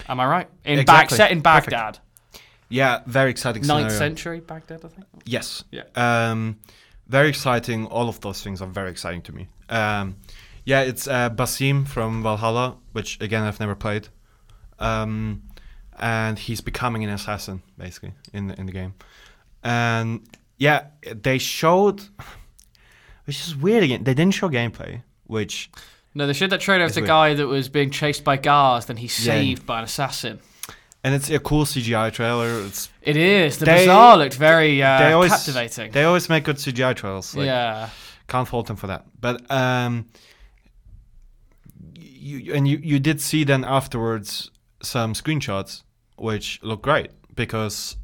Am 0.07 0.19
I 0.19 0.25
right? 0.25 0.47
In 0.65 0.79
Exactly. 0.79 1.17
set 1.17 1.31
in 1.31 1.41
Perfect. 1.41 1.71
Baghdad. 1.71 1.99
yeah 2.69 3.01
very 3.05 3.29
exciting 3.31 3.61
Ninth 3.67 3.91
scenario. 3.91 3.97
century 3.97 4.39
Baghdad, 4.39 4.81
I 4.83 4.87
think. 4.87 5.05
Yes. 5.25 5.63
Yeah. 5.71 5.83
Um, 5.95 6.57
very 7.07 7.27
exciting. 7.29 7.85
All 7.87 8.07
of 8.09 8.19
those 8.21 8.41
things 8.41 8.61
are 8.61 8.67
very 8.67 8.89
exciting 8.89 9.21
to 9.23 9.31
me. 9.33 9.47
Um, 9.69 10.15
yeah, 10.65 10.81
it's 10.81 11.07
uh, 11.07 11.29
Basim 11.29 11.85
from 11.87 12.23
Valhalla, 12.23 12.77
which 12.93 13.19
again 13.21 13.43
I've 13.43 13.59
never 13.59 13.75
played, 13.75 14.07
um, 14.79 15.41
and 15.99 16.37
he's 16.39 16.61
becoming 16.61 17.03
an 17.03 17.09
assassin 17.09 17.61
basically 17.77 18.13
in 18.33 18.47
the, 18.47 18.59
in 18.59 18.65
the 18.65 18.71
game. 18.71 18.93
And 19.63 20.21
yeah, 20.57 20.85
they 21.03 21.37
showed, 21.37 22.01
which 23.25 23.39
is 23.47 23.55
weird 23.55 23.83
again. 23.83 24.03
They 24.03 24.13
didn't 24.13 24.33
show 24.33 24.49
gameplay, 24.49 25.01
which 25.25 25.69
No, 26.13 26.27
they 26.27 26.33
showed 26.33 26.49
that 26.51 26.61
trailer 26.61 26.85
of 26.85 26.93
the 26.93 27.01
weird. 27.01 27.07
guy 27.07 27.33
that 27.35 27.47
was 27.47 27.69
being 27.69 27.89
chased 27.89 28.23
by 28.23 28.37
guards, 28.37 28.85
then 28.87 28.97
he's 28.97 29.17
Yeah. 29.25 29.33
saved 29.33 29.65
by 29.65 29.79
an 29.79 29.83
assassin. 29.85 30.39
and 31.05 31.13
it's 31.13 31.29
a 31.29 31.37
cool 31.39 31.65
CGI 31.65 32.09
trailer. 32.13 32.61
It's 32.65 32.87
It 33.01 33.17
is. 33.17 33.57
The 33.57 33.65
They- 33.65 33.85
bazaar 33.85 34.17
looked 34.17 34.35
very 34.35 34.81
uh, 34.81 34.99
they 34.99 35.11
always 35.11 35.31
captivating. 35.31 35.91
They 35.91 36.05
always 36.05 36.29
make 36.29 36.45
good 36.45 36.55
CGI 36.57 36.93
trailers. 36.95 37.35
Like, 37.35 37.45
yeah. 37.45 37.89
can't 38.29 38.47
fault 38.47 38.67
them 38.67 38.77
for 38.77 38.87
that. 38.87 39.05
But 39.19 39.49
um, 39.51 40.05
you 41.95 42.53
and 42.53 42.67
you 42.67 42.79
you 42.81 42.99
did 42.99 43.19
see 43.21 43.43
then 43.43 43.63
afterwards 43.65 44.49
some 44.83 45.13
screenshots 45.13 45.83
which 46.17 46.59
look 46.61 46.81
great 46.81 47.11
because 47.35 47.97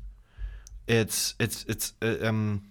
it's 0.87 1.35
it's 1.39 1.65
it's 1.67 1.93
uh, 2.01 2.17
um. 2.23 2.63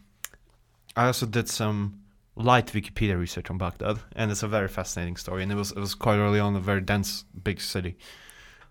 I 0.96 1.06
also 1.06 1.26
did 1.26 1.48
some 1.48 2.00
light 2.34 2.68
Wikipedia 2.68 3.18
research 3.18 3.50
on 3.50 3.59
Baghdad, 3.59 3.98
and 4.16 4.30
it's 4.30 4.42
a 4.42 4.48
very 4.48 4.68
fascinating 4.68 5.16
story. 5.16 5.42
And 5.42 5.52
it 5.52 5.54
was 5.54 5.70
it 5.70 5.78
was 5.78 5.94
quite 5.94 6.16
early 6.16 6.40
on 6.40 6.56
a 6.56 6.61
very 6.61 6.80
dense 6.80 7.24
big 7.44 7.61
city, 7.61 7.96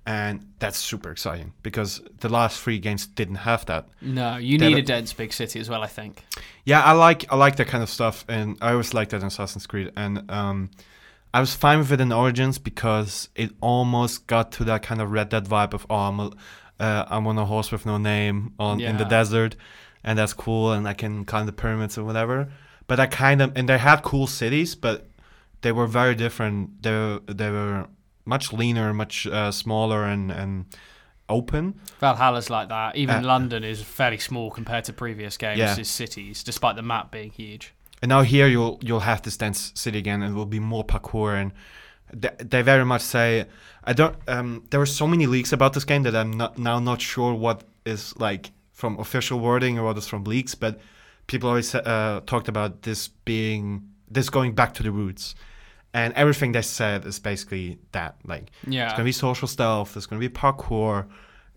and 0.05 0.45
that's 0.59 0.77
super 0.77 1.11
exciting 1.11 1.53
because 1.63 2.01
the 2.19 2.29
last 2.29 2.59
three 2.61 2.79
games 2.79 3.07
didn't 3.07 3.35
have 3.35 3.65
that. 3.67 3.87
No, 4.01 4.37
you 4.37 4.57
They 4.57 4.69
need 4.69 4.77
a 4.79 4.81
dense 4.81 5.13
big 5.13 5.31
city 5.31 5.59
as 5.59 5.69
well, 5.69 5.83
I 5.83 5.87
think. 5.87 6.25
Yeah, 6.65 6.83
I 6.83 6.91
like 6.93 7.31
I 7.31 7.35
like 7.37 7.55
that 7.57 7.67
kind 7.67 7.83
of 7.83 7.89
stuff, 7.89 8.25
and 8.27 8.57
I 8.61 8.71
always 8.71 8.93
liked 8.93 9.11
that 9.11 9.21
in 9.21 9.27
Assassin's 9.27 9.67
Creed. 9.67 9.91
And 9.95 10.29
um, 10.29 10.69
I 11.37 11.39
was 11.39 11.53
fine 11.53 11.77
with 11.77 11.91
it 11.91 12.01
in 12.01 12.11
Origins 12.11 12.57
because 12.57 13.29
it 13.35 13.51
almost 13.61 14.25
got 14.25 14.51
to 14.53 14.63
that 14.63 14.81
kind 14.81 14.99
of 14.99 15.11
Red 15.11 15.29
Dead 15.29 15.45
vibe 15.45 15.75
of 15.75 15.85
oh, 15.87 15.95
I'm 15.95 16.19
a, 16.19 16.31
uh, 16.79 17.05
I'm 17.07 17.27
on 17.27 17.37
a 17.37 17.45
horse 17.45 17.71
with 17.71 17.85
no 17.85 17.99
name 17.99 18.53
on 18.57 18.81
in 18.81 18.97
the 18.97 19.03
desert, 19.03 19.55
and 20.03 20.17
that's 20.17 20.33
cool, 20.33 20.71
and 20.71 20.87
I 20.87 20.93
can 20.93 21.25
climb 21.25 21.45
the 21.45 21.51
pyramids 21.51 21.95
or 21.95 22.03
whatever. 22.03 22.49
But 22.87 22.99
I 22.99 23.05
kind 23.05 23.43
of 23.43 23.55
and 23.55 23.69
they 23.69 23.77
had 23.77 24.01
cool 24.01 24.25
cities, 24.25 24.73
but 24.73 25.09
they 25.61 25.71
were 25.71 25.85
very 25.85 26.15
different. 26.15 26.81
They 26.81 26.89
were, 26.89 27.19
they 27.27 27.51
were 27.51 27.85
much 28.25 28.51
leaner, 28.51 28.91
much 28.91 29.27
uh, 29.27 29.51
smaller, 29.51 30.05
and 30.05 30.31
and 30.31 30.65
open. 31.29 31.79
Valhalla's 31.99 32.49
like 32.49 32.69
that. 32.69 32.95
Even 32.95 33.17
Uh, 33.17 33.27
London 33.27 33.63
is 33.63 33.83
fairly 33.83 34.17
small 34.17 34.49
compared 34.49 34.85
to 34.85 34.93
previous 34.93 35.37
games' 35.37 35.59
Yeah. 35.59 35.75
cities, 35.83 36.41
despite 36.43 36.75
the 36.77 36.81
map 36.81 37.11
being 37.11 37.29
huge. 37.29 37.75
And 38.01 38.09
now 38.09 38.21
here 38.21 38.47
you'll 38.47 38.79
you'll 38.81 38.99
have 39.01 39.21
this 39.23 39.37
dense 39.37 39.71
city 39.75 39.97
again, 39.97 40.21
and 40.21 40.33
it 40.33 40.37
will 40.37 40.45
be 40.45 40.59
more 40.59 40.83
parkour. 40.85 41.33
And 41.41 41.51
they, 42.13 42.29
they 42.37 42.61
very 42.61 42.85
much 42.85 43.01
say, 43.01 43.45
I 43.83 43.93
don't. 43.93 44.15
Um, 44.27 44.63
there 44.69 44.79
were 44.79 44.85
so 44.85 45.07
many 45.07 45.25
leaks 45.25 45.51
about 45.51 45.73
this 45.73 45.83
game 45.83 46.03
that 46.03 46.15
I'm 46.15 46.31
not 46.31 46.57
now 46.57 46.79
not 46.79 47.01
sure 47.01 47.33
what 47.33 47.63
is 47.85 48.15
like 48.17 48.51
from 48.71 48.99
official 48.99 49.39
wording 49.39 49.79
or 49.79 49.85
what 49.85 49.97
is 49.97 50.07
from 50.07 50.23
leaks. 50.25 50.53
But 50.55 50.79
people 51.25 51.49
always 51.49 51.73
uh, 51.73 52.21
talked 52.25 52.47
about 52.47 52.83
this 52.83 53.07
being 53.25 53.89
this 54.09 54.29
going 54.29 54.53
back 54.53 54.73
to 54.75 54.83
the 54.83 54.91
roots, 54.91 55.33
and 55.93 56.13
everything 56.13 56.51
they 56.51 56.61
said 56.61 57.03
is 57.05 57.19
basically 57.19 57.79
that. 57.93 58.15
Like 58.23 58.51
Yeah. 58.67 58.85
it's 58.85 58.93
gonna 58.93 59.05
be 59.05 59.11
social 59.11 59.47
stealth. 59.47 59.95
There's 59.95 60.05
gonna 60.05 60.19
be 60.19 60.29
parkour. 60.29 61.07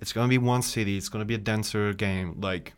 It's 0.00 0.14
gonna 0.14 0.28
be 0.28 0.38
one 0.38 0.62
city. 0.62 0.96
It's 0.96 1.10
gonna 1.10 1.26
be 1.26 1.34
a 1.34 1.38
denser 1.38 1.92
game. 1.92 2.40
Like 2.40 2.72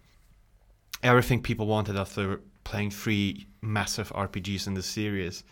everything 1.03 1.41
people 1.43 1.67
wanted 1.69 1.97
after 1.97 2.41
playing 2.65 2.91
three 2.91 3.47
massive 3.63 4.11
RPGs 4.11 4.67
in 4.67 4.75
the 4.75 4.83
series. 4.83 5.45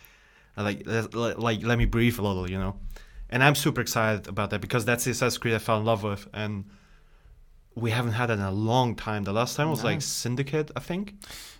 Like, 0.57 0.83
like 0.85 1.63
let 1.63 1.77
me 1.77 1.85
breathe 1.85 2.19
a 2.19 2.21
little, 2.21 2.49
you 2.49 2.59
know. 2.59 2.75
And 3.29 3.41
I'm 3.43 3.55
super 3.55 3.79
excited 3.81 4.27
about 4.27 4.49
that 4.49 4.59
because 4.59 4.83
that's 4.85 5.05
the 5.05 5.11
Assassin's 5.11 5.37
Creed 5.37 5.53
I 5.53 5.59
fell 5.59 5.79
in 5.79 5.85
love 5.85 6.03
with, 6.03 6.27
and 6.33 6.65
we 7.75 7.89
haven't 7.91 8.11
had 8.11 8.29
it 8.29 8.33
in 8.33 8.41
a 8.41 8.51
long 8.51 8.95
time. 8.95 9.23
The 9.23 9.31
last 9.31 9.55
time 9.55 9.69
was 9.69 9.79
No. 9.83 9.89
like 9.91 10.01
Syndicate, 10.01 10.69
I 10.75 10.81
think. 10.81 11.15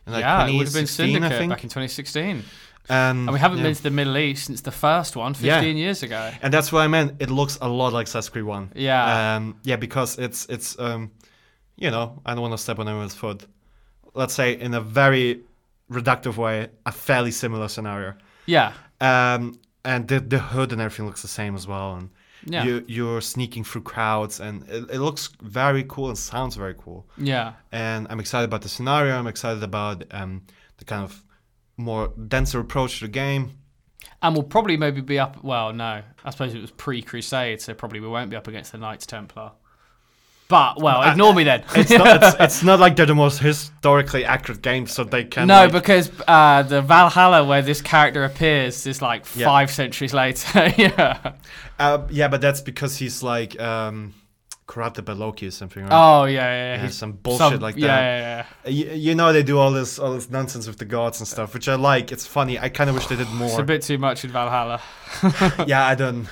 Like, 0.06 0.22
yeah, 0.22 0.46
it 0.48 0.58
would 0.58 0.66
have 0.68 0.74
been 0.74 0.86
2016, 0.86 1.06
I 1.06 1.14
Syndicate 1.14 1.38
think. 1.38 1.50
back 1.52 1.64
in 1.64 1.70
2016. 1.70 2.44
And, 2.90 3.20
And 3.20 3.32
we 3.32 3.40
haven't 3.40 3.60
yeah. 3.60 3.64
been 3.66 3.76
to 3.76 3.84
the 3.84 3.92
Middle 3.92 4.18
East 4.18 4.48
since 4.48 4.62
the 4.62 4.72
first 4.72 5.16
one, 5.16 5.34
15 5.36 5.78
years 5.78 6.04
ago. 6.04 6.32
And 6.42 6.54
that's 6.54 6.72
what 6.74 6.82
I 6.82 6.88
meant. 6.88 7.22
It 7.22 7.30
looks 7.30 7.58
a 7.62 7.70
lot 7.70 7.94
like 7.94 8.08
Assassin's 8.08 8.30
Creed 8.30 8.44
One. 8.44 8.72
Yeah. 8.76 9.36
Um, 9.38 9.56
yeah, 9.64 9.78
because 9.78 10.18
it's 10.20 10.48
it's 10.48 10.78
um, 10.80 11.12
you 11.78 11.92
know, 11.92 12.20
I 12.26 12.34
don't 12.34 12.42
want 12.42 12.54
to 12.54 12.58
step 12.58 12.80
on 12.80 12.88
anyone's 12.90 13.16
foot. 13.16 13.46
Let's 14.14 14.34
say 14.34 14.60
in 14.60 14.74
a 14.74 14.82
very 14.82 15.42
reductive 15.92 16.38
way, 16.38 16.70
a 16.86 16.92
fairly 16.92 17.32
similar 17.32 17.68
scenario. 17.68 18.14
Yeah. 18.46 18.74
Um, 19.02 19.60
and 19.84 20.08
the 20.08 20.20
the 20.20 20.40
hood 20.40 20.72
and 20.72 20.82
everything 20.82 21.06
looks 21.06 21.22
the 21.22 21.28
same 21.28 21.56
as 21.56 21.68
well. 21.68 21.96
And 21.96 22.10
Yeah. 22.46 22.64
you 22.64 22.86
you're 22.88 23.22
sneaking 23.22 23.64
through 23.66 23.82
crowds, 23.84 24.40
and 24.40 24.64
it, 24.70 24.90
it 24.96 25.00
looks 25.00 25.30
very 25.42 25.84
cool 25.88 26.08
and 26.10 26.18
sounds 26.18 26.56
very 26.56 26.76
cool. 26.76 27.08
Yeah. 27.18 27.54
And 27.72 28.08
I'm 28.10 28.20
excited 28.20 28.46
about 28.46 28.62
the 28.62 28.70
scenario. 28.70 29.18
I'm 29.18 29.28
excited 29.28 29.64
about 29.64 30.04
um 30.12 30.44
the 30.78 30.86
kind 30.86 31.04
of 31.04 31.24
more 31.78 32.14
denser 32.28 32.60
approach 32.60 33.00
to 33.00 33.06
the 33.06 33.12
game. 33.12 33.52
And 34.24 34.36
we'll 34.36 34.44
probably 34.44 34.78
maybe 34.78 35.02
be 35.02 35.20
up. 35.20 35.44
Well, 35.44 35.74
no. 35.74 36.02
I 36.24 36.30
suppose 36.30 36.54
it 36.54 36.62
was 36.62 36.72
pre 36.72 37.02
Crusade, 37.02 37.60
so 37.62 37.74
probably 37.74 38.00
we 38.00 38.08
won't 38.08 38.30
be 38.30 38.36
up 38.36 38.48
against 38.48 38.72
the 38.72 38.78
Knights 38.78 39.06
Templar. 39.06 39.52
But, 40.52 40.82
well, 40.82 41.02
ignore 41.10 41.34
me 41.34 41.46
then. 41.46 41.64
It's 41.76 41.90
not, 41.92 42.22
it's, 42.22 42.36
it's 42.40 42.64
not 42.64 42.80
like 42.80 42.98
they're 42.98 43.06
the 43.06 43.16
most 43.16 43.40
historically 43.40 44.26
accurate 44.26 44.62
game, 44.62 44.86
so 44.86 45.04
they 45.06 45.24
can. 45.24 45.48
no, 45.48 45.62
like, 45.64 45.72
because 45.72 46.12
uh, 46.28 46.62
the 46.64 46.82
Valhalla, 46.82 47.44
where 47.46 47.62
this 47.62 47.82
character 47.82 48.26
appears, 48.26 48.86
is 48.86 49.02
like 49.02 49.26
Yeah. 49.36 49.46
five 49.48 49.72
centuries 49.72 50.14
later. 50.14 50.74
yeah. 50.78 51.34
Uh, 51.80 52.06
yeah, 52.12 52.28
but 52.28 52.42
that's 52.42 52.60
because 52.62 52.98
he's 52.98 53.24
like 53.24 53.58
um, 53.62 54.14
corrupted 54.68 55.06
by 55.06 55.14
Loki 55.14 55.48
or 55.48 55.52
something, 55.52 55.84
right? 55.84 55.92
Oh, 55.92 56.26
yeah, 56.26 56.34
yeah. 56.34 56.42
yeah. 56.42 56.76
Yeah, 56.76 56.84
He's 56.84 56.98
some 56.98 57.14
bullshit 57.14 57.40
some- 57.40 57.60
like 57.62 57.76
that. 57.76 57.82
Yeah, 57.82 58.46
yeah, 58.66 58.70
You, 58.70 58.86
you 58.92 59.16
know 59.16 59.32
they 59.32 59.44
do 59.44 59.58
all 59.58 59.72
this 59.72 59.98
all 60.00 60.14
this 60.14 60.30
nonsense 60.30 60.68
with 60.68 60.78
the 60.78 60.86
gods 60.86 61.20
and 61.22 61.28
stuff, 61.28 61.54
which 61.54 61.68
I 61.70 61.76
like. 61.76 62.12
It's 62.12 62.28
funny. 62.28 62.60
I 62.60 62.68
kind 62.70 62.90
of 62.90 62.96
wish 62.98 63.08
they 63.08 63.16
did 63.16 63.30
more. 63.30 63.48
It's 63.48 63.58
a 63.58 63.64
bit 63.64 63.82
too 63.84 63.98
much 63.98 64.26
in 64.26 64.32
Valhalla. 64.32 64.82
yeah, 65.66 65.88
I 65.88 65.96
don't. 65.96 66.28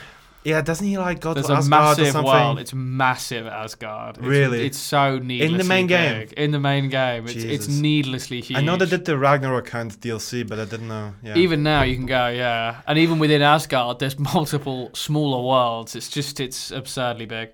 Yeah, 0.49 0.61
doesn't 0.61 0.85
he 0.85 0.97
like 0.97 1.19
go 1.21 1.33
There's 1.33 1.47
to 1.47 1.53
a 1.53 1.57
Asgard 1.57 1.81
or 1.81 2.01
massive 2.01 2.13
something? 2.13 2.31
world. 2.33 2.59
It's 2.59 2.73
massive 2.73 3.47
Asgard. 3.47 4.17
It's, 4.17 4.25
Really? 4.25 4.65
It's 4.65 4.77
so 4.77 5.19
needlessly 5.19 5.53
In 5.53 5.57
the 5.57 5.63
main 5.63 5.87
game? 5.87 6.19
big. 6.19 6.33
In 6.33 6.51
the 6.51 6.59
main 6.59 6.89
game. 6.89 7.25
It's, 7.25 7.35
it's 7.35 7.65
Jesus. 7.67 7.67
needlessly 7.81 8.41
huge. 8.41 8.57
I 8.57 8.61
know 8.61 8.75
they 8.75 8.85
did 8.85 9.05
the 9.05 9.17
Ragnarok 9.17 9.65
kind 9.65 9.91
of 9.91 9.99
DLC, 9.99 10.47
but 10.47 10.59
I 10.59 10.65
didn't 10.65 10.87
know. 10.87 11.13
Yeah. 11.23 11.35
Even 11.37 11.63
now 11.63 11.83
you 11.83 11.95
can 11.95 12.05
go, 12.05 12.27
yeah. 12.27 12.81
And 12.87 12.97
even 12.99 13.19
within 13.19 13.41
Asgard, 13.41 13.99
there's 13.99 14.17
multiple 14.33 14.89
smaller 14.93 15.41
worlds. 15.47 15.95
It's 15.95 16.09
just, 16.09 16.39
it's 16.39 16.71
absurdly 16.71 17.25
big. 17.25 17.49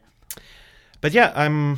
But 1.02 1.12
yeah, 1.14 1.32
I'm 1.36 1.78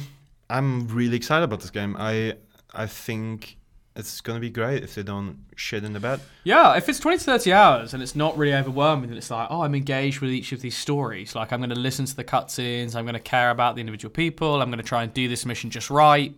I'm 0.49 0.88
really 0.88 1.18
excited 1.18 1.43
about 1.43 1.59
this 1.59 1.72
game. 1.72 1.95
I 1.99 2.36
I 2.74 2.86
think 2.86 3.57
it's 3.98 4.22
gonna 4.22 4.39
be 4.39 4.50
great 4.50 4.84
if 4.84 4.95
they 4.95 5.04
don't 5.04 5.38
shit 5.56 5.84
in 5.84 5.93
the 5.93 6.00
bed. 6.00 6.20
Yeah, 6.43 6.76
if 6.78 6.88
it's 6.88 7.00
20 7.00 7.18
to 7.18 7.24
30 7.24 7.52
hours 7.54 7.93
and 7.93 8.02
it's 8.02 8.16
not 8.16 8.38
really 8.38 8.54
overwhelming, 8.56 9.10
and 9.10 9.18
it's 9.18 9.30
like, 9.32 9.48
oh, 9.50 9.62
I'm 9.64 9.76
engaged 9.76 10.22
with 10.22 10.32
each 10.32 10.52
of 10.52 10.62
these 10.62 10.78
stories. 10.78 11.36
Like, 11.36 11.52
I'm 11.52 11.60
going 11.60 11.70
to 11.72 11.76
listen 11.80 12.06
to 12.06 12.16
the 12.16 12.24
cutscenes, 12.24 12.95
I'm 12.95 13.06
going 13.06 13.14
to 13.16 13.20
care 13.20 13.50
about 13.52 13.76
the 13.76 13.82
individual 13.82 14.12
people, 14.12 14.62
I'm 14.62 14.70
going 14.70 14.78
to 14.78 14.84
try 14.88 15.04
and 15.04 15.14
do 15.14 15.28
this 15.28 15.45
mission 15.45 15.70
just 15.70 15.89
right. 15.89 16.34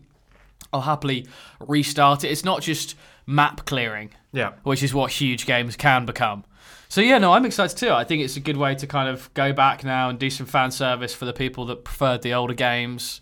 I'll 0.73 0.81
happily 0.81 1.27
restart 1.59 2.23
it. 2.23 2.29
It's 2.31 2.43
not 2.45 2.61
just 2.61 2.95
map 3.25 3.65
clearing, 3.65 4.11
Yeah. 4.33 4.51
which 4.63 4.83
is 4.83 4.93
what 4.93 5.11
huge 5.11 5.45
games 5.45 5.75
can 5.75 6.05
become. 6.05 6.43
So, 6.89 7.01
yeah, 7.01 7.17
no, 7.19 7.33
I'm 7.33 7.45
excited 7.45 7.77
too. 7.77 7.91
I 7.91 8.03
think 8.03 8.23
it's 8.23 8.35
a 8.35 8.39
good 8.39 8.57
way 8.57 8.73
to 8.75 8.87
kind 8.87 9.07
of 9.09 9.31
go 9.35 9.53
back 9.53 9.83
now 9.83 10.09
and 10.09 10.17
do 10.17 10.29
some 10.29 10.45
fan 10.47 10.71
service 10.71 11.13
for 11.13 11.25
the 11.25 11.33
people 11.33 11.65
that 11.65 11.83
preferred 11.83 12.21
the 12.23 12.33
older 12.33 12.53
games. 12.53 13.21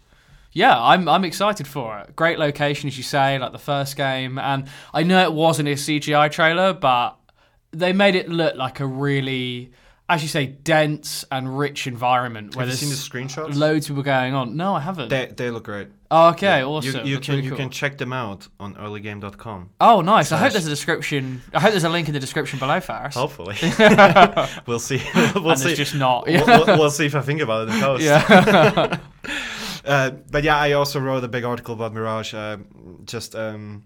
Yeah, 0.54 0.76
I'm 0.82 1.08
I'm 1.08 1.24
excited 1.26 1.68
for 1.68 2.00
it. 2.00 2.16
Great 2.16 2.40
location, 2.40 2.88
as 2.88 2.98
you 2.98 3.04
say, 3.04 3.38
like 3.38 3.52
the 3.52 3.60
first 3.60 3.96
game, 3.96 4.40
and 4.40 4.68
I 4.94 5.04
know 5.04 5.22
it 5.24 5.34
wasn't 5.34 5.70
a 5.70 5.74
CGI 5.74 6.32
trailer, 6.32 6.74
but 6.74 7.16
they 7.72 7.94
made 7.94 8.16
it 8.16 8.28
look 8.30 8.56
like 8.56 8.80
a 8.80 8.86
really, 8.88 9.72
as 10.10 10.24
you 10.24 10.30
say, 10.30 10.48
dense 10.48 11.26
and 11.32 11.60
rich 11.60 11.86
environment 11.86 12.56
where 12.56 12.66
Have 12.66 12.72
you 12.74 12.78
seen 12.78 12.90
the 12.90 12.96
screenshots? 12.96 13.56
loads 13.56 13.86
of 13.86 13.90
people 13.96 14.04
going 14.04 14.34
on. 14.34 14.56
No, 14.58 14.74
I 14.74 14.80
haven't. 14.80 15.10
They 15.10 15.28
they 15.28 15.52
look 15.52 15.66
great. 15.66 15.90
oh, 16.10 16.30
okay, 16.30 16.60
You- 16.62 16.66
awesome. 16.66 17.06
You, 17.06 17.16
That's 17.16 17.26
can 17.28 17.36
really 17.36 17.44
you 17.46 17.50
cool. 17.52 17.58
can 17.60 17.70
check 17.70 17.98
them 18.00 18.14
out 18.14 18.48
on 18.60 18.74
earlygame.com. 18.76 19.70
Oh, 19.82 20.02
nice. 20.02 20.32
I 20.32 20.38
hope 20.38 20.54
there's 20.54 20.66
a 20.66 20.70
description. 20.70 21.44
I 21.54 21.60
hope 21.60 21.72
there's 21.72 21.84
a 21.84 21.90
link 21.90 22.08
in 22.08 22.14
the 22.16 22.20
description 22.22 22.58
below, 22.58 22.80
Faris. 22.80 23.14
Hopefully, 23.14 23.58
we'll 24.66 24.80
see. 24.80 25.02
we'll 25.36 25.52
and 25.52 25.60
see. 25.60 25.70
it's 25.70 25.78
just 25.78 25.94
not. 25.94 26.26
we'll, 26.26 26.46
we'll, 26.48 26.66
we'll 26.80 26.90
see 26.90 27.06
if 27.06 27.14
I 27.14 27.22
think 27.22 27.42
about 27.42 27.68
it 27.68 27.74
in 27.76 27.82
post. 27.88 28.04
yeah. 28.04 28.98
Uh, 29.88 30.12
but 30.30 30.44
yeah, 30.44 30.58
I 30.58 30.74
also 30.74 31.00
wrote 31.00 31.24
a 31.24 31.28
big 31.28 31.44
article 31.46 31.74
about 31.74 31.94
Mirage, 31.94 32.34
uh, 32.34 32.58
just 33.06 33.36
um, 33.36 33.84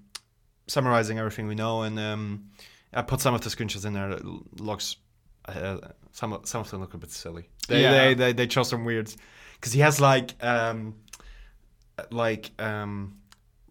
summarizing 0.68 1.20
everything 1.20 1.47
we 1.47 1.56
know, 1.56 1.84
and 1.84 1.99
um, 1.99 2.49
I 2.93 3.04
put 3.04 3.22
some 3.22 3.34
of 3.36 3.41
the 3.41 3.49
screenshots 3.49 3.86
in 3.86 3.93
there. 3.93 4.10
That 4.10 4.62
looks 4.62 4.95
uh, 5.45 5.78
some 6.12 6.34
of, 6.34 6.47
some 6.47 6.62
of 6.62 6.72
them 6.72 6.82
look 6.82 6.93
a 6.95 6.97
bit 6.97 7.12
silly. 7.12 7.49
They 7.68 7.82
Yeah. 7.84 7.91
they, 7.91 8.14
they 8.16 8.34
they 8.34 8.47
chose 8.47 8.70
some 8.70 8.84
weirds 8.84 9.16
because 9.56 9.74
he 9.74 9.82
has 9.82 10.02
like 10.02 10.34
um, 10.43 10.95
like 12.10 12.49
um, 12.60 13.18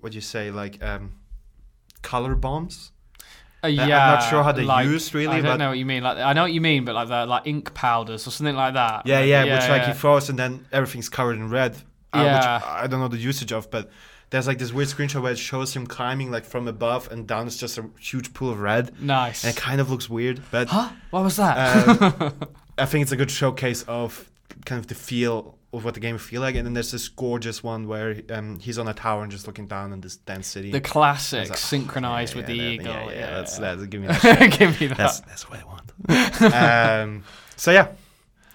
what 0.00 0.12
do 0.12 0.16
you 0.16 0.22
say 0.22 0.50
like 0.50 0.82
um, 0.82 1.12
color 2.02 2.34
bombs. 2.34 2.92
Uh, 3.62 3.66
I'm 3.66 3.76
not 3.88 4.20
sure 4.30 4.42
how 4.42 4.52
they're 4.52 4.64
like- 4.64 4.86
used, 4.86 5.14
really, 5.14 5.36
I 5.36 5.40
don't 5.42 5.58
know 5.58 5.68
what 5.68 5.76
you 5.78 5.84
mean. 5.84 6.02
Like 6.02 6.16
I 6.16 6.32
know 6.32 6.42
what 6.42 6.52
you 6.52 6.62
mean, 6.62 6.86
but 6.86 6.94
like 6.94 7.08
the 7.08 7.26
like 7.26 7.46
ink 7.46 7.74
powders 7.74 8.26
or 8.26 8.30
something 8.30 8.56
like 8.56 8.72
that. 8.74 9.06
Yeah, 9.06 9.18
Like, 9.18 9.28
yeah, 9.28 9.42
which 9.44 9.68
like 9.68 9.82
yeah. 9.82 9.92
he 9.92 9.98
throws 9.98 10.30
and 10.30 10.38
then 10.38 10.66
everything's 10.72 11.08
covered 11.10 11.36
in 11.36 11.50
red. 11.50 11.76
Uh, 12.12 12.18
Yeah. 12.22 12.56
Which 12.58 12.64
I 12.66 12.86
don't 12.86 13.00
know 13.00 13.08
the 13.08 13.16
usage 13.18 13.52
of, 13.52 13.70
but 13.70 13.90
there's 14.30 14.46
like 14.46 14.58
this 14.58 14.72
weird 14.72 14.88
screenshot 14.88 15.22
where 15.22 15.32
it 15.32 15.38
shows 15.38 15.74
him 15.74 15.86
climbing 15.86 16.30
like 16.30 16.44
from 16.44 16.68
above 16.68 17.10
and 17.10 17.26
down 17.26 17.46
is 17.46 17.56
just 17.56 17.78
a 17.78 17.84
huge 17.98 18.32
pool 18.32 18.50
of 18.50 18.60
red. 18.60 19.00
Nice. 19.00 19.44
And 19.44 19.56
it 19.56 19.60
kind 19.60 19.80
of 19.80 19.90
looks 19.90 20.08
weird, 20.08 20.40
but 20.50 20.68
Huh? 20.68 20.90
What 21.10 21.24
was 21.24 21.36
that? 21.36 21.88
um, 21.88 22.34
I 22.78 22.86
think 22.86 23.02
it's 23.02 23.12
a 23.12 23.16
good 23.16 23.30
showcase 23.30 23.82
of 23.88 24.30
kind 24.64 24.78
of 24.78 24.86
the 24.86 24.94
feel 24.94 25.56
of 25.72 25.84
what 25.84 25.94
the 25.94 26.00
game 26.00 26.18
feel 26.18 26.40
like. 26.40 26.54
And 26.56 26.64
then 26.66 26.74
there's 26.74 26.90
this 26.90 27.08
gorgeous 27.08 27.62
one 27.62 27.86
where 27.86 28.20
um, 28.30 28.58
he's 28.58 28.78
on 28.78 28.88
a 28.88 28.94
tower 28.94 29.22
and 29.22 29.30
just 29.30 29.46
looking 29.46 29.66
down 29.66 29.92
on 29.92 30.00
this 30.00 30.16
dense 30.16 30.46
city. 30.48 30.70
the 30.72 30.80
classic, 30.80 31.48
like, 31.48 31.52
oh, 31.52 31.54
synchronized 31.56 32.34
yeah, 32.34 32.40
with 32.40 32.48
yeah, 32.50 32.54
the 32.56 32.62
eagle. 32.62 32.86
Yeah, 32.86 33.10
yeah, 33.10 33.30
that's 33.36 33.58
that's 33.58 33.84
give 33.86 34.00
me 34.00 34.06
that. 34.08 34.56
Give 34.58 34.80
me 34.80 34.86
that. 34.88 34.96
that's 34.96 35.20
that's 35.20 35.48
what 35.50 35.60
I 35.60 35.64
want. 35.64 35.90
um, 36.54 37.24
so 37.56 37.70
yeah, 37.70 37.88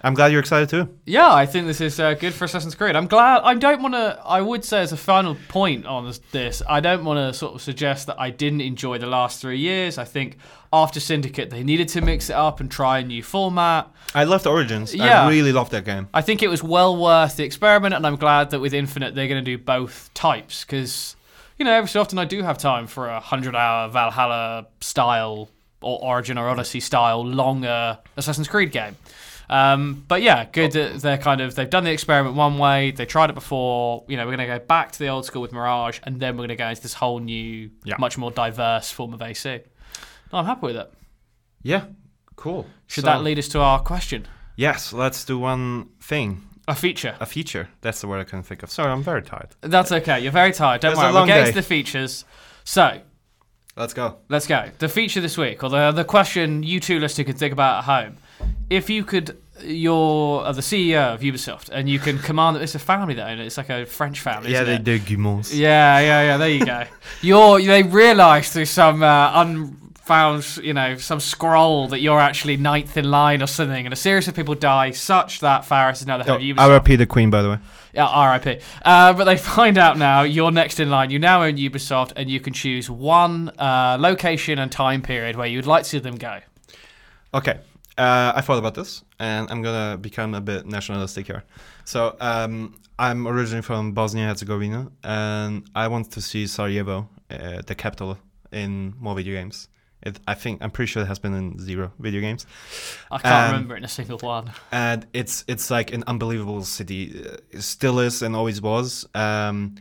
I'm 0.02 0.14
glad 0.14 0.30
you're 0.30 0.40
excited 0.40 0.68
too. 0.68 0.88
Yeah, 1.04 1.32
I 1.32 1.46
think 1.46 1.66
this 1.66 1.80
is 1.80 1.98
uh, 1.98 2.14
good 2.14 2.32
for 2.34 2.44
Assassin's 2.44 2.74
Creed. 2.74 2.94
I'm 2.94 3.06
glad. 3.06 3.42
I 3.42 3.54
don't 3.54 3.82
want 3.82 3.94
to. 3.94 4.20
I 4.24 4.40
would 4.40 4.64
say 4.64 4.80
as 4.80 4.92
a 4.92 4.96
final 4.96 5.36
point 5.48 5.84
on 5.86 6.12
this- 6.32 6.62
I 6.68 6.80
don't 6.80 7.04
want 7.04 7.18
to 7.18 7.36
sort 7.36 7.54
of 7.54 7.62
suggest 7.62 8.06
that 8.08 8.20
I 8.20 8.30
didn't 8.30 8.60
enjoy 8.60 8.98
the 8.98 9.06
last 9.06 9.40
three 9.40 9.58
years. 9.58 9.98
I 9.98 10.04
think 10.04 10.36
after 10.72 11.00
Syndicate, 11.00 11.50
they 11.50 11.64
needed 11.64 11.88
to 11.88 12.00
mix 12.02 12.28
it 12.30 12.34
up 12.36 12.60
and 12.60 12.70
try 12.70 12.98
a 12.98 13.04
new 13.04 13.22
format. 13.22 13.88
I 14.14 14.24
loved 14.24 14.46
Origins. 14.46 14.94
Yeah. 14.94 15.24
I 15.24 15.28
really 15.28 15.52
loved 15.52 15.72
that 15.72 15.84
game. 15.84 16.08
I 16.14 16.22
think 16.22 16.42
it 16.42 16.48
was 16.48 16.62
well 16.62 16.96
worth 16.96 17.36
the 17.36 17.44
experiment, 17.44 17.94
and 17.94 18.06
I'm 18.06 18.16
glad 18.16 18.50
that 18.50 18.60
with 18.60 18.74
Infinite 18.74 19.14
they're 19.14 19.28
going 19.28 19.44
to 19.44 19.56
do 19.56 19.58
both 19.62 20.10
types 20.14 20.64
because, 20.64 21.16
you 21.58 21.64
know, 21.64 21.72
every 21.72 21.88
so 21.88 22.00
often 22.00 22.18
I 22.18 22.26
do 22.26 22.42
have 22.42 22.58
time 22.58 22.86
for 22.86 23.08
a 23.08 23.18
hundred-hour 23.18 23.88
Valhalla 23.88 24.66
style 24.80 25.48
or 25.80 25.98
Origin 26.02 26.38
or 26.38 26.48
Odyssey 26.48 26.80
style 26.80 27.24
longer 27.24 27.98
Assassin's 28.16 28.48
Creed 28.48 28.72
game. 28.72 28.96
Um, 29.48 30.04
but 30.08 30.22
yeah, 30.22 30.44
good 30.44 30.72
that 30.72 31.00
they're 31.00 31.18
kind 31.18 31.40
of 31.40 31.54
they've 31.54 31.70
done 31.70 31.84
the 31.84 31.92
experiment 31.92 32.34
one 32.34 32.58
way. 32.58 32.90
They 32.90 33.06
tried 33.06 33.30
it 33.30 33.34
before. 33.34 34.04
You 34.08 34.16
know, 34.16 34.24
we're 34.26 34.36
going 34.36 34.48
to 34.48 34.58
go 34.58 34.64
back 34.64 34.92
to 34.92 34.98
the 34.98 35.08
old 35.08 35.24
school 35.24 35.42
with 35.42 35.52
Mirage, 35.52 36.00
and 36.02 36.18
then 36.20 36.34
we're 36.34 36.46
going 36.46 36.48
to 36.50 36.56
go 36.56 36.68
into 36.68 36.82
this 36.82 36.94
whole 36.94 37.20
new, 37.20 37.70
Yeah. 37.84 37.94
much 37.98 38.18
more 38.18 38.30
diverse 38.30 38.90
form 38.90 39.14
of 39.14 39.22
AC. 39.22 39.60
No, 40.32 40.38
I'm 40.40 40.44
happy 40.46 40.66
with 40.66 40.76
it. 40.76 40.92
Yeah, 41.62 41.84
cool. 42.34 42.66
Should 42.88 43.04
So- 43.04 43.10
that 43.10 43.22
lead 43.22 43.38
us 43.38 43.48
to 43.48 43.60
our 43.60 43.78
question? 43.80 44.26
Yes, 44.56 44.92
let's 44.92 45.24
do 45.24 45.38
one 45.38 45.90
thing. 46.00 46.42
A 46.68 46.74
feature. 46.74 47.14
a 47.20 47.26
feature. 47.26 47.68
That's 47.82 48.00
the 48.00 48.08
word 48.08 48.18
I 48.20 48.24
can 48.24 48.42
think 48.42 48.64
of. 48.64 48.70
Sorry, 48.70 48.90
I'm 48.90 49.02
very 49.04 49.22
tired. 49.22 49.50
That's 49.60 49.92
okay. 49.92 50.18
You're 50.18 50.32
very 50.32 50.52
tired. 50.52 50.80
Don't 50.80 50.96
worry. 50.96 51.12
We'll 51.12 51.24
get 51.26 51.34
day. 51.34 51.40
into 51.42 51.52
the 51.54 51.62
features. 51.62 52.24
So, 52.64 53.00
Let's 53.76 53.94
go. 53.94 54.16
let's 54.28 54.48
go. 54.48 54.70
The 54.78 54.88
feature 54.88 55.20
this 55.20 55.38
week, 55.38 55.62
or 55.62 55.68
the, 55.70 55.92
the 55.92 56.02
question 56.04 56.64
you 56.64 56.80
two 56.80 56.98
listeners 56.98 57.26
can 57.26 57.36
think 57.36 57.52
about 57.52 57.78
at 57.78 57.84
home. 57.84 58.16
If 58.68 58.90
you 58.90 59.04
could, 59.04 59.36
you're 59.62 60.44
uh, 60.44 60.52
the 60.52 60.60
CEO 60.60 61.14
of 61.14 61.20
Ubisoft, 61.20 61.70
and 61.70 61.88
you 61.88 61.98
can 61.98 62.18
command, 62.18 62.56
it. 62.56 62.62
it's 62.62 62.74
a 62.74 62.78
family 62.78 63.14
that 63.14 63.28
own 63.30 63.38
it. 63.38 63.46
It's 63.46 63.56
like 63.56 63.70
a 63.70 63.86
French 63.86 64.20
family. 64.20 64.52
Yeah, 64.52 64.64
they 64.64 64.78
do 64.78 64.98
Guillemots. 64.98 65.56
Yeah, 65.56 66.00
yeah, 66.00 66.22
yeah. 66.22 66.36
There 66.36 66.48
you 66.48 66.64
go. 66.64 66.84
you're 67.22 67.60
they 67.60 67.82
realise 67.82 68.52
through 68.52 68.66
some 68.66 69.02
uh, 69.02 69.40
unfound, 69.42 70.58
you 70.58 70.74
know, 70.74 70.96
some 70.96 71.20
scroll 71.20 71.88
that 71.88 72.00
you're 72.00 72.20
actually 72.20 72.56
ninth 72.56 72.96
in 72.96 73.10
line 73.10 73.42
or 73.42 73.46
something, 73.46 73.86
and 73.86 73.92
a 73.92 73.96
series 73.96 74.26
of 74.28 74.34
people 74.34 74.54
die, 74.54 74.90
such 74.90 75.40
that 75.40 75.64
Faris 75.64 76.00
is 76.00 76.06
now 76.06 76.18
the 76.18 76.24
head 76.24 76.36
of 76.36 76.42
Ubisoft. 76.42 76.72
Repeat 76.72 76.96
the 76.96 77.06
Queen, 77.06 77.30
by 77.30 77.42
the 77.42 77.50
way. 77.50 77.58
Yeah, 77.94 78.08
R.I.P. 78.08 78.60
Uh, 78.84 79.14
but 79.14 79.24
they 79.24 79.38
find 79.38 79.78
out 79.78 79.96
now 79.96 80.20
you're 80.22 80.50
next 80.50 80.80
in 80.80 80.90
line. 80.90 81.10
You 81.10 81.18
now 81.18 81.44
own 81.44 81.56
Ubisoft, 81.56 82.12
and 82.14 82.28
you 82.28 82.40
can 82.40 82.52
choose 82.52 82.90
one 82.90 83.48
uh, 83.58 83.96
location 83.98 84.58
and 84.58 84.70
time 84.70 85.00
period 85.00 85.36
where 85.36 85.46
you'd 85.46 85.66
like 85.66 85.84
to 85.84 85.88
see 85.88 85.98
them 85.98 86.16
go. 86.16 86.40
Okay, 87.32 87.58
uh, 87.98 88.32
I 88.34 88.40
thought 88.42 88.58
about 88.58 88.74
this, 88.74 89.04
and 89.18 89.50
I'm 89.50 89.62
gonna 89.62 89.96
become 89.98 90.34
a 90.34 90.40
bit 90.40 90.66
nationalistic 90.66 91.26
here. 91.26 91.44
So 91.84 92.16
um, 92.20 92.74
I'm 92.98 93.26
originally 93.26 93.62
from 93.62 93.92
Bosnia 93.92 94.26
Herzegovina, 94.28 94.90
and 95.02 95.68
I 95.74 95.88
want 95.88 96.10
to 96.12 96.20
see 96.20 96.46
Sarajevo, 96.46 97.08
uh, 97.30 97.62
the 97.66 97.74
capital, 97.74 98.18
in 98.52 98.94
more 98.98 99.14
video 99.14 99.34
games. 99.34 99.68
It, 100.02 100.20
I 100.28 100.34
think 100.34 100.62
I'm 100.62 100.70
pretty 100.70 100.90
sure 100.90 101.02
it 101.02 101.06
has 101.06 101.18
been 101.18 101.34
in 101.34 101.58
zero 101.58 101.90
video 101.98 102.20
games, 102.20 102.46
I 103.10 103.18
can't 103.18 103.34
Um, 103.34 103.52
remember 103.52 103.74
it 103.74 103.78
in 103.78 103.84
a 103.84 103.88
single 103.88 104.18
one. 104.18 104.52
and 104.70 105.06
it's 105.12 105.44
it's 105.48 105.70
like 105.70 105.92
an 105.92 106.04
unbelievable 106.06 106.62
city. 106.64 107.04
It 107.50 107.62
still 107.62 107.98
is 107.98 108.22
and 108.22 108.36
always 108.36 108.60
was. 108.60 109.06
Um, 109.14 109.76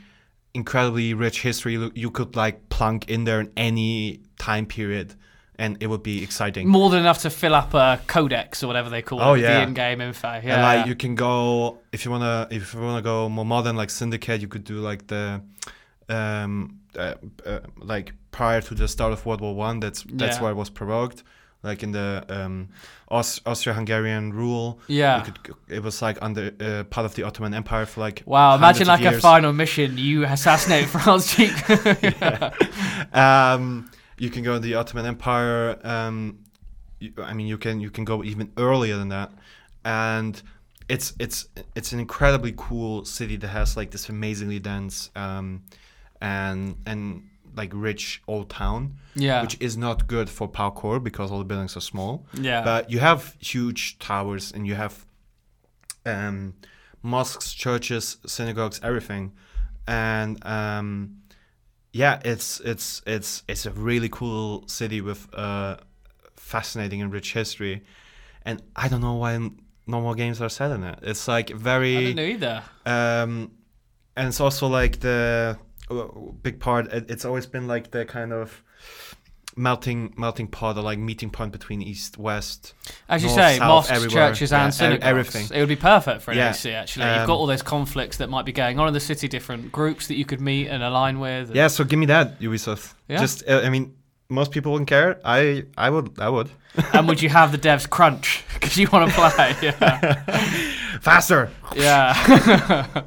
incredibly 0.54 1.14
rich 1.14 1.42
history. 1.42 1.74
You 1.96 2.12
could 2.12 2.36
like 2.36 2.70
plunk 2.70 3.10
in 3.10 3.26
there 3.26 3.42
in 3.42 3.52
any 3.58 4.22
time 4.40 4.66
period, 4.66 5.14
and 5.58 5.78
it 5.82 5.88
would 5.88 6.04
be 6.04 6.24
exciting. 6.24 6.68
More 6.68 6.90
than 6.90 7.00
enough 7.00 7.22
to 7.22 7.30
fill 7.30 7.56
up 7.56 7.74
a 7.74 8.00
codex 8.08 8.64
or 8.64 8.68
whatever 8.68 8.90
they 8.90 9.02
call 9.02 9.22
Oh, 9.22 9.34
it, 9.34 9.42
yeah. 9.42 9.58
the 9.58 9.64
in-game 9.64 10.02
info. 10.02 10.28
Yeah, 10.44 10.54
and 10.54 10.62
like 10.62 10.80
yeah. 10.80 10.86
you 10.86 10.96
can 10.96 11.16
go 11.16 11.80
if 11.92 12.06
you 12.06 12.12
wanna 12.12 12.48
if 12.52 12.74
you 12.74 12.82
wanna 12.82 13.02
go 13.02 13.30
more 13.30 13.46
modern 13.46 13.76
like 13.76 13.90
Syndicate, 13.90 14.42
you 14.42 14.48
could 14.48 14.64
do 14.64 14.76
like 14.80 15.08
the 15.08 15.42
um 16.10 16.80
uh, 16.98 17.16
uh, 17.46 17.60
like 17.78 18.14
prior 18.32 18.62
to 18.62 18.76
the 18.76 18.88
start 18.88 19.12
of 19.14 19.26
World 19.26 19.42
War 19.42 19.56
One. 19.56 19.80
That's 19.80 20.04
that's 20.04 20.38
Yeah. 20.38 20.44
where 20.44 20.52
it 20.52 20.56
was 20.56 20.70
provoked. 20.70 21.24
Like 21.64 21.82
in 21.82 21.94
the 21.94 22.24
um, 22.30 22.70
Aus- 23.10 23.42
Austro-Hungarian 23.44 24.32
rule, 24.34 24.80
yeah. 24.88 25.22
could, 25.22 25.40
it 25.68 25.82
was 25.82 26.00
like 26.00 26.20
under 26.22 26.52
uh, 26.60 26.84
part 26.84 27.06
of 27.06 27.16
the 27.16 27.24
Ottoman 27.24 27.56
Empire 27.56 27.88
for 27.88 28.02
like 28.02 28.22
Wow, 28.28 28.54
imagine 28.56 28.86
like 28.86 29.04
a 29.04 29.20
final 29.20 29.52
mission. 29.52 29.98
You 29.98 30.26
assassinate 30.26 30.86
Franz 30.90 31.26
Cheek. 31.36 31.52
um, 33.14 33.90
you 34.18 34.30
can 34.30 34.44
go 34.44 34.54
to 34.54 34.60
the 34.60 34.76
Ottoman 34.76 35.06
Empire. 35.06 35.80
Um, 35.84 36.40
you, 37.00 37.14
I 37.22 37.34
mean, 37.34 37.48
you 37.48 37.58
can 37.58 37.80
you 37.80 37.90
can 37.90 38.06
go 38.06 38.24
even 38.24 38.52
earlier 38.58 38.98
than 38.98 39.10
that, 39.10 39.32
and 39.84 40.42
it's 40.88 41.14
it's 41.20 41.48
it's 41.76 41.92
an 41.92 42.00
incredibly 42.00 42.54
cool 42.56 43.06
city 43.06 43.36
that 43.38 43.48
has 43.48 43.76
like 43.76 43.92
this 43.92 44.10
amazingly 44.10 44.60
dense 44.60 45.10
um, 45.16 45.64
and 46.22 46.78
and 46.86 47.24
like 47.56 47.72
rich 47.74 48.22
old 48.28 48.50
town, 48.50 48.98
yeah. 49.16 49.42
which 49.42 49.58
is 49.62 49.78
not 49.78 50.08
good 50.08 50.30
for 50.30 50.48
parkour 50.48 51.02
because 51.02 51.32
all 51.32 51.40
the 51.40 51.46
buildings 51.46 51.78
are 51.78 51.82
small. 51.82 52.26
yeah. 52.34 52.62
But 52.62 52.90
you 52.90 53.00
have 53.00 53.36
huge 53.40 53.98
towers 54.00 54.52
and 54.52 54.68
you 54.68 54.76
have 54.76 55.06
um, 56.06 56.54
mosques, 57.02 57.54
churches, 57.54 58.18
synagogues, 58.26 58.80
everything, 58.84 59.32
and 59.88 60.44
um, 60.46 61.22
yeah, 61.96 62.20
it's 62.26 62.60
it's 62.60 63.02
it's 63.08 63.44
it's 63.48 63.66
a 63.66 63.72
really 63.72 64.10
cool 64.10 64.68
city 64.68 65.00
with 65.00 65.34
uh, 65.34 65.78
fascinating 66.36 67.02
and 67.02 67.10
rich 67.14 67.32
history, 67.32 67.86
and 68.44 68.62
I 68.76 68.90
don't 68.90 69.00
know 69.00 69.14
why 69.14 69.38
no 69.88 70.02
more 70.02 70.14
games 70.14 70.42
are 70.42 70.50
set 70.50 70.72
in 70.72 70.84
it. 70.84 71.00
It's 71.04 71.26
like 71.30 71.52
very. 71.52 71.96
I 71.96 72.04
don't 72.04 72.16
know 72.18 72.24
either. 72.24 72.64
um, 72.86 73.52
and 74.18 74.28
it's 74.28 74.42
also 74.42 74.68
like 74.68 75.00
the 75.00 75.58
big 76.42 76.60
part. 76.60 76.92
It, 76.92 77.10
it's 77.10 77.24
always 77.24 77.46
been 77.46 77.66
like 77.66 77.92
the 77.92 78.04
kind 78.04 78.34
of 78.34 78.62
melting 79.58 80.14
melting 80.18 80.48
pot 80.48 80.78
or 80.78 80.82
like 80.82 81.00
meeting 81.00 81.30
point 81.30 81.52
between 81.52 81.82
east 81.82 82.18
west. 82.18 82.74
As 83.08 83.22
you 83.24 83.30
north, 83.30 83.40
say, 83.40 83.58
south, 83.58 83.68
mosques, 83.68 83.92
everywhere. 83.92 84.30
churches, 84.30 84.52
Yeah, 84.52 84.64
and 84.66 84.74
synagogues. 84.74 85.04
everything. 85.06 85.48
It 85.54 85.60
would 85.62 85.70
be 85.70 85.76
perfect 85.78 86.22
for 86.24 86.32
an 86.32 86.38
Yeah. 86.38 86.50
AC. 86.50 86.72
Actually, 86.72 87.06
you've 87.08 87.20
Um, 87.22 87.28
got 87.28 87.36
all 87.36 87.48
those 87.48 87.62
conflicts 87.62 88.18
that 88.18 88.30
might 88.30 88.46
be 88.46 88.52
going 88.52 88.80
on 88.80 88.88
in 88.88 88.94
the 88.94 89.00
city, 89.00 89.28
different 89.28 89.72
groups 89.72 90.08
that 90.08 90.16
you 90.18 90.26
could 90.26 90.42
meet 90.42 90.68
and 90.68 90.84
align 90.84 91.20
with. 91.20 91.56
Yeah, 91.56 91.68
so 91.68 91.84
give 91.86 92.00
me 92.00 92.06
that 92.08 92.40
Ubisoft. 92.42 92.94
Yeah. 93.08 93.20
Just 93.20 93.44
uh, 93.48 93.62
I 93.64 93.70
mean, 93.70 93.94
most 94.30 94.52
people 94.52 94.72
wouldn't 94.74 94.90
care. 94.90 95.20
I 95.24 95.64
I 95.78 95.90
would 95.90 96.20
I 96.20 96.28
would. 96.30 96.50
and 96.94 97.08
would 97.08 97.22
you 97.22 97.30
have 97.30 97.52
the 97.54 97.58
devs 97.58 97.90
crunch 97.90 98.44
because 98.56 98.76
you 98.78 98.90
want 98.92 99.10
to 99.10 99.16
play? 99.16 99.56
Yeah. 99.62 100.24
Faster. 101.02 101.50
yeah. 101.76 103.04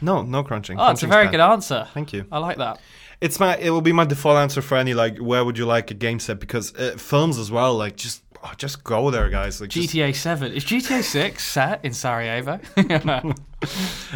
No, 0.00 0.22
no 0.22 0.44
crunching. 0.44 0.78
oh, 0.78 0.90
it's 0.90 1.02
a 1.02 1.06
very 1.08 1.24
bad. 1.26 1.30
good 1.32 1.40
answer. 1.40 1.88
Thank 1.92 2.12
you. 2.12 2.24
I 2.30 2.38
like 2.38 2.58
that. 2.58 2.80
It's 3.20 3.40
my 3.40 3.56
it 3.56 3.70
will 3.70 3.80
be 3.80 3.92
my 3.92 4.04
default 4.04 4.36
answer 4.36 4.62
for 4.62 4.76
any 4.76 4.94
like 4.94 5.18
where 5.18 5.44
would 5.44 5.58
you 5.58 5.66
like 5.66 5.90
a 5.90 5.94
game 5.94 6.20
set 6.20 6.38
because 6.40 6.74
uh, 6.76 6.94
films 6.96 7.36
as 7.38 7.50
well 7.50 7.74
like 7.74 7.96
just 7.96 8.22
oh, 8.44 8.52
just 8.56 8.84
go 8.84 9.10
there 9.10 9.28
guys 9.28 9.60
like 9.60 9.70
just- 9.70 9.94
GTA 9.94 10.14
7. 10.14 10.52
Is 10.52 10.64
GTA 10.64 11.02
6 11.02 11.46
set 11.46 11.84
in 11.84 11.92
Sarajevo? 11.92 12.60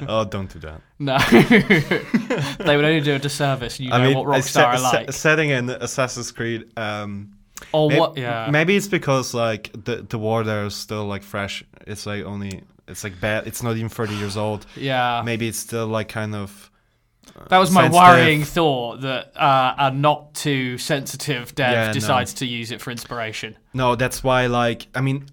oh 0.08 0.24
don't 0.24 0.52
do 0.52 0.58
that. 0.60 0.80
no. 0.98 1.18
they 2.64 2.76
would 2.76 2.84
only 2.84 3.00
do 3.00 3.14
a 3.14 3.18
disservice. 3.18 3.80
You 3.80 3.90
know 3.90 3.96
I 3.96 4.06
mean, 4.06 4.16
what 4.16 4.26
Rockstar 4.26 4.52
se- 4.52 4.62
are 4.62 4.80
like. 4.80 5.12
setting 5.12 5.50
in 5.50 5.68
Assassin's 5.70 6.30
Creed. 6.30 6.66
Um, 6.78 7.32
or 7.72 7.88
may- 7.88 7.98
what? 7.98 8.16
Yeah. 8.16 8.48
Maybe 8.50 8.76
it's 8.76 8.88
because 8.88 9.34
like 9.34 9.70
the 9.84 9.96
the 10.08 10.18
war 10.18 10.44
there 10.44 10.64
is 10.64 10.74
still 10.76 11.06
like 11.06 11.22
fresh. 11.22 11.64
It's 11.86 12.06
like 12.06 12.24
only 12.24 12.62
it's 12.88 13.04
like 13.04 13.20
bad. 13.20 13.46
It's 13.46 13.62
not 13.62 13.76
even 13.76 13.88
thirty 13.88 14.14
years 14.14 14.36
old. 14.36 14.66
yeah. 14.76 15.22
Maybe 15.24 15.48
it's 15.48 15.58
still 15.58 15.86
like 15.86 16.08
kind 16.08 16.34
of. 16.34 16.70
That 17.48 17.58
was 17.58 17.70
my 17.70 17.82
sensitive. 17.82 18.02
worrying 18.02 18.42
thought 18.44 19.00
that 19.02 19.36
uh, 19.36 19.74
a 19.78 19.90
not 19.90 20.34
too 20.34 20.78
sensitive 20.78 21.54
dev 21.54 21.72
Yeah, 21.72 21.86
no. 21.88 21.92
decides 21.92 22.34
to 22.34 22.46
use 22.46 22.70
it 22.70 22.80
for 22.80 22.90
inspiration. 22.90 23.56
No, 23.74 23.96
that's 23.96 24.22
why. 24.22 24.46
Like, 24.46 24.86
I 24.94 25.00
mean, 25.00 25.26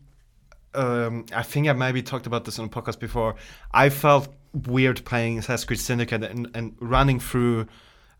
um, 0.73 1.25
I 1.33 1.43
think 1.43 1.67
I 1.67 1.73
maybe 1.73 2.01
talked 2.01 2.27
about 2.27 2.45
this 2.45 2.59
on 2.59 2.65
a 2.65 2.69
podcast 2.69 2.99
before. 2.99 3.35
I 3.71 3.89
felt 3.89 4.33
weird 4.53 5.03
playing 5.05 5.39
Assassin's 5.39 5.65
Creed 5.65 5.79
Syndicate 5.79 6.23
and, 6.23 6.49
and 6.55 6.75
running 6.79 7.19
through 7.19 7.67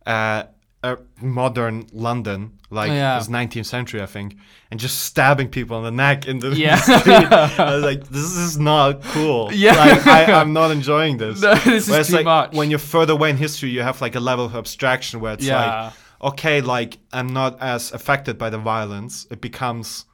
uh, 0.05 0.43
a 0.83 0.97
modern 1.21 1.85
London, 1.91 2.57
like 2.69 2.89
Yeah. 2.89 3.15
it 3.15 3.17
was 3.17 3.27
19th 3.27 3.65
century, 3.65 4.01
I 4.01 4.05
think, 4.05 4.37
and 4.71 4.79
just 4.79 4.99
stabbing 5.03 5.49
people 5.49 5.77
in 5.79 5.83
the 5.83 5.91
neck 5.91 6.25
in 6.27 6.39
the, 6.39 6.51
Yeah. 6.55 6.75
street. 6.99 7.15
I 7.59 7.75
was 7.75 7.83
like, 7.83 8.07
this 8.09 8.31
is 8.37 8.57
not 8.57 9.01
cool. 9.03 9.51
Yeah. 9.51 9.75
like, 9.75 10.07
I, 10.07 10.31
I'm 10.41 10.53
not 10.53 10.71
enjoying 10.71 11.17
this. 11.17 11.41
No, 11.41 11.53
this 11.55 11.89
is 11.89 12.07
too 12.07 12.15
like, 12.15 12.25
much. 12.25 12.53
when 12.53 12.69
you're 12.69 12.79
further 12.79 13.13
away 13.13 13.29
in 13.29 13.37
history, 13.37 13.69
you 13.69 13.81
have 13.81 13.99
like 14.01 14.15
a 14.15 14.19
level 14.21 14.45
of 14.45 14.55
abstraction 14.55 15.19
where 15.19 15.33
it's 15.33 15.47
like, 15.47 15.93
okay, 16.21 16.61
like 16.61 16.97
I'm 17.11 17.33
not 17.33 17.61
as 17.61 17.91
affected 17.91 18.37
by 18.37 18.49
the 18.49 18.57
violence. 18.57 19.27
It 19.29 19.41
becomes, 19.41 20.05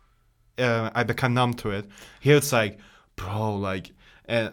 uh, 0.57 0.89
I 0.95 1.03
become 1.03 1.34
numb 1.36 1.53
to 1.55 1.72
it. 1.72 1.86
Here 2.22 2.38
it's 2.38 2.51
like, 2.51 2.80
bro, 3.16 3.55
like, 3.55 3.91
uh, 4.28 4.49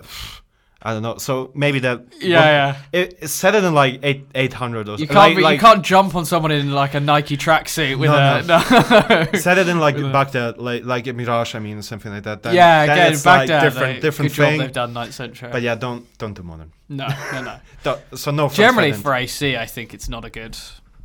I 0.84 0.92
don't 0.94 1.02
know. 1.02 1.16
So 1.18 1.52
maybe 1.54 1.78
that. 1.80 2.02
Yeah, 2.20 2.44
yeah. 2.44 2.76
It, 2.92 3.18
it 3.22 3.28
set 3.28 3.54
it 3.54 3.62
in 3.62 3.72
like 3.72 4.00
eight 4.02 4.26
eight 4.34 4.52
hundred 4.52 4.88
or 4.88 4.98
something. 4.98 5.02
You 5.02 5.06
can't, 5.06 5.16
like, 5.16 5.36
be, 5.36 5.42
like, 5.42 5.54
you 5.54 5.60
can't 5.60 5.84
jump 5.84 6.14
on 6.16 6.24
someone 6.26 6.50
in 6.50 6.72
like 6.72 6.94
a 6.94 7.00
Nike 7.00 7.36
tracksuit 7.36 7.98
with 7.98 8.10
No, 8.10 8.16
a 8.16 8.42
no. 8.42 9.32
set 9.38 9.58
it 9.58 9.68
in 9.68 9.78
like 9.78 9.94
With 9.96 10.12
Baghdad, 10.12 10.58
like 10.58 10.84
like 10.84 11.06
in 11.06 11.16
Mirage. 11.16 11.54
I 11.54 11.60
mean, 11.60 11.82
something 11.82 12.12
like 12.12 12.24
that. 12.24 12.42
Then, 12.42 12.54
yeah, 12.54 12.86
then 12.86 12.96
again, 12.98 13.12
it's 13.12 13.24
like 13.24 13.48
Baghdad. 13.48 13.62
different 13.62 13.94
they- 13.94 14.00
different 14.00 14.30
good 14.32 14.36
job 14.36 14.48
thing. 14.48 14.60
they've 14.60 14.72
done 14.72 14.92
Night 14.92 15.12
Central. 15.12 15.52
But 15.52 15.62
yeah, 15.62 15.76
don't 15.76 16.06
don't 16.18 16.34
do 16.34 16.42
modern. 16.42 16.72
no, 16.88 17.06
no, 17.32 17.42
no. 17.84 17.98
So 18.16 18.30
no. 18.32 18.46
offense, 18.46 18.56
Generally 18.56 18.92
for 18.94 19.14
AC, 19.14 19.56
I 19.56 19.66
think 19.66 19.94
it's 19.94 20.08
not 20.08 20.24
a 20.24 20.30
good. 20.30 20.56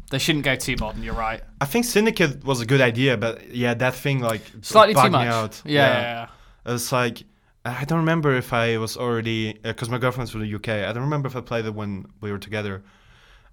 They 0.10 0.20
shouldn't 0.20 0.46
go 0.46 0.56
too 0.56 0.76
modern. 0.80 1.04
You're 1.04 1.14
right. 1.14 1.42
I 1.60 1.66
think 1.66 1.84
Syndicate 1.86 2.44
was 2.46 2.62
a 2.62 2.66
good 2.66 2.80
idea, 2.82 3.18
but 3.18 3.54
yeah, 3.54 3.74
that 3.76 3.94
thing 3.94 4.22
like 4.22 4.42
Slightly 4.62 4.94
too 4.96 5.10
much. 5.10 5.28
Out. 5.28 5.62
Yeah, 5.66 5.72
yeah, 5.88 6.02
yeah. 6.02 6.28
It 6.66 6.72
was 6.72 6.92
like 6.92 7.24
I 7.80 7.86
don't 7.86 8.00
remember 8.00 8.36
if 8.36 8.54
I 8.54 8.78
was 8.78 8.98
already 8.98 9.54
because 9.54 9.90
my 9.90 9.98
girlfriend's 9.98 10.32
from 10.32 10.42
the 10.42 10.54
UK. 10.56 10.70
I 10.70 10.94
don't 10.94 11.04
remember 11.04 11.28
if 11.28 11.36
I 11.36 11.42
played 11.42 11.66
it 11.66 11.74
when 11.74 12.06
we 12.22 12.32
were 12.32 12.38
together. 12.40 12.84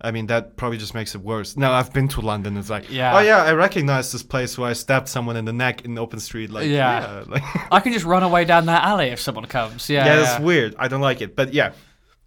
I 0.01 0.11
mean, 0.11 0.27
that 0.27 0.57
probably 0.57 0.77
just 0.77 0.93
makes 0.93 1.15
it 1.15 1.23
worse. 1.23 1.57
Now 1.57 1.73
I've 1.73 1.93
been 1.93 2.09
to 2.09 2.21
London. 2.21 2.57
It's 2.59 2.69
like, 2.69 2.91
Yeah. 2.91 3.17
oh 3.17 3.21
yeah, 3.21 3.43
I 3.43 3.53
recognize 3.53 4.13
this 4.13 4.23
place 4.23 4.59
where 4.59 4.69
I 4.69 4.73
stabbed 4.75 5.09
someone 5.09 5.37
in 5.37 5.45
the 5.47 5.53
neck 5.53 5.85
in 5.85 5.95
the 5.95 6.03
open 6.03 6.21
street. 6.21 6.51
Like, 6.51 6.67
Yeah. 6.67 7.01
yeah, 7.01 7.25
like, 7.29 7.43
I 7.73 7.81
can 7.81 7.93
just 7.93 8.05
run 8.05 8.23
away 8.23 8.45
down 8.45 8.67
that 8.67 8.85
alley 8.85 9.09
if 9.09 9.21
someone 9.21 9.47
comes. 9.47 9.89
Yeah, 9.89 10.05
yeah, 10.05 10.15
yeah. 10.15 10.21
that's 10.23 10.43
weird. 10.43 10.75
I 10.79 10.89
don't 10.89 11.01
like 11.01 11.21
it. 11.23 11.35
But 11.37 11.55
yeah, 11.55 11.73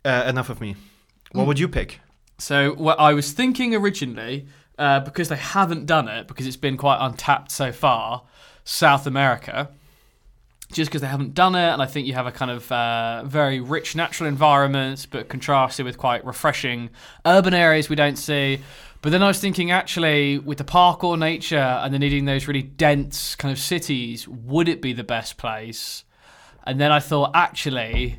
uh, 0.05 0.23
enough 0.27 0.49
of 0.49 0.59
me. 0.61 0.75
What 1.33 1.43
Mm. 1.43 1.47
would 1.47 1.59
you 1.59 1.67
pick? 1.67 1.99
So 2.39 2.73
what 2.75 2.99
I 2.99 3.13
was 3.13 3.31
thinking 3.33 3.75
originally, 3.75 4.47
uh, 4.79 5.01
because 5.01 5.27
they 5.29 5.35
haven't 5.37 5.85
done 5.85 6.07
it, 6.07 6.27
because 6.27 6.47
it's 6.47 6.55
been 6.57 6.77
quite 6.77 6.97
untapped 7.05 7.51
so 7.51 7.71
far, 7.71 8.23
South 8.63 9.05
America. 9.05 9.69
Just 10.71 10.89
because 10.89 11.01
they 11.01 11.07
haven't 11.07 11.33
done 11.33 11.55
it. 11.55 11.69
And 11.69 11.81
I 11.81 11.85
think 11.85 12.07
you 12.07 12.13
have 12.13 12.27
a 12.27 12.31
kind 12.31 12.51
of 12.51 12.71
uh, 12.71 13.23
very 13.25 13.59
rich 13.59 13.95
natural 13.95 14.27
environments, 14.27 15.05
but 15.05 15.29
contrasted 15.29 15.85
with 15.85 15.97
quite 15.97 16.25
refreshing 16.25 16.89
urban 17.25 17.53
areas 17.53 17.89
we 17.89 17.95
don't 17.95 18.17
see. 18.17 18.59
But 19.01 19.11
then 19.11 19.21
I 19.23 19.27
was 19.27 19.39
thinking, 19.39 19.71
actually, 19.71 20.39
with 20.39 20.57
the 20.57 20.63
parkour 20.63 21.17
nature 21.17 21.57
and 21.57 21.93
then 21.93 22.01
needing 22.01 22.25
those 22.25 22.47
really 22.47 22.63
dense 22.63 23.35
kind 23.35 23.51
of 23.51 23.59
cities, 23.59 24.27
would 24.27 24.67
it 24.67 24.81
be 24.81 24.93
the 24.93 25.03
best 25.03 25.37
place? 25.37 26.03
And 26.65 26.81
then 26.81 26.91
I 26.91 26.99
thought, 26.99 27.31
actually, 27.33 28.17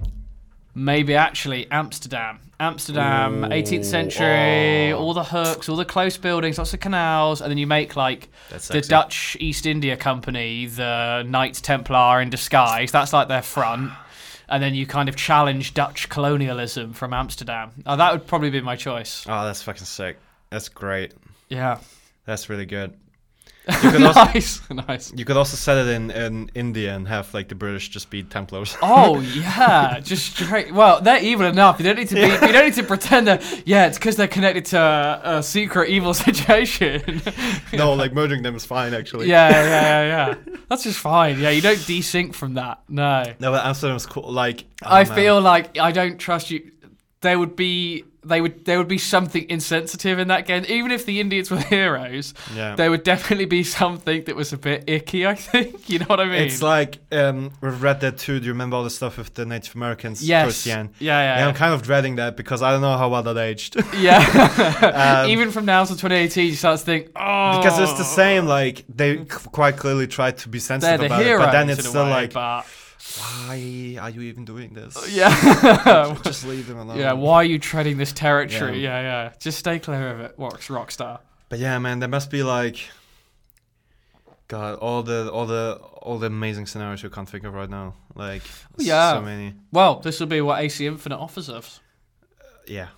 maybe 0.79 1.15
actually 1.15 1.71
Amsterdam. 1.71 2.41
Amsterdam, 2.61 3.43
18th 3.43 3.85
century, 3.85 4.93
all 4.93 5.15
the 5.15 5.23
hooks, 5.23 5.69
all 5.69 5.77
the 5.77 5.85
close 5.85 6.17
buildings, 6.17 6.59
lots 6.59 6.75
of 6.75 6.81
canals, 6.81 7.41
and 7.41 7.51
then 7.51 7.59
you 7.59 7.69
make 7.69 7.95
like 7.95 8.29
the. 8.51 8.81
Dutch 8.81 9.37
East 9.39 9.65
India 9.67 9.97
Company, 9.97 10.67
the 10.67 11.23
Knights 11.23 11.61
Templar 11.61 12.21
in 12.21 12.31
disguise. 12.31 12.91
That's 12.91 13.13
like 13.13 13.29
their 13.29 13.43
front. 13.43 13.93
And 14.49 14.63
then 14.63 14.75
you 14.75 14.87
kind 14.87 15.09
of 15.09 15.17
challenge 15.17 15.75
Dutch 15.75 16.09
colonialism 16.09 16.95
from 16.95 17.13
Amsterdam. 17.13 17.71
Oh, 17.87 17.97
that 17.97 18.13
would 18.13 18.27
probably 18.27 18.51
be 18.51 18.63
my 18.63 18.77
choice. 18.77 19.27
Oh, 19.29 19.45
that's 19.45 19.63
fucking 19.63 19.85
sick. 19.85 20.17
That's 20.49 20.71
great. 20.71 21.13
Yeah. 21.51 21.79
That's 22.25 22.49
really 22.49 22.67
good. 22.67 22.95
You 23.69 23.91
could 23.91 24.03
also 24.05 24.25
nice. 24.25 24.71
nice. 24.71 25.13
you 25.15 25.25
could 25.25 25.37
also 25.37 25.57
set 25.57 25.77
it 25.77 25.89
in, 25.89 26.11
in 26.11 26.51
India 26.55 26.95
and 26.95 27.07
have 27.07 27.33
like 27.35 27.49
the 27.49 27.55
British 27.55 27.91
just 27.91 28.09
be 28.09 28.23
Templars. 28.23 28.77
Oh 28.81 29.21
yeah, 29.35 30.01
just 30.01 30.35
straight. 30.37 30.73
Well, 30.73 31.01
they're 31.01 31.23
evil 31.23 31.47
enough. 31.47 31.79
You 31.79 31.85
don't 31.85 31.97
need 31.97 32.09
to 32.09 32.15
be. 32.15 32.23
You 32.23 32.53
don't 32.53 32.65
need 32.65 32.75
to 32.75 32.83
pretend 32.83 33.27
that. 33.27 33.63
Yeah, 33.67 33.87
it's 33.87 33.99
because 33.99 34.17
they're 34.17 34.27
connected 34.27 34.65
to 34.67 34.79
a, 34.79 35.39
a 35.39 35.43
secret 35.43 35.91
evil 35.91 36.15
situation. 36.27 37.21
no, 37.75 37.93
like 37.93 38.13
murdering 38.15 38.43
them 38.43 38.57
is 38.57 38.65
fine 38.65 38.95
actually. 38.95 39.29
yeah, 39.29 39.51
yeah, 39.51 39.65
yeah, 39.65 40.05
yeah. 40.29 40.57
That's 40.69 40.85
just 40.85 40.99
fine. 40.99 41.39
Yeah, 41.39 41.51
you 41.51 41.61
don't 41.61 41.79
desync 41.79 42.35
from 42.35 42.55
that. 42.55 42.83
No. 42.89 43.25
No, 43.39 43.53
but 43.53 43.65
Amsterdam's 43.67 44.07
cool. 44.07 44.33
Like 44.33 44.65
oh, 44.83 44.87
I 44.89 45.05
man. 45.05 45.15
feel 45.15 45.41
like 45.41 45.79
I 45.79 45.93
don't 45.93 46.19
trust 46.19 46.51
you. 46.51 46.73
There 47.21 47.39
would 47.39 47.55
be. 47.57 48.05
They 48.29 48.41
would. 48.41 48.65
There 48.65 48.79
would 48.79 48.89
be 48.89 48.99
something 48.99 49.47
insensitive 49.49 50.19
in 50.19 50.29
that 50.29 50.47
game. 50.47 50.65
Even 50.69 50.91
if 50.91 51.07
the 51.07 51.21
Indians 51.21 51.51
were 51.51 51.59
heroes, 51.77 52.35
Yeah. 52.55 52.75
there 52.77 52.91
would 52.91 53.03
definitely 53.03 53.47
be 53.47 53.65
something 53.65 54.25
that 54.25 54.37
was 54.37 54.53
a 54.53 54.59
bit 54.59 54.85
icky. 54.87 55.27
I 55.27 55.35
think. 55.35 55.77
You 55.89 56.01
know 56.01 56.07
what 56.07 56.21
I 56.21 56.27
mean? 56.27 56.43
It's 56.43 56.61
like 56.61 56.99
um, 57.13 57.51
with 57.63 57.81
Red 57.81 58.01
Dead 58.01 58.19
2. 58.19 58.41
Do 58.41 58.47
you 58.47 58.53
remember 58.53 58.77
all 58.77 58.85
the 58.85 58.91
stuff 58.91 59.17
with 59.17 59.33
the 59.33 59.47
Native 59.47 59.75
Americans 59.75 60.23
yes. 60.23 60.45
towards 60.45 60.65
the 60.65 60.73
end? 60.73 60.91
Yeah, 60.99 61.19
yeah. 61.21 61.39
Yeah, 61.39 61.49
I'm 61.49 61.55
kind 61.55 61.73
of 61.73 61.83
dreading 61.83 62.17
that 62.17 62.37
because 62.37 62.61
I 62.63 62.73
don't 62.73 62.83
know 62.83 62.97
how 62.99 63.09
well 63.09 63.23
that 63.23 63.39
aged. 63.39 63.77
Yeah. 63.99 65.23
Um, 65.25 65.31
Even 65.31 65.51
from 65.51 65.65
now 65.65 65.85
to 65.85 65.93
2018, 65.93 66.47
you 66.47 66.55
start 66.55 66.79
to 66.79 66.85
think, 66.85 67.07
oh. 67.17 67.59
because 67.59 67.79
it's 67.79 67.97
the 67.99 68.05
same. 68.05 68.47
Like 68.47 68.85
they 68.89 69.17
c- 69.19 69.25
quite 69.27 69.77
clearly 69.79 70.07
tried 70.07 70.39
to 70.39 70.49
be 70.49 70.59
sensitive 70.59 71.01
the 71.01 71.07
about 71.07 71.23
it, 71.23 71.39
but 71.39 71.53
then 71.53 71.71
it's 71.71 71.87
still 71.89 72.05
way, 72.05 72.11
like, 72.11 72.33
but 72.35 72.67
why 73.19 73.97
are 74.01 74.11
you 74.11 74.23
even 74.23 74.45
doing 74.45 74.75
this? 74.75 74.97
yeah, 75.15 76.17
just 76.25 76.45
leave 76.47 76.67
them 76.67 76.79
alone. 76.79 76.99
yeah. 76.99 77.13
Why 77.13 77.37
are 77.37 77.45
you 77.45 77.59
treading 77.59 77.97
this 77.97 78.13
territory? 78.13 78.81
Yeah. 78.81 79.01
Yeah, 79.01 79.25
yeah. 79.25 79.33
Just 79.39 79.59
stay 79.59 79.79
clear 79.79 80.09
of 80.11 80.21
it, 80.21 80.35
Rock, 80.39 80.61
Rockstar. 80.63 81.21
But 81.49 81.59
yeah, 81.61 81.79
man, 81.79 82.01
there 82.01 82.09
must 82.09 82.31
be 82.31 82.43
like, 82.43 82.89
God, 84.49 84.79
all 84.79 85.03
the 85.03 85.31
all 85.31 85.47
the 85.47 85.79
all 86.03 86.19
the 86.19 86.27
amazing 86.27 86.67
scenarios 86.67 87.03
you 87.03 87.11
can't 87.11 87.29
think 87.29 87.45
of 87.45 87.55
right 87.55 87.69
now. 87.71 87.95
Like, 88.15 88.43
Yeah. 88.79 89.13
so 89.15 89.23
many. 89.23 89.55
Well, 89.73 90.01
this 90.01 90.19
will 90.21 90.27
be 90.27 90.41
what 90.41 90.61
AC 90.61 90.87
Infinite 90.87 91.19
offers 91.19 91.49
us. 91.51 91.81
Yeah, 92.67 92.89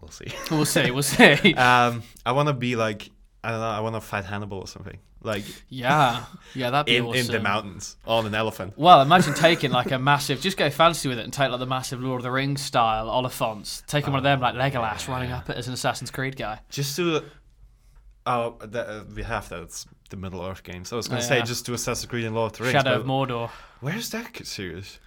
we'll 0.00 0.10
see. 0.10 0.26
We'll 0.50 0.64
see. 0.64 0.90
We'll 0.90 1.02
see. 1.42 1.54
um, 1.54 2.02
I 2.24 2.32
want 2.32 2.48
to 2.48 2.52
be 2.54 2.76
like, 2.76 3.10
I 3.42 3.50
don't 3.50 3.60
know, 3.60 3.66
I 3.68 3.80
want 3.80 3.96
to 3.96 4.00
fight 4.00 4.24
Hannibal 4.24 4.58
or 4.58 4.66
something, 4.68 4.98
like 5.24 5.44
yeah, 5.68 6.24
yeah. 6.54 6.70
That'd 6.70 6.86
be 6.86 6.96
in 6.96 7.04
awesome. 7.06 7.20
in 7.20 7.26
the 7.32 7.40
mountains 7.40 7.96
on 8.06 8.26
an 8.26 8.34
elephant. 8.34 8.74
Well, 8.76 9.00
imagine 9.00 9.34
taking 9.34 9.70
like 9.70 9.90
a 9.90 9.98
massive, 9.98 10.40
just 10.40 10.56
go 10.56 10.70
fancy 10.70 11.08
with 11.08 11.18
it 11.18 11.24
and 11.24 11.32
take 11.32 11.50
like 11.50 11.58
the 11.58 11.66
massive 11.66 12.00
Lord 12.00 12.20
of 12.20 12.22
the 12.22 12.30
Rings 12.30 12.60
style 12.60 13.08
Oliphaunts, 13.08 13.84
taking 13.86 14.12
one 14.12 14.18
of 14.18 14.24
them 14.24 14.40
like 14.40 14.54
Legolas, 14.54 15.08
running 15.08 15.32
up 15.32 15.48
it 15.50 15.56
as 15.56 15.66
an 15.66 15.74
Assassin's 15.74 16.10
Creed 16.10 16.36
guy. 16.36 16.60
Just 16.70 16.94
to. 16.96 17.24
Oh, 18.26 18.56
that, 18.60 18.88
uh, 18.88 19.04
we 19.14 19.22
have 19.22 19.48
that. 19.50 19.62
It's 19.62 19.86
the 20.08 20.16
Middle 20.16 20.42
Earth 20.42 20.62
games. 20.62 20.92
I 20.92 20.96
was 20.96 21.08
gonna 21.08 21.22
say 21.22 21.42
just 21.42 21.66
to 21.66 21.74
Assassin's 21.74 22.08
Creed 22.08 22.24
and 22.24 22.34
Lord 22.34 22.52
of 22.52 22.58
the 22.58 22.64
Rings. 22.64 22.72
Shadow 22.72 23.00
of 23.00 23.06
Mordor. 23.06 23.50
Where's 23.80 24.10
that 24.10 24.46
series? 24.46 24.98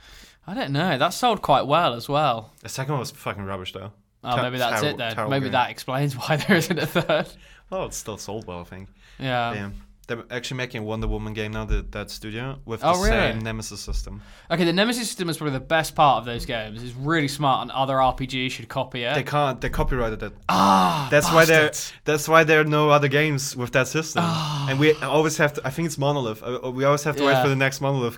I 0.46 0.54
don't 0.54 0.72
know. 0.72 0.98
That 0.98 1.10
sold 1.10 1.42
quite 1.42 1.68
well 1.68 1.94
as 1.94 2.08
well. 2.08 2.54
The 2.62 2.70
second 2.70 2.94
one 2.94 3.00
was 3.02 3.12
fucking 3.12 3.44
rubbish 3.44 3.74
though. 3.74 3.92
Oh, 4.24 4.36
Ter- 4.36 4.42
maybe 4.44 4.58
that's 4.58 4.82
it 4.84 4.98
then. 4.98 5.30
Maybe 5.30 5.46
game. 5.46 5.52
that 5.54 5.70
explains 5.70 6.14
why 6.18 6.38
there 6.38 6.58
isn't 6.58 6.80
a 6.80 6.88
third. 6.88 7.28
Oh, 7.72 7.86
it's 7.86 7.98
still 7.98 8.18
sold 8.18 8.48
well, 8.48 8.62
I 8.62 8.64
think. 8.64 8.90
Yeah. 9.20 9.54
Yeah. 9.54 9.70
They're 10.08 10.24
actually 10.32 10.58
making 10.58 10.82
a 10.82 10.84
Wonder 10.86 11.06
Woman 11.08 11.34
game 11.34 11.52
now, 11.52 11.66
the, 11.66 11.86
that 11.92 12.10
studio, 12.10 12.60
with 12.64 12.80
Oh, 12.82 12.94
the 12.94 13.10
really? 13.10 13.34
same 13.34 13.40
Nemesis 13.40 13.82
system. 13.82 14.22
Okay, 14.50 14.64
the 14.64 14.72
Nemesis 14.72 15.06
system 15.08 15.28
is 15.30 15.36
probably 15.38 15.52
the 15.54 15.66
best 15.66 15.96
part 15.96 16.20
of 16.20 16.26
those 16.26 16.46
games. 16.46 16.82
It's 16.82 16.96
really 16.96 17.28
smart, 17.28 17.64
and 17.64 17.72
other 17.72 17.96
RPGs 17.96 18.52
should 18.52 18.70
copy 18.70 19.04
it. 19.04 19.16
They 19.16 19.24
can't. 19.24 19.60
They 19.60 19.70
copyrighted 19.70 20.24
it. 20.24 20.34
ah, 20.48 21.10
That's 21.12 21.30
why 21.32 21.44
there. 21.44 21.72
That's 22.06 22.28
why 22.30 22.46
there 22.46 22.62
are 22.62 22.64
no 22.64 22.90
other 22.90 23.10
games 23.10 23.54
with 23.54 23.74
that 23.74 23.90
system. 23.90 24.24
Ah. 24.26 24.68
And 24.70 24.80
we 24.80 24.94
always 25.02 25.36
have 25.38 25.52
to. 25.56 25.62
I 25.68 25.72
think 25.72 25.88
it's 25.88 25.98
Monolith. 25.98 26.42
Uh, 26.42 26.72
We 26.72 26.86
always 26.86 27.04
have 27.04 27.18
to 27.18 27.26
wait 27.26 27.42
for 27.44 27.50
the 27.50 27.56
next 27.58 27.82
Monolith. 27.82 28.18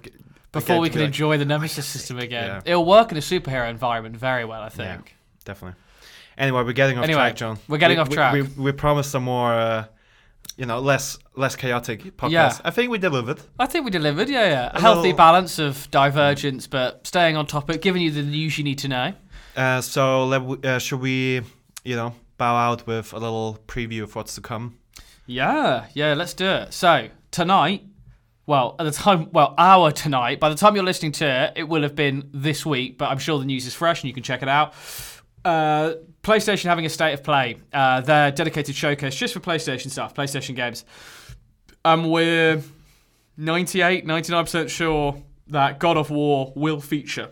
Before 0.51 0.79
we 0.79 0.89
can 0.89 0.99
like- 1.01 1.07
enjoy 1.07 1.37
the 1.37 1.45
Nemesis 1.45 1.87
system 1.87 2.19
again. 2.19 2.61
Yeah. 2.65 2.71
It'll 2.71 2.85
work 2.85 3.11
in 3.11 3.17
a 3.17 3.21
superhero 3.21 3.67
environment 3.69 4.15
very 4.15 4.45
well, 4.45 4.61
I 4.61 4.65
Yeah. 4.65 4.69
think. 4.69 5.15
Definitely. 5.43 5.79
Anyway, 6.37 6.63
we're 6.63 6.73
getting 6.73 6.97
off 6.99 7.03
Anyway, 7.03 7.19
track, 7.19 7.35
Jon. 7.35 7.57
we're 7.67 7.77
getting 7.79 7.97
We- 7.97 8.01
off 8.01 8.09
we- 8.09 8.15
track. 8.15 8.33
We, 8.33 8.41
we, 8.43 8.71
promised 8.71 9.11
some 9.11 9.23
more, 9.23 9.53
uh, 9.53 9.85
you 10.59 10.65
know, 10.65 10.79
less 10.79 11.17
less 11.35 11.55
chaotic 11.55 12.03
podcast. 12.17 12.31
Yeah. 12.31 12.57
I 12.65 12.71
think 12.71 12.91
we 12.91 12.97
delivered. 12.97 13.39
I 13.57 13.65
think 13.65 13.85
we 13.85 13.91
delivered, 13.91 14.27
yeah, 14.29 14.45
yeah. 14.45 14.71
A, 14.73 14.77
A 14.77 14.81
healthy 14.81 15.01
little- 15.09 15.17
balance 15.17 15.57
of 15.57 15.89
divergence, 15.89 16.67
but 16.67 17.07
staying 17.07 17.37
on 17.37 17.45
topic, 17.47 17.81
giving 17.81 18.01
you 18.01 18.11
the 18.11 18.23
news 18.23 18.57
you 18.57 18.63
need 18.65 18.77
to 18.79 18.87
know. 18.89 19.13
Uh, 19.55 19.79
so 19.81 20.25
let 20.25 20.41
uh, 20.65 20.77
should 20.79 20.99
we, 20.99 21.41
you 21.83 21.95
know, 21.95 22.13
bow 22.37 22.55
out 22.55 22.85
with 22.85 23.13
a 23.13 23.17
little 23.17 23.57
preview 23.67 24.03
of 24.03 24.13
what's 24.15 24.35
to 24.35 24.41
come? 24.41 24.77
Yeah, 25.25 25.85
yeah, 25.93 26.13
let's 26.13 26.33
do 26.33 26.45
it. 26.45 26.73
So, 26.73 27.07
tonight, 27.31 27.83
well, 28.45 28.75
at 28.79 28.83
the 28.83 28.91
time, 28.91 29.29
well, 29.31 29.53
our 29.57 29.91
tonight, 29.91 30.39
by 30.39 30.49
the 30.49 30.55
time 30.55 30.75
you're 30.75 30.83
listening 30.83 31.11
to 31.13 31.25
it, 31.25 31.53
it 31.55 31.63
will 31.69 31.83
have 31.83 31.95
been 31.95 32.29
this 32.33 32.65
week, 32.65 32.97
but 32.97 33.09
I'm 33.09 33.19
sure 33.19 33.37
the 33.39 33.45
news 33.45 33.65
is 33.65 33.73
fresh 33.75 34.01
and 34.01 34.07
you 34.09 34.13
can 34.13 34.23
check 34.23 34.41
it 34.41 34.49
out. 34.49 34.73
Uh, 35.45 35.93
PlayStation 36.29 36.65
having 36.65 36.85
a 36.85 36.89
state 36.89 37.13
of 37.13 37.23
play, 37.23 37.57
uh, 37.73 38.01
their 38.01 38.29
dedicated 38.31 38.75
showcase 38.75 39.15
just 39.15 39.33
for 39.33 39.39
PlayStation 39.39 39.89
stuff, 39.89 40.13
PlayStation 40.13 40.55
games. 40.55 40.85
Um, 41.83 42.09
we're 42.09 42.61
98, 43.37 44.05
99% 44.05 44.69
sure 44.69 45.21
that 45.47 45.79
God 45.79 45.97
of 45.97 46.11
War 46.11 46.53
will 46.55 46.79
feature 46.79 47.31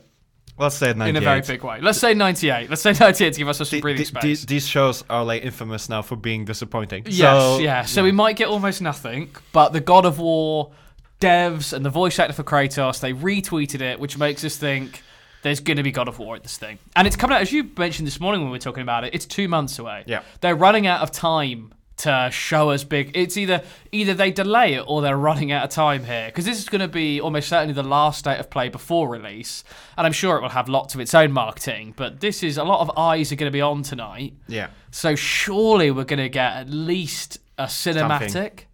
Let's 0.57 0.75
say 0.75 0.87
98. 0.93 1.09
in 1.09 1.15
a 1.17 1.21
very 1.21 1.41
big 1.41 1.63
way. 1.63 1.79
Let's 1.79 1.99
say 1.99 2.15
98. 2.15 2.71
Let's 2.71 2.81
say 2.81 2.93
98 2.99 3.33
to 3.33 3.37
give 3.37 3.47
us 3.47 3.69
some 3.69 3.79
breathing 3.79 4.05
space. 4.05 4.23
these, 4.23 4.45
these 4.47 4.67
shows 4.67 5.03
are 5.11 5.23
like 5.23 5.43
infamous 5.43 5.89
now 5.89 6.01
for 6.01 6.15
being 6.15 6.45
disappointing. 6.45 7.03
Yes, 7.05 7.15
so, 7.17 7.59
yeah. 7.59 7.83
So 7.83 8.01
we 8.03 8.11
might 8.11 8.35
get 8.35 8.47
almost 8.47 8.81
nothing, 8.81 9.29
but 9.51 9.73
the 9.73 9.81
God 9.81 10.05
of 10.05 10.17
War 10.17 10.71
devs 11.19 11.73
and 11.73 11.85
the 11.85 11.91
voice 11.91 12.17
actor 12.17 12.33
for 12.33 12.43
Kratos, 12.43 12.99
they 12.99 13.13
retweeted 13.13 13.81
it, 13.81 13.99
which 13.99 14.17
makes 14.17 14.43
us 14.43 14.57
think 14.57 15.03
there's 15.47 15.59
going 15.61 15.77
to 15.77 15.83
be 15.83 15.91
God 15.91 16.07
of 16.07 16.19
War 16.19 16.35
at 16.35 16.43
this 16.43 16.57
thing. 16.57 16.77
And 16.95 17.07
it's 17.07 17.15
coming 17.15 17.35
out, 17.35 17.41
as 17.41 17.51
you 17.51 17.69
mentioned 17.77 18.05
this 18.05 18.19
morning 18.19 18.41
when 18.41 18.51
we 18.51 18.55
were 18.55 18.59
talking 18.59 18.83
about 18.83 19.03
it, 19.03 19.15
it's 19.15 19.25
two 19.25 19.47
months 19.47 19.79
away. 19.79 20.03
Yeah. 20.05 20.23
They're 20.41 20.55
running 20.55 20.87
out 20.87 21.01
of 21.01 21.11
time 21.11 21.73
to 21.97 22.29
show 22.31 22.69
us 22.69 22.83
big. 22.83 23.11
It's 23.15 23.37
either 23.37 23.63
either 23.91 24.13
they 24.13 24.29
delay 24.29 24.75
it 24.75 24.83
or 24.87 25.01
they're 25.01 25.17
running 25.17 25.51
out 25.51 25.63
of 25.63 25.69
time 25.71 26.03
here 26.03 26.27
because 26.27 26.45
this 26.45 26.59
is 26.59 26.69
going 26.69 26.81
to 26.81 26.87
be 26.87 27.19
almost 27.19 27.49
certainly 27.49 27.73
the 27.73 27.81
last 27.81 28.19
state 28.19 28.39
of 28.39 28.49
play 28.49 28.69
before 28.69 29.09
release, 29.09 29.63
and 29.97 30.05
I'm 30.05 30.13
sure 30.13 30.37
it 30.37 30.41
will 30.41 30.49
have 30.49 30.69
lots 30.69 30.93
of 30.93 31.01
its 31.01 31.15
own 31.15 31.31
marketing. 31.31 31.93
But 31.97 32.19
this 32.19 32.43
is 32.43 32.57
a 32.57 32.63
lot 32.63 32.81
of 32.81 32.95
eyes 32.97 33.31
are 33.31 33.35
going 33.35 33.51
to 33.51 33.55
be 33.55 33.61
on 33.61 33.81
tonight. 33.81 34.33
Yeah. 34.47 34.67
So 34.91 35.15
surely 35.15 35.89
we're 35.91 36.03
going 36.03 36.19
to 36.19 36.29
get 36.29 36.53
at 36.53 36.69
least 36.69 37.39
a 37.57 37.65
cinematic. 37.65 38.29
W- 38.43 38.66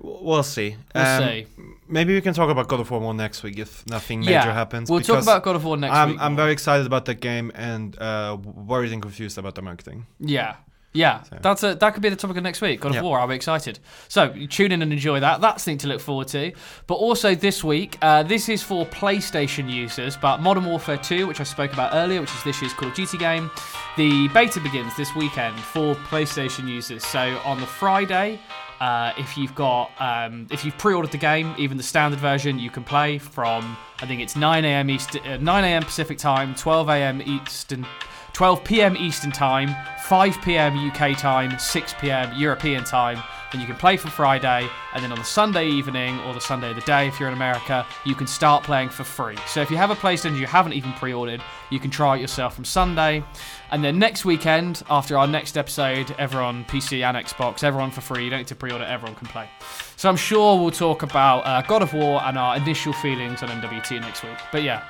We'll 0.00 0.42
see. 0.42 0.76
We'll 0.94 1.04
Um, 1.06 1.22
see. 1.22 1.46
Maybe 1.88 2.14
we 2.14 2.20
can 2.20 2.34
talk 2.34 2.50
about 2.50 2.68
God 2.68 2.80
of 2.80 2.90
War 2.90 3.00
more 3.00 3.14
next 3.14 3.42
week 3.42 3.58
if 3.58 3.86
nothing 3.86 4.20
major 4.20 4.32
Yeah, 4.32 4.52
happens. 4.52 4.90
We'll 4.90 5.00
talk 5.00 5.22
about 5.22 5.42
God 5.42 5.56
of 5.56 5.64
War 5.64 5.76
next 5.76 5.94
I'm, 5.94 6.10
week. 6.10 6.18
I'm 6.20 6.32
more. 6.32 6.42
very 6.42 6.52
excited 6.52 6.86
about 6.86 7.04
that 7.06 7.20
game 7.20 7.52
and 7.54 7.96
uh, 8.00 8.36
worried 8.42 8.92
and 8.92 9.00
confused 9.02 9.38
about 9.38 9.54
the 9.54 9.62
marketing. 9.62 10.06
Yeah. 10.18 10.56
Yeah, 10.96 11.22
So- 11.24 11.38
that's 11.42 11.62
a 11.64 11.74
that 11.74 11.90
could 11.92 12.04
be 12.04 12.08
the 12.08 12.14
topic 12.14 12.36
of 12.36 12.44
next 12.44 12.60
week. 12.60 12.80
God 12.80 12.90
of 12.90 12.94
Yeah. 12.94 13.02
War. 13.02 13.18
I'll 13.18 13.26
be 13.26 13.34
excited. 13.34 13.80
So 14.06 14.32
tune 14.48 14.70
in 14.70 14.80
and 14.80 14.92
enjoy 14.92 15.18
that. 15.18 15.40
That's 15.40 15.64
something 15.64 15.78
to 15.78 15.88
look 15.88 16.00
forward 16.00 16.28
to. 16.28 16.52
But 16.86 16.94
also 16.94 17.34
this 17.34 17.64
week, 17.64 17.98
uh, 18.00 18.22
this 18.22 18.48
is 18.48 18.62
for 18.62 18.86
PlayStation 18.86 19.68
users. 19.68 20.16
But 20.16 20.40
Modern 20.40 20.64
Warfare 20.66 20.96
2, 20.98 21.26
which 21.26 21.40
I 21.40 21.44
spoke 21.44 21.72
about 21.72 21.94
earlier, 21.94 22.20
which 22.20 22.32
is 22.32 22.44
this 22.44 22.62
year's 22.62 22.72
Call 22.74 22.90
of 22.90 22.94
Duty 22.94 23.18
game, 23.18 23.50
the 23.96 24.28
beta 24.28 24.60
begins 24.60 24.96
this 24.96 25.12
weekend 25.16 25.58
for 25.58 25.96
PlayStation 25.96 26.68
users. 26.68 27.04
So 27.04 27.40
on 27.44 27.58
the 27.60 27.66
Friday, 27.66 28.38
uh, 28.84 29.14
if 29.16 29.38
you've 29.38 29.54
got 29.54 29.90
um, 29.98 30.46
if 30.50 30.62
you've 30.62 30.76
pre-ordered 30.76 31.10
the 31.10 31.16
game, 31.16 31.54
even 31.56 31.78
the 31.78 31.82
standard 31.82 32.20
version, 32.20 32.58
you 32.58 32.68
can 32.68 32.84
play 32.84 33.16
from 33.16 33.78
I 34.00 34.06
think 34.06 34.20
it's 34.20 34.36
9 34.36 34.62
a.m. 34.62 34.90
East, 34.90 35.16
uh, 35.16 35.38
9 35.38 35.64
a.m. 35.64 35.82
Pacific 35.82 36.18
time, 36.18 36.54
12 36.54 36.88
a.m. 36.90 37.22
Eastern. 37.22 37.86
12 38.34 38.64
p.m. 38.64 38.96
Eastern 38.96 39.30
Time, 39.30 39.72
5 40.06 40.42
p.m. 40.42 40.90
UK 40.90 41.16
time, 41.16 41.56
6 41.56 41.94
p.m. 42.00 42.32
European 42.36 42.82
time 42.82 43.22
and 43.54 43.62
you 43.62 43.68
can 43.68 43.76
play 43.76 43.96
for 43.96 44.10
Friday, 44.10 44.68
and 44.92 45.02
then 45.02 45.12
on 45.12 45.18
the 45.18 45.24
Sunday 45.24 45.68
evening 45.68 46.18
or 46.20 46.34
the 46.34 46.40
Sunday 46.40 46.70
of 46.70 46.76
the 46.76 46.82
day, 46.82 47.06
if 47.06 47.20
you're 47.20 47.28
in 47.28 47.34
America, 47.34 47.86
you 48.04 48.14
can 48.14 48.26
start 48.26 48.64
playing 48.64 48.88
for 48.88 49.04
free. 49.04 49.36
So 49.46 49.62
if 49.62 49.70
you 49.70 49.76
have 49.76 49.90
a 49.90 49.94
PlayStation 49.94 50.36
you 50.36 50.46
haven't 50.46 50.72
even 50.72 50.92
pre-ordered, 50.94 51.40
you 51.70 51.78
can 51.78 51.90
try 51.90 52.16
it 52.16 52.20
yourself 52.20 52.56
from 52.56 52.64
Sunday, 52.64 53.24
and 53.70 53.82
then 53.82 53.98
next 53.98 54.24
weekend, 54.24 54.82
after 54.90 55.16
our 55.16 55.28
next 55.28 55.56
episode, 55.56 56.14
everyone 56.18 56.64
PC 56.64 57.02
and 57.02 57.16
Xbox, 57.16 57.62
everyone 57.62 57.92
for 57.92 58.00
free. 58.00 58.24
You 58.24 58.30
don't 58.30 58.40
need 58.40 58.48
to 58.48 58.56
pre-order, 58.56 58.84
everyone 58.84 59.14
can 59.14 59.28
play. 59.28 59.48
So 59.96 60.08
I'm 60.08 60.16
sure 60.16 60.60
we'll 60.60 60.72
talk 60.72 61.04
about 61.04 61.46
uh, 61.46 61.62
God 61.62 61.80
of 61.80 61.94
War 61.94 62.20
and 62.24 62.36
our 62.36 62.56
initial 62.56 62.92
feelings 62.92 63.42
on 63.42 63.48
MW2 63.48 64.00
next 64.00 64.24
week. 64.24 64.36
But 64.50 64.64
yeah, 64.64 64.84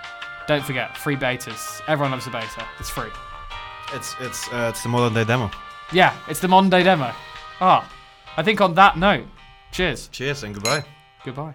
don't 0.49 0.65
forget 0.65 0.97
free 0.97 1.17
betas. 1.17 1.83
Everyone 1.87 2.13
loves 2.13 2.27
a 2.27 2.31
beta. 2.31 2.67
It's 2.81 2.91
free. 2.91 3.11
It's 3.93 4.17
it's 4.21 4.49
uh, 4.49 4.69
it's 4.71 4.83
the 4.83 4.89
modern 4.89 5.13
day 5.13 5.25
demo. 5.25 5.51
Yeah, 5.93 6.17
it's 6.29 6.41
the 6.41 6.49
modern 6.49 6.71
day 6.71 6.83
demo. 6.83 7.13
Ah, 7.61 7.89
I 8.37 8.43
think 8.43 8.61
on 8.61 8.75
that 8.75 8.99
note, 8.99 9.27
cheers. 9.73 10.09
Cheers 10.09 10.43
and 10.43 10.55
goodbye. 10.55 10.85
Goodbye. 11.25 11.55